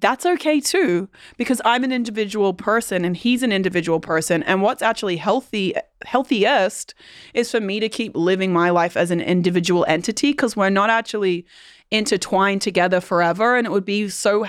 that's 0.00 0.26
okay 0.26 0.60
too 0.60 1.08
because 1.36 1.60
I'm 1.64 1.84
an 1.84 1.92
individual 1.92 2.52
person 2.52 3.04
and 3.04 3.16
he's 3.16 3.42
an 3.42 3.52
individual 3.52 4.00
person 4.00 4.42
and 4.42 4.60
what's 4.60 4.82
actually 4.82 5.16
healthy 5.16 5.74
healthiest 6.04 6.94
is 7.32 7.50
for 7.50 7.60
me 7.60 7.80
to 7.80 7.88
keep 7.88 8.16
living 8.16 8.52
my 8.52 8.70
life 8.70 8.96
as 8.96 9.10
an 9.10 9.20
individual 9.20 9.84
entity 9.88 10.32
because 10.32 10.56
we're 10.56 10.68
not 10.68 10.90
actually 10.90 11.46
intertwined 11.90 12.60
together 12.60 13.00
forever 13.00 13.56
and 13.56 13.66
it 13.66 13.70
would 13.70 13.84
be 13.84 14.08
so 14.08 14.46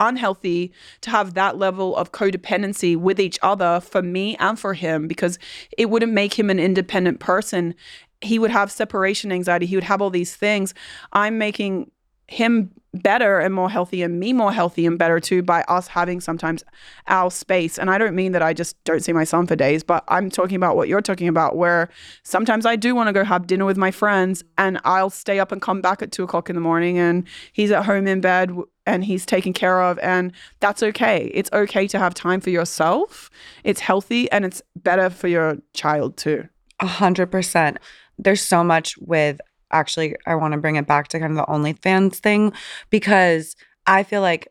unhealthy 0.00 0.72
to 1.02 1.10
have 1.10 1.34
that 1.34 1.58
level 1.58 1.96
of 1.96 2.12
codependency 2.12 2.96
with 2.96 3.20
each 3.20 3.38
other 3.42 3.80
for 3.80 4.02
me 4.02 4.36
and 4.36 4.58
for 4.58 4.74
him 4.74 5.06
because 5.06 5.38
it 5.76 5.90
wouldn't 5.90 6.12
make 6.12 6.38
him 6.38 6.50
an 6.50 6.58
independent 6.58 7.20
person. 7.20 7.74
He 8.20 8.38
would 8.38 8.50
have 8.50 8.72
separation 8.72 9.30
anxiety. 9.30 9.66
He 9.66 9.76
would 9.76 9.84
have 9.84 10.02
all 10.02 10.10
these 10.10 10.34
things. 10.34 10.74
I'm 11.12 11.38
making 11.38 11.90
him 12.30 12.70
better 12.94 13.38
and 13.38 13.54
more 13.54 13.70
healthy 13.70 14.02
and 14.02 14.18
me 14.18 14.32
more 14.32 14.52
healthy 14.52 14.86
and 14.86 14.98
better 14.98 15.20
too 15.20 15.42
by 15.42 15.62
us 15.62 15.88
having 15.88 16.20
sometimes 16.20 16.64
our 17.08 17.30
space. 17.30 17.78
And 17.78 17.90
I 17.90 17.98
don't 17.98 18.14
mean 18.14 18.32
that 18.32 18.42
I 18.42 18.52
just 18.52 18.82
don't 18.84 19.02
see 19.02 19.12
my 19.12 19.24
son 19.24 19.46
for 19.46 19.56
days, 19.56 19.82
but 19.82 20.04
I'm 20.08 20.30
talking 20.30 20.56
about 20.56 20.76
what 20.76 20.88
you're 20.88 21.02
talking 21.02 21.28
about, 21.28 21.56
where 21.56 21.88
sometimes 22.22 22.66
I 22.66 22.76
do 22.76 22.94
want 22.94 23.08
to 23.08 23.12
go 23.12 23.24
have 23.24 23.46
dinner 23.46 23.64
with 23.64 23.76
my 23.76 23.90
friends 23.90 24.44
and 24.58 24.80
I'll 24.84 25.10
stay 25.10 25.38
up 25.40 25.52
and 25.52 25.60
come 25.60 25.80
back 25.80 26.02
at 26.02 26.12
two 26.12 26.22
o'clock 26.22 26.48
in 26.48 26.54
the 26.54 26.60
morning 26.60 26.98
and 26.98 27.26
he's 27.52 27.70
at 27.70 27.84
home 27.84 28.06
in 28.06 28.20
bed 28.20 28.52
and 28.90 29.04
he's 29.04 29.24
taken 29.24 29.52
care 29.52 29.82
of. 29.82 29.98
And 30.00 30.32
that's 30.60 30.82
okay. 30.82 31.30
It's 31.32 31.50
okay 31.52 31.86
to 31.88 31.98
have 31.98 32.14
time 32.14 32.40
for 32.40 32.50
yourself. 32.50 33.30
It's 33.64 33.80
healthy 33.80 34.30
and 34.30 34.44
it's 34.44 34.62
better 34.76 35.10
for 35.10 35.28
your 35.28 35.58
child 35.72 36.16
too. 36.16 36.48
A 36.80 36.86
hundred 36.86 37.30
percent. 37.30 37.78
There's 38.18 38.42
so 38.42 38.64
much 38.64 38.96
with 38.98 39.40
actually 39.70 40.16
I 40.26 40.34
want 40.34 40.52
to 40.52 40.58
bring 40.58 40.76
it 40.76 40.86
back 40.86 41.08
to 41.08 41.20
kind 41.20 41.30
of 41.30 41.36
the 41.36 41.52
OnlyFans 41.52 42.16
thing 42.16 42.52
because 42.90 43.56
I 43.86 44.02
feel 44.02 44.20
like 44.20 44.48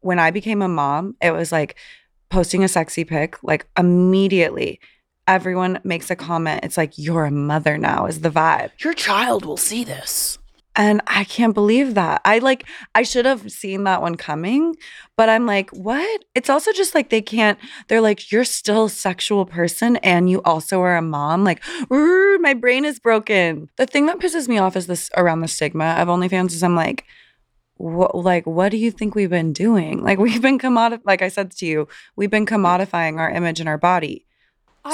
when 0.00 0.18
I 0.18 0.30
became 0.30 0.62
a 0.62 0.68
mom, 0.68 1.16
it 1.20 1.32
was 1.32 1.52
like 1.52 1.76
posting 2.30 2.64
a 2.64 2.68
sexy 2.68 3.04
pic, 3.04 3.42
like 3.42 3.66
immediately 3.78 4.80
everyone 5.26 5.80
makes 5.84 6.10
a 6.10 6.16
comment. 6.16 6.60
It's 6.64 6.76
like 6.76 6.92
you're 6.96 7.24
a 7.24 7.30
mother 7.30 7.78
now 7.78 8.06
is 8.06 8.20
the 8.20 8.30
vibe. 8.30 8.70
Your 8.78 8.94
child 8.94 9.44
will 9.44 9.56
see 9.56 9.84
this. 9.84 10.38
And 10.76 11.00
I 11.06 11.24
can't 11.24 11.54
believe 11.54 11.94
that. 11.94 12.20
I 12.24 12.38
like 12.38 12.66
I 12.94 13.04
should 13.04 13.26
have 13.26 13.50
seen 13.52 13.84
that 13.84 14.02
one 14.02 14.16
coming, 14.16 14.74
but 15.16 15.28
I'm 15.28 15.46
like, 15.46 15.70
what? 15.70 16.24
It's 16.34 16.50
also 16.50 16.72
just 16.72 16.94
like 16.94 17.10
they 17.10 17.22
can't 17.22 17.58
they're 17.88 18.00
like 18.00 18.32
you're 18.32 18.44
still 18.44 18.86
a 18.86 18.90
sexual 18.90 19.46
person 19.46 19.96
and 19.96 20.28
you 20.28 20.42
also 20.42 20.80
are 20.80 20.96
a 20.96 21.02
mom. 21.02 21.44
Like, 21.44 21.62
my 21.90 22.54
brain 22.54 22.84
is 22.84 22.98
broken. 22.98 23.68
The 23.76 23.86
thing 23.86 24.06
that 24.06 24.18
pisses 24.18 24.48
me 24.48 24.58
off 24.58 24.76
is 24.76 24.86
this 24.86 25.10
around 25.16 25.40
the 25.40 25.48
stigma 25.48 25.94
of 25.98 26.08
OnlyFans 26.08 26.52
is 26.52 26.62
I'm 26.62 26.76
like 26.76 27.04
what 27.76 28.14
like 28.14 28.46
what 28.46 28.70
do 28.70 28.76
you 28.76 28.90
think 28.90 29.14
we've 29.14 29.30
been 29.30 29.52
doing? 29.52 30.02
Like 30.02 30.18
we've 30.18 30.42
been 30.42 30.58
commodif 30.58 31.00
like 31.04 31.22
I 31.22 31.28
said 31.28 31.50
to 31.52 31.66
you, 31.66 31.88
we've 32.16 32.30
been 32.30 32.46
commodifying 32.46 33.18
our 33.18 33.30
image 33.30 33.60
and 33.60 33.68
our 33.68 33.78
body. 33.78 34.26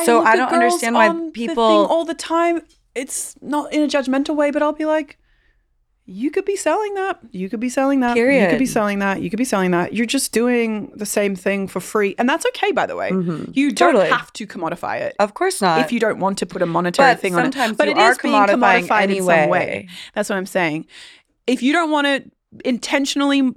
So 0.04 0.22
I 0.22 0.36
don't 0.36 0.52
understand 0.52 0.94
why 0.94 1.08
on 1.08 1.16
the 1.16 1.22
thing 1.22 1.48
people- 1.48 1.64
all 1.64 2.04
the 2.04 2.14
time. 2.14 2.62
It's 2.94 3.36
not 3.40 3.72
in 3.72 3.82
a 3.82 3.86
judgmental 3.86 4.34
way, 4.34 4.50
but 4.50 4.62
I'll 4.62 4.72
be 4.72 4.84
like, 4.84 5.18
you 6.12 6.32
could 6.32 6.44
be 6.44 6.56
selling 6.56 6.92
that. 6.94 7.20
You 7.30 7.48
could 7.48 7.60
be 7.60 7.68
selling 7.68 8.00
that. 8.00 8.14
Period. 8.14 8.42
You 8.42 8.48
could 8.50 8.58
be 8.58 8.66
selling 8.66 8.98
that. 8.98 9.22
You 9.22 9.30
could 9.30 9.36
be 9.38 9.44
selling 9.44 9.70
that. 9.70 9.94
You're 9.94 10.06
just 10.06 10.32
doing 10.32 10.90
the 10.96 11.06
same 11.06 11.36
thing 11.36 11.68
for 11.68 11.78
free, 11.78 12.16
and 12.18 12.28
that's 12.28 12.44
okay, 12.46 12.72
by 12.72 12.86
the 12.86 12.96
way. 12.96 13.10
Mhm. 13.10 13.54
You 13.56 13.70
don't 13.70 13.92
Totally. 13.92 14.10
have 14.10 14.32
to 14.32 14.44
commodify 14.46 15.00
it. 15.02 15.14
Of 15.20 15.34
course 15.34 15.60
not. 15.62 15.82
if 15.82 15.92
you 15.92 16.00
don't 16.00 16.18
want 16.18 16.38
to 16.38 16.46
put 16.46 16.62
a 16.62 16.66
monetary 16.66 17.12
but 17.12 17.20
thing 17.20 17.34
on 17.36 17.40
it, 17.40 17.54
sometimes 17.54 17.76
but 17.76 17.86
it 17.86 17.96
is 17.96 18.18
being 18.18 18.34
commodified 18.34 19.08
in 19.16 19.24
some 19.24 19.48
way. 19.50 19.88
That's 20.14 20.28
what 20.28 20.36
I'm 20.36 20.46
saying. 20.46 20.86
If 21.46 21.62
you 21.62 21.72
don't 21.72 21.92
want 21.92 22.06
to 22.08 22.24
intentionally 22.64 23.52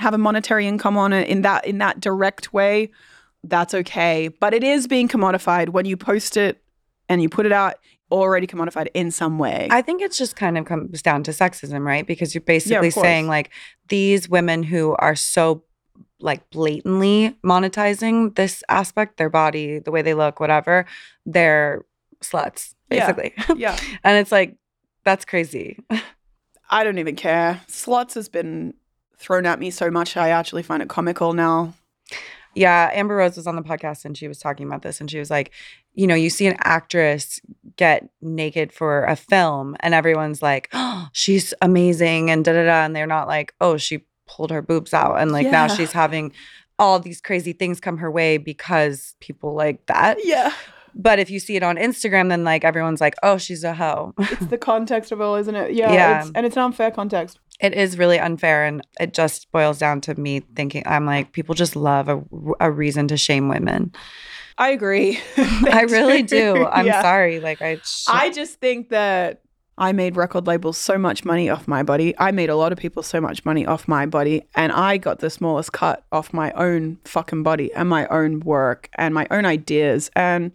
have 0.00 0.12
a 0.14 0.18
monetary 0.18 0.66
income 0.66 0.96
on 0.96 1.12
it 1.12 1.28
in 1.28 1.42
that 1.42 1.64
in 1.66 1.78
that 1.78 2.00
direct 2.00 2.52
way, 2.52 2.90
that's 3.44 3.74
okay. 3.74 4.28
But 4.40 4.54
it 4.54 4.64
is 4.64 4.88
being 4.88 5.06
commodified 5.06 5.68
when 5.68 5.84
you 5.86 5.96
post 5.96 6.36
it 6.36 6.62
and 7.08 7.22
you 7.22 7.28
put 7.28 7.46
it 7.46 7.52
out 7.52 7.74
already 8.12 8.46
commodified 8.46 8.88
in 8.94 9.10
some 9.10 9.38
way. 9.38 9.66
I 9.70 9.82
think 9.82 10.02
it's 10.02 10.18
just 10.18 10.36
kind 10.36 10.58
of 10.58 10.66
comes 10.66 11.02
down 11.02 11.22
to 11.24 11.30
sexism, 11.32 11.84
right? 11.84 12.06
Because 12.06 12.34
you're 12.34 12.42
basically 12.42 12.92
course. 12.92 13.02
saying 13.04 13.26
like 13.26 13.50
these 13.88 14.28
women 14.28 14.62
who 14.62 14.94
are 14.98 15.16
so 15.16 15.64
like 16.20 16.48
blatantly 16.50 17.36
monetizing 17.44 18.34
this 18.36 18.62
aspect, 18.68 19.16
their 19.16 19.30
body, 19.30 19.78
the 19.78 19.90
way 19.90 20.02
they 20.02 20.14
look, 20.14 20.38
whatever, 20.38 20.84
they're 21.26 21.84
sluts, 22.20 22.74
Yeah. 22.90 23.10
basically. 23.10 23.34
yeah. 23.60 23.76
and 24.04 24.18
it's 24.18 24.30
like, 24.30 24.56
that's 25.04 25.24
crazy. 25.24 25.78
I 26.70 26.84
don't 26.84 26.98
even 26.98 27.16
care. 27.16 27.60
Sluts 27.66 28.14
has 28.14 28.28
been 28.28 28.74
thrown 29.16 29.46
at 29.46 29.58
me 29.58 29.70
so 29.70 29.90
much 29.90 30.16
I 30.16 30.28
actually 30.30 30.62
find 30.62 30.82
it 30.82 30.88
comical 30.88 31.32
now. 31.32 31.74
Yeah, 32.54 32.90
Amber 32.92 33.16
Rose 33.16 33.36
was 33.36 33.46
on 33.46 33.56
the 33.56 33.62
podcast 33.62 34.04
and 34.04 34.16
she 34.16 34.28
was 34.28 34.38
talking 34.38 34.66
about 34.66 34.82
this 34.82 35.00
and 35.00 35.10
she 35.10 35.18
was 35.18 35.30
like, 35.30 35.52
you 35.94 36.06
know, 36.06 36.14
you 36.14 36.30
see 36.30 36.46
an 36.46 36.56
actress 36.60 37.40
get 37.76 38.08
naked 38.20 38.72
for 38.72 39.04
a 39.04 39.16
film 39.16 39.76
and 39.80 39.94
everyone's 39.94 40.42
like, 40.42 40.68
oh, 40.72 41.08
she's 41.12 41.52
amazing 41.62 42.30
and 42.30 42.44
da 42.44 42.52
da 42.52 42.64
da. 42.64 42.84
And 42.84 42.94
they're 42.96 43.06
not 43.06 43.28
like, 43.28 43.54
oh, 43.60 43.76
she 43.76 44.04
pulled 44.26 44.50
her 44.50 44.62
boobs 44.62 44.94
out 44.94 45.16
and 45.16 45.32
like 45.32 45.46
now 45.46 45.66
she's 45.66 45.92
having 45.92 46.32
all 46.78 46.98
these 46.98 47.20
crazy 47.20 47.52
things 47.52 47.80
come 47.80 47.98
her 47.98 48.10
way 48.10 48.38
because 48.38 49.14
people 49.20 49.54
like 49.54 49.84
that. 49.86 50.18
Yeah. 50.24 50.52
But 50.94 51.18
if 51.18 51.30
you 51.30 51.40
see 51.40 51.56
it 51.56 51.62
on 51.62 51.76
Instagram, 51.76 52.28
then 52.28 52.44
like 52.44 52.64
everyone's 52.64 53.00
like, 53.00 53.14
oh, 53.22 53.38
she's 53.38 53.64
a 53.64 53.74
hoe. 53.74 54.14
It's 54.18 54.46
the 54.46 54.58
context 54.72 55.12
of 55.12 55.20
it 55.20 55.24
all, 55.24 55.36
isn't 55.36 55.54
it? 55.54 55.72
Yeah. 55.72 55.92
Yeah. 55.92 56.20
It's, 56.20 56.30
and 56.34 56.46
it's 56.46 56.56
an 56.56 56.62
unfair 56.62 56.90
context. 56.90 57.38
it 57.60 57.74
is 57.74 57.98
really 57.98 58.18
unfair. 58.18 58.64
And 58.64 58.86
it 59.00 59.14
just 59.14 59.50
boils 59.52 59.78
down 59.78 60.00
to 60.02 60.18
me 60.18 60.40
thinking, 60.54 60.82
I'm 60.86 61.06
like, 61.06 61.32
people 61.32 61.54
just 61.54 61.76
love 61.76 62.08
a, 62.08 62.22
a 62.60 62.70
reason 62.70 63.08
to 63.08 63.16
shame 63.16 63.48
women. 63.48 63.92
I 64.62 64.68
agree. 64.70 65.18
I 65.36 65.86
really 65.88 66.22
do. 66.22 66.64
I'm 66.66 66.86
Yeah. 66.86 67.02
sorry. 67.02 67.40
Like 67.40 67.60
I, 67.60 67.80
I 68.08 68.30
just 68.30 68.60
think 68.60 68.90
that 68.90 69.40
I 69.76 69.90
made 69.92 70.16
record 70.16 70.46
labels 70.46 70.78
so 70.78 70.98
much 70.98 71.24
money 71.24 71.50
off 71.50 71.66
my 71.66 71.82
body. 71.82 72.14
I 72.18 72.30
made 72.30 72.48
a 72.48 72.54
lot 72.56 72.70
of 72.72 72.78
people 72.78 73.02
so 73.02 73.20
much 73.20 73.44
money 73.44 73.66
off 73.66 73.88
my 73.88 74.06
body. 74.06 74.44
And 74.54 74.70
I 74.70 74.98
got 74.98 75.18
the 75.18 75.30
smallest 75.30 75.72
cut 75.72 76.04
off 76.12 76.32
my 76.32 76.52
own 76.52 76.98
fucking 77.04 77.42
body 77.42 77.72
and 77.74 77.88
my 77.88 78.06
own 78.06 78.40
work 78.40 78.88
and 78.96 79.12
my 79.14 79.26
own 79.32 79.46
ideas. 79.46 80.10
And 80.14 80.52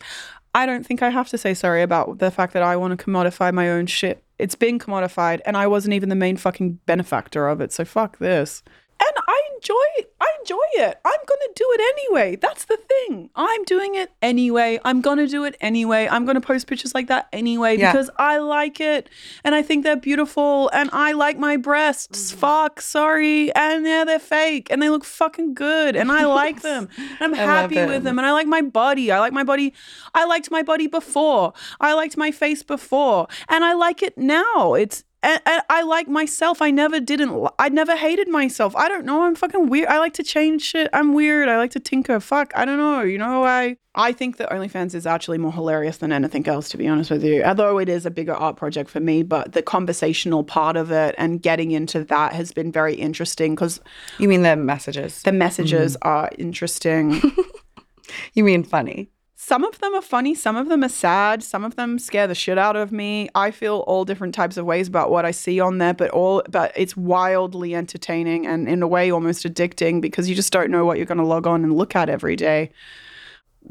I 0.56 0.66
don't 0.66 0.86
think 0.86 1.02
I 1.02 1.10
have 1.10 1.28
to 1.30 1.38
say 1.38 1.54
sorry 1.54 1.82
about 1.82 2.20
the 2.20 2.32
fact 2.32 2.54
that 2.54 2.64
I 2.64 2.78
want 2.78 2.98
to 2.98 3.04
commodify 3.06 3.54
my 3.54 3.70
own 3.70 3.88
shit. 3.88 4.24
It's 4.40 4.56
been 4.56 4.80
commodified 4.80 5.42
and 5.46 5.58
I 5.58 5.68
wasn't 5.68 5.96
even 5.96 6.08
the 6.10 6.16
main 6.16 6.38
fucking 6.38 6.80
benefactor 6.86 7.50
of 7.50 7.60
it. 7.60 7.74
So 7.74 7.84
fuck 7.84 8.20
this. 8.20 8.64
And 9.00 9.16
I 9.28 9.42
enjoy 9.56 9.74
it. 9.98 10.12
I 10.20 10.28
enjoy 10.42 10.58
it. 10.74 11.00
I'm 11.06 11.20
going 11.28 11.40
to 11.40 11.52
do 11.56 11.66
it 11.74 11.82
anyway. 11.98 12.36
That's 12.36 12.66
the 12.66 12.78
thing. 12.78 13.30
I'm 13.36 13.64
doing 13.66 13.96
it 13.96 14.12
anyway. 14.22 14.80
I'm 14.84 15.02
going 15.02 15.18
to 15.18 15.28
do 15.28 15.44
it 15.44 15.56
anyway. 15.62 16.08
I'm 16.10 16.26
going 16.26 16.36
to 16.36 16.42
post 16.42 16.66
pictures 16.68 16.96
like 16.96 17.08
that 17.08 17.28
anyway 17.32 17.78
Yeah. 17.78 17.92
because 17.92 18.10
I 18.18 18.38
like 18.40 18.80
it 18.82 19.10
and 19.44 19.54
I 19.54 19.62
think 19.62 19.84
they're 19.84 19.96
beautiful 19.96 20.70
and 20.74 20.90
I 20.94 21.12
like 21.12 21.38
my 21.38 21.58
breasts. 21.58 22.32
Mm-hmm. 22.32 22.40
Fuck, 22.40 22.82
sorry. 22.82 23.54
And 23.56 23.86
yeah, 23.86 24.04
they're 24.04 24.20
fake 24.20 24.70
and 24.72 24.82
they 24.82 24.90
look 24.90 25.04
fucking 25.06 25.54
good 25.54 25.96
and 25.96 26.12
I 26.12 26.26
like 26.26 26.62
them. 26.62 26.90
And 27.20 27.34
I'm 27.34 27.34
happy 27.34 27.78
it. 27.78 27.88
with 27.88 28.04
them 28.04 28.18
and 28.20 28.26
I 28.26 28.32
like 28.32 28.48
my 28.48 28.62
body. 28.62 29.12
I 29.12 29.20
like 29.20 29.34
my 29.34 29.44
body. 29.44 29.74
I 30.14 30.26
liked 30.26 30.50
my 30.52 30.62
body 30.64 30.88
before. 30.88 31.54
I 31.80 31.94
liked 31.94 32.18
my 32.18 32.32
face 32.32 32.64
before 32.64 33.28
and 33.50 33.64
I 33.64 33.74
like 33.74 34.02
it 34.04 34.18
now. 34.18 34.74
It's 34.74 35.04
and, 35.28 35.42
and 35.46 35.62
I 35.70 35.82
like 35.82 36.08
myself. 36.08 36.62
I 36.62 36.72
never 36.72 37.02
didn't. 37.02 37.50
I 37.60 37.68
never 37.68 37.98
hated 37.98 38.30
myself. 38.30 38.76
I 38.78 38.88
don't 38.88 39.06
know. 39.06 39.24
I'm 39.24 39.36
fucking 39.36 39.68
weird. 39.68 39.90
I 39.90 40.00
like 40.00 40.14
to 40.14 40.24
change 40.24 40.62
shit. 40.62 40.90
I'm 40.94 41.14
weird. 41.14 41.50
I 41.50 41.58
like 41.58 41.72
to 41.72 41.82
tinker. 41.82 42.22
Fuck. 42.22 42.54
I 42.56 42.64
don't 42.64 42.78
know. 42.78 43.02
You 43.02 43.18
know. 43.18 43.44
I 43.44 43.76
I 43.94 44.14
think 44.14 44.38
that 44.38 44.50
OnlyFans 44.50 44.96
is 44.96 45.06
actually 45.06 45.38
more 45.38 45.52
hilarious 45.52 45.98
than 45.98 46.14
anything 46.14 46.48
else. 46.48 46.70
To 46.70 46.78
be 46.78 46.88
honest 46.88 47.12
with 47.12 47.26
you, 47.26 47.44
although 47.44 47.78
it 47.78 47.90
is 47.90 48.06
a 48.06 48.12
bigger 48.12 48.34
art 48.34 48.56
project 48.56 48.90
for 48.90 49.02
me, 49.02 49.22
but 49.22 49.52
the 49.52 49.62
conversational 49.62 50.46
part 50.46 50.78
of 50.78 50.92
it 50.92 51.14
and 51.18 51.42
getting 51.42 51.72
into 51.72 52.06
that 52.06 52.32
has 52.32 52.54
been 52.54 52.72
very 52.72 52.96
interesting 52.96 53.54
because 53.54 53.82
you 54.20 54.30
mean 54.30 54.44
the 54.44 54.56
messages? 54.56 55.22
the 55.24 55.34
messages 55.34 55.98
mm-hmm. 55.98 56.08
are 56.08 56.30
interesting. 56.38 57.22
You 58.34 58.44
mean 58.44 58.64
funny? 58.64 59.10
Some 59.48 59.64
of 59.64 59.80
them 59.80 59.96
are 59.96 60.02
funny, 60.02 60.36
some 60.36 60.58
of 60.58 60.68
them 60.68 60.84
are 60.84 60.90
sad, 60.90 61.42
some 61.42 61.64
of 61.64 61.78
them 61.78 61.98
scare 61.98 62.28
the 62.28 62.36
shit 62.36 62.58
out 62.58 62.76
of 62.76 62.92
me. 62.92 63.30
I 63.34 63.52
feel 63.52 63.78
all 63.88 64.04
different 64.04 64.36
types 64.36 64.58
of 64.58 64.66
ways 64.66 64.90
about 64.90 65.10
what 65.10 65.24
I 65.24 65.32
see 65.32 65.62
on 65.62 65.78
there, 65.78 65.94
but 65.94 66.12
all 66.12 66.44
but 66.50 66.74
it's 66.76 66.98
wildly 66.98 67.74
entertaining 67.74 68.46
and 68.46 68.68
in 68.68 68.84
a 68.84 68.88
way 68.90 69.10
almost 69.10 69.46
addicting 69.46 70.02
because 70.02 70.28
you 70.28 70.36
just 70.36 70.52
don't 70.52 70.70
know 70.70 70.84
what 70.84 70.98
you're 70.98 71.06
going 71.06 71.18
to 71.20 71.24
log 71.24 71.48
on 71.48 71.64
and 71.64 71.78
look 71.78 71.96
at 71.96 72.10
every 72.10 72.36
day. 72.36 72.72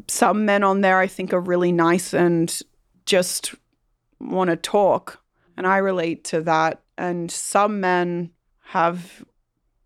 Some 0.09 0.47
men 0.47 0.65
on 0.65 0.81
there 0.81 0.99
I 0.99 1.07
think 1.07 1.35
are 1.35 1.41
really 1.41 1.73
nice 1.73 2.15
and 2.15 2.59
just 3.05 3.55
want 4.19 4.49
to 4.49 4.57
talk, 4.57 5.21
and 5.59 5.67
I 5.67 5.77
relate 5.77 6.25
to 6.33 6.41
that. 6.41 6.81
And 6.97 7.31
some 7.31 7.81
men 7.81 8.31
have 8.63 9.23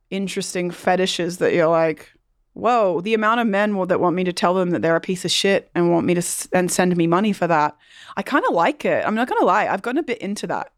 interesting 0.08 0.70
fetishes 0.70 1.38
that 1.38 1.52
you're 1.52 1.66
like, 1.66 2.12
whoa, 2.54 3.00
the 3.00 3.14
amount 3.14 3.40
of 3.40 3.46
men 3.46 3.76
will, 3.76 3.86
that 3.86 4.00
want 4.00 4.16
me 4.16 4.24
to 4.24 4.32
tell 4.32 4.54
them 4.54 4.70
that 4.70 4.82
they're 4.82 4.96
a 4.96 5.00
piece 5.00 5.24
of 5.24 5.30
shit 5.30 5.70
and 5.74 5.90
want 5.90 6.06
me 6.06 6.14
to 6.14 6.18
s- 6.18 6.48
and 6.52 6.70
send 6.70 6.96
me 6.96 7.06
money 7.06 7.32
for 7.32 7.46
that. 7.46 7.76
I 8.16 8.22
kind 8.22 8.44
of 8.46 8.54
like 8.54 8.84
it. 8.84 9.04
I'm 9.06 9.14
not 9.14 9.28
gonna 9.28 9.44
lie. 9.46 9.68
I've 9.68 9.82
gotten 9.82 9.98
a 9.98 10.02
bit 10.02 10.18
into 10.18 10.46
that. 10.48 10.72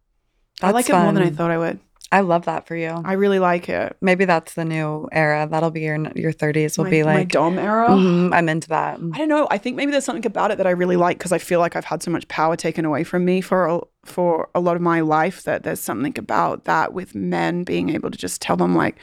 I 0.60 0.66
That's 0.70 0.74
like 0.74 0.90
it 0.90 0.92
more 1.02 1.12
than 1.12 1.22
I 1.22 1.30
thought 1.30 1.50
I 1.50 1.58
would. 1.58 1.80
I 2.12 2.20
love 2.20 2.44
that 2.44 2.66
for 2.66 2.76
you. 2.76 2.90
I 3.06 3.14
really 3.14 3.38
like 3.38 3.70
it. 3.70 3.96
Maybe 4.02 4.26
that's 4.26 4.52
the 4.52 4.66
new 4.66 5.08
era. 5.10 5.48
That'll 5.50 5.70
be 5.70 5.80
your 5.80 5.96
your 6.14 6.30
30s. 6.30 6.76
Will 6.76 6.84
my, 6.84 6.90
be 6.90 7.02
my 7.02 7.14
like, 7.14 7.28
dom 7.30 7.58
era. 7.58 7.88
mhm, 7.88 8.34
I'm 8.34 8.50
into 8.50 8.68
that. 8.68 8.98
I 9.14 9.18
don't 9.18 9.28
know. 9.28 9.48
I 9.50 9.56
think 9.56 9.76
maybe 9.76 9.92
there's 9.92 10.04
something 10.04 10.26
about 10.26 10.50
it 10.50 10.58
that 10.58 10.66
I 10.66 10.72
really 10.72 10.96
like 10.96 11.16
because 11.16 11.32
I 11.32 11.38
feel 11.38 11.58
like 11.58 11.74
I've 11.74 11.86
had 11.86 12.02
so 12.02 12.10
much 12.10 12.28
power 12.28 12.54
taken 12.54 12.84
away 12.84 13.02
from 13.02 13.24
me 13.24 13.40
for 13.40 13.64
a, 13.66 13.80
for 14.04 14.50
a 14.54 14.60
lot 14.60 14.76
of 14.76 14.82
my 14.82 15.00
life 15.00 15.44
that 15.44 15.62
there's 15.62 15.80
something 15.80 16.18
about 16.18 16.64
that 16.64 16.92
with 16.92 17.14
men 17.14 17.64
being 17.64 17.88
able 17.88 18.10
to 18.10 18.18
just 18.18 18.42
tell 18.42 18.56
them 18.58 18.76
like 18.76 18.96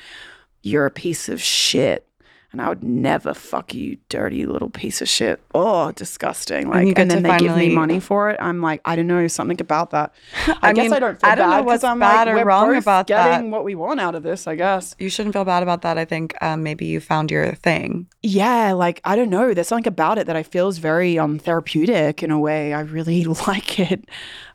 you're 0.61 0.85
a 0.85 0.91
piece 0.91 1.29
of 1.29 1.41
shit 1.41 2.05
and 2.51 2.61
I 2.61 2.69
would 2.69 2.83
never 2.83 3.33
fuck 3.33 3.73
you, 3.73 3.97
dirty 4.09 4.45
little 4.45 4.69
piece 4.69 5.01
of 5.01 5.07
shit. 5.07 5.39
Oh, 5.53 5.91
disgusting! 5.91 6.69
Like, 6.69 6.87
get 6.87 6.97
and, 6.97 7.11
then 7.11 7.23
they 7.23 7.37
give 7.37 7.55
me 7.55 7.73
money 7.73 7.99
for 7.99 8.31
it. 8.31 8.37
I'm 8.39 8.61
like, 8.61 8.81
I 8.85 8.95
don't 8.95 9.07
know, 9.07 9.27
something 9.27 9.61
about 9.61 9.91
that. 9.91 10.13
I, 10.47 10.57
I 10.69 10.73
guess 10.73 10.91
I 10.91 10.99
don't 10.99 11.19
feel 11.19 11.29
I 11.29 11.35
don't 11.35 11.49
know 11.49 11.61
what's 11.63 11.83
I'm 11.83 11.99
bad 11.99 12.27
like, 12.27 12.35
or 12.35 12.37
we're 12.37 12.45
wrong 12.45 12.75
about 12.75 13.07
that. 13.07 13.31
getting 13.31 13.51
what 13.51 13.63
we 13.63 13.75
want 13.75 13.99
out 13.99 14.15
of 14.15 14.23
this. 14.23 14.47
I 14.47 14.55
guess. 14.55 14.95
You 14.97 15.09
shouldn't 15.09 15.33
feel 15.33 15.45
bad 15.45 15.61
about 15.61 15.83
that. 15.83 15.97
I 15.97 16.05
think 16.05 16.35
um, 16.41 16.63
maybe 16.63 16.85
you 16.85 16.99
found 16.99 17.29
your 17.29 17.53
thing. 17.53 18.07
Yeah, 18.23 18.73
like 18.73 19.01
I 19.03 19.15
don't 19.15 19.29
know. 19.29 19.53
There's 19.53 19.67
something 19.67 19.87
about 19.87 20.17
it 20.17 20.25
that 20.27 20.35
I 20.35 20.43
feel 20.43 20.67
is 20.69 20.79
very 20.79 21.19
um 21.19 21.37
therapeutic 21.37 22.23
in 22.23 22.31
a 22.31 22.39
way. 22.39 22.73
I 22.73 22.81
really 22.81 23.23
like 23.47 23.79
it. 23.79 24.09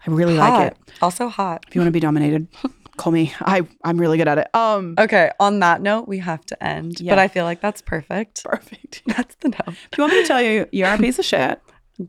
I 0.07 0.11
really 0.11 0.37
like 0.37 0.73
it. 0.73 0.79
Also 1.01 1.29
hot. 1.29 1.65
If 1.69 1.75
you 1.75 1.81
want 1.81 1.89
to 1.89 1.93
be 1.93 2.01
dominated, 2.01 2.49
call 2.97 3.13
me. 3.13 3.33
I 3.41 3.63
I'm 3.85 3.99
really 3.99 4.19
good 4.19 4.29
at 4.29 4.39
it. 4.39 4.55
Um, 4.55 4.95
Okay, 4.99 5.31
on 5.41 5.61
that 5.61 5.81
note, 5.83 6.07
we 6.09 6.19
have 6.19 6.45
to 6.47 6.65
end. 6.65 7.01
Yeah. 7.01 7.13
But 7.13 7.19
I 7.19 7.29
feel 7.29 7.45
like 7.45 7.61
that's 7.61 7.83
perfect. 7.83 8.45
perfect. 8.45 9.03
That's 9.07 9.35
the 9.41 9.49
note. 9.51 9.77
If 9.91 9.99
you 9.99 10.03
want 10.05 10.13
me 10.15 10.23
to 10.23 10.29
tell 10.29 10.43
you 10.43 10.67
you're 10.73 10.89
a 10.89 10.99
piece 10.99 11.19
of 11.19 11.25
shit, 11.25 11.61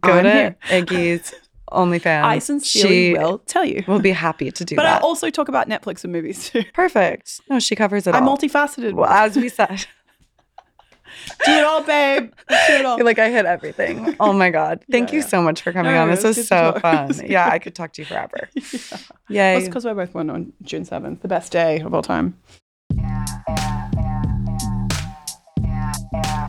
Go 0.01 0.13
I'm 0.13 0.23
to 0.23 0.31
here. 0.31 0.55
Iggy's 0.69 1.33
OnlyFans. 1.71 2.23
I 2.23 2.39
sincerely 2.39 3.13
she 3.13 3.13
will 3.13 3.39
tell 3.39 3.65
you. 3.65 3.83
We'll 3.87 3.99
be 3.99 4.11
happy 4.11 4.51
to 4.51 4.65
do 4.65 4.75
that. 4.75 4.81
But 4.81 4.85
I 4.87 4.99
also 4.99 5.29
talk 5.29 5.47
about 5.47 5.67
Netflix 5.67 6.03
and 6.03 6.13
movies 6.13 6.49
too. 6.49 6.63
Perfect. 6.73 7.41
No, 7.49 7.59
she 7.59 7.75
covers 7.75 8.05
it 8.07 8.13
I'm 8.15 8.27
all. 8.27 8.37
multifaceted. 8.37 8.93
well, 8.93 9.09
as 9.09 9.35
we 9.35 9.49
said, 9.49 9.85
Do 11.45 11.51
it 11.51 11.63
all, 11.63 11.81
babe. 11.83 12.31
Do 12.49 12.55
it 12.73 12.85
all. 12.85 13.03
Like 13.03 13.19
I 13.19 13.29
hit 13.29 13.45
everything. 13.45 14.15
Oh 14.19 14.33
my 14.33 14.49
God. 14.49 14.83
Thank 14.91 15.09
Yeah, 15.09 15.15
you 15.15 15.21
yeah. 15.21 15.27
so 15.27 15.41
much 15.41 15.61
for 15.61 15.71
coming 15.71 15.91
No, 15.93 16.03
on. 16.03 16.09
This 16.09 16.23
was 16.23 16.37
was 16.37 16.47
so 16.47 16.77
fun. 16.81 17.11
Yeah. 17.25 17.49
I 17.49 17.59
could 17.59 17.75
talk 17.75 17.93
to 17.93 18.01
you 18.01 18.05
forever. 18.05 18.49
yeah. 18.55 18.97
Yay. 19.29 19.53
That's 19.55 19.65
because 19.67 19.85
we're 19.85 19.93
both 19.95 20.13
born 20.13 20.29
on 20.29 20.53
June 20.61 20.83
7th, 20.85 21.21
the 21.21 21.27
best 21.27 21.51
day 21.51 21.79
of 21.79 21.93
all 21.93 22.01
time. 22.01 22.37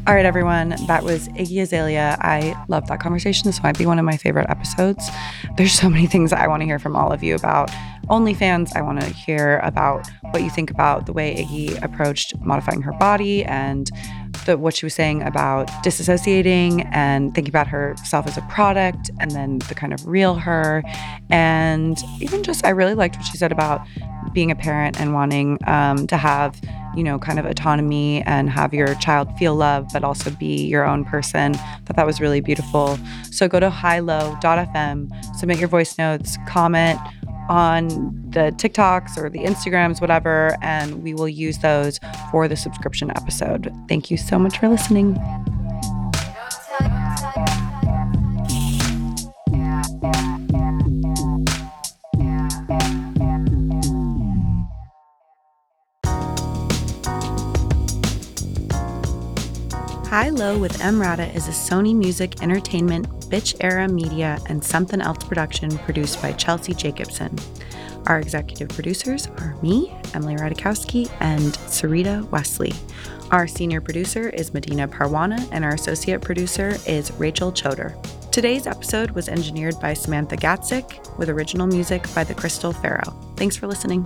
All 0.08 0.14
right, 0.14 0.24
everyone. 0.24 0.68
That 0.86 1.02
was 1.02 1.26
Iggy 1.30 1.62
Azalea. 1.62 2.16
I 2.20 2.54
love 2.68 2.86
that 2.86 3.00
conversation. 3.00 3.48
This 3.48 3.60
might 3.64 3.76
be 3.76 3.86
one 3.86 3.98
of 3.98 4.04
my 4.04 4.16
favorite 4.16 4.48
episodes. 4.48 5.08
There's 5.56 5.72
so 5.72 5.88
many 5.90 6.06
things 6.06 6.32
I 6.32 6.46
want 6.46 6.60
to 6.60 6.64
hear 6.64 6.78
from 6.78 6.94
all 6.94 7.10
of 7.12 7.24
you 7.24 7.34
about 7.34 7.70
OnlyFans. 8.08 8.70
I 8.76 8.82
want 8.82 9.00
to 9.00 9.06
hear 9.08 9.58
about 9.64 10.06
what 10.30 10.44
you 10.44 10.50
think 10.50 10.70
about 10.70 11.06
the 11.06 11.12
way 11.12 11.34
Iggy 11.34 11.82
approached 11.82 12.38
modifying 12.40 12.82
her 12.82 12.92
body 12.92 13.44
and 13.44 13.90
the, 14.46 14.56
what 14.56 14.74
she 14.74 14.86
was 14.86 14.94
saying 14.94 15.22
about 15.22 15.68
disassociating 15.84 16.88
and 16.92 17.34
thinking 17.34 17.52
about 17.52 17.66
herself 17.66 18.26
as 18.26 18.36
a 18.36 18.42
product 18.42 19.10
and 19.20 19.30
then 19.32 19.58
the 19.58 19.74
kind 19.74 19.92
of 19.92 20.06
real 20.06 20.34
her. 20.34 20.82
And 21.30 21.98
even 22.20 22.42
just, 22.42 22.64
I 22.64 22.70
really 22.70 22.94
liked 22.94 23.16
what 23.16 23.26
she 23.26 23.36
said 23.36 23.52
about 23.52 23.86
being 24.32 24.50
a 24.50 24.56
parent 24.56 25.00
and 25.00 25.14
wanting 25.14 25.58
um, 25.66 26.06
to 26.06 26.16
have 26.16 26.60
you 26.96 27.02
know, 27.02 27.18
kind 27.18 27.38
of 27.38 27.44
autonomy 27.44 28.22
and 28.22 28.48
have 28.48 28.72
your 28.72 28.94
child 28.94 29.28
feel 29.36 29.54
love, 29.54 29.86
but 29.92 30.02
also 30.02 30.30
be 30.30 30.64
your 30.64 30.84
own 30.86 31.04
person. 31.04 31.52
Thought 31.52 31.96
that 31.96 32.06
was 32.06 32.22
really 32.22 32.40
beautiful. 32.40 32.98
So 33.30 33.46
go 33.48 33.60
to 33.60 33.68
highlow.fm, 33.68 35.36
submit 35.36 35.58
your 35.58 35.68
voice 35.68 35.98
notes, 35.98 36.38
comment 36.48 36.98
on 37.48 37.88
the 38.30 38.52
TikToks 38.56 39.16
or 39.16 39.30
the 39.30 39.40
Instagrams, 39.40 40.00
whatever, 40.00 40.56
and 40.62 41.02
we 41.02 41.14
will 41.14 41.28
use 41.28 41.58
those 41.58 42.00
for 42.30 42.48
the 42.48 42.56
subscription 42.56 43.10
episode. 43.10 43.72
Thank 43.88 44.10
you 44.10 44.16
so 44.16 44.38
much 44.38 44.58
for 44.58 44.68
listening. 44.68 45.16
High 60.26 60.30
Low 60.30 60.58
with 60.58 60.78
Emrata 60.78 61.32
is 61.36 61.46
a 61.46 61.52
Sony 61.52 61.94
Music 61.94 62.42
Entertainment, 62.42 63.08
Bitch 63.30 63.54
Era 63.60 63.86
Media, 63.86 64.40
and 64.46 64.64
Something 64.64 65.00
Else 65.00 65.22
production 65.22 65.78
produced 65.78 66.20
by 66.20 66.32
Chelsea 66.32 66.74
Jacobson. 66.74 67.38
Our 68.06 68.18
executive 68.18 68.70
producers 68.70 69.28
are 69.38 69.54
me, 69.62 69.96
Emily 70.14 70.34
Ratajkowski, 70.34 71.08
and 71.20 71.52
Sarita 71.68 72.28
Wesley. 72.30 72.72
Our 73.30 73.46
senior 73.46 73.80
producer 73.80 74.28
is 74.30 74.52
Medina 74.52 74.88
Parwana, 74.88 75.48
and 75.52 75.64
our 75.64 75.74
associate 75.74 76.22
producer 76.22 76.76
is 76.88 77.12
Rachel 77.12 77.52
Choder. 77.52 77.94
Today's 78.32 78.66
episode 78.66 79.12
was 79.12 79.28
engineered 79.28 79.78
by 79.78 79.94
Samantha 79.94 80.36
Gatzik 80.36 81.16
with 81.18 81.28
original 81.28 81.68
music 81.68 82.12
by 82.16 82.24
the 82.24 82.34
Crystal 82.34 82.72
Pharaoh. 82.72 83.16
Thanks 83.36 83.56
for 83.56 83.68
listening. 83.68 84.04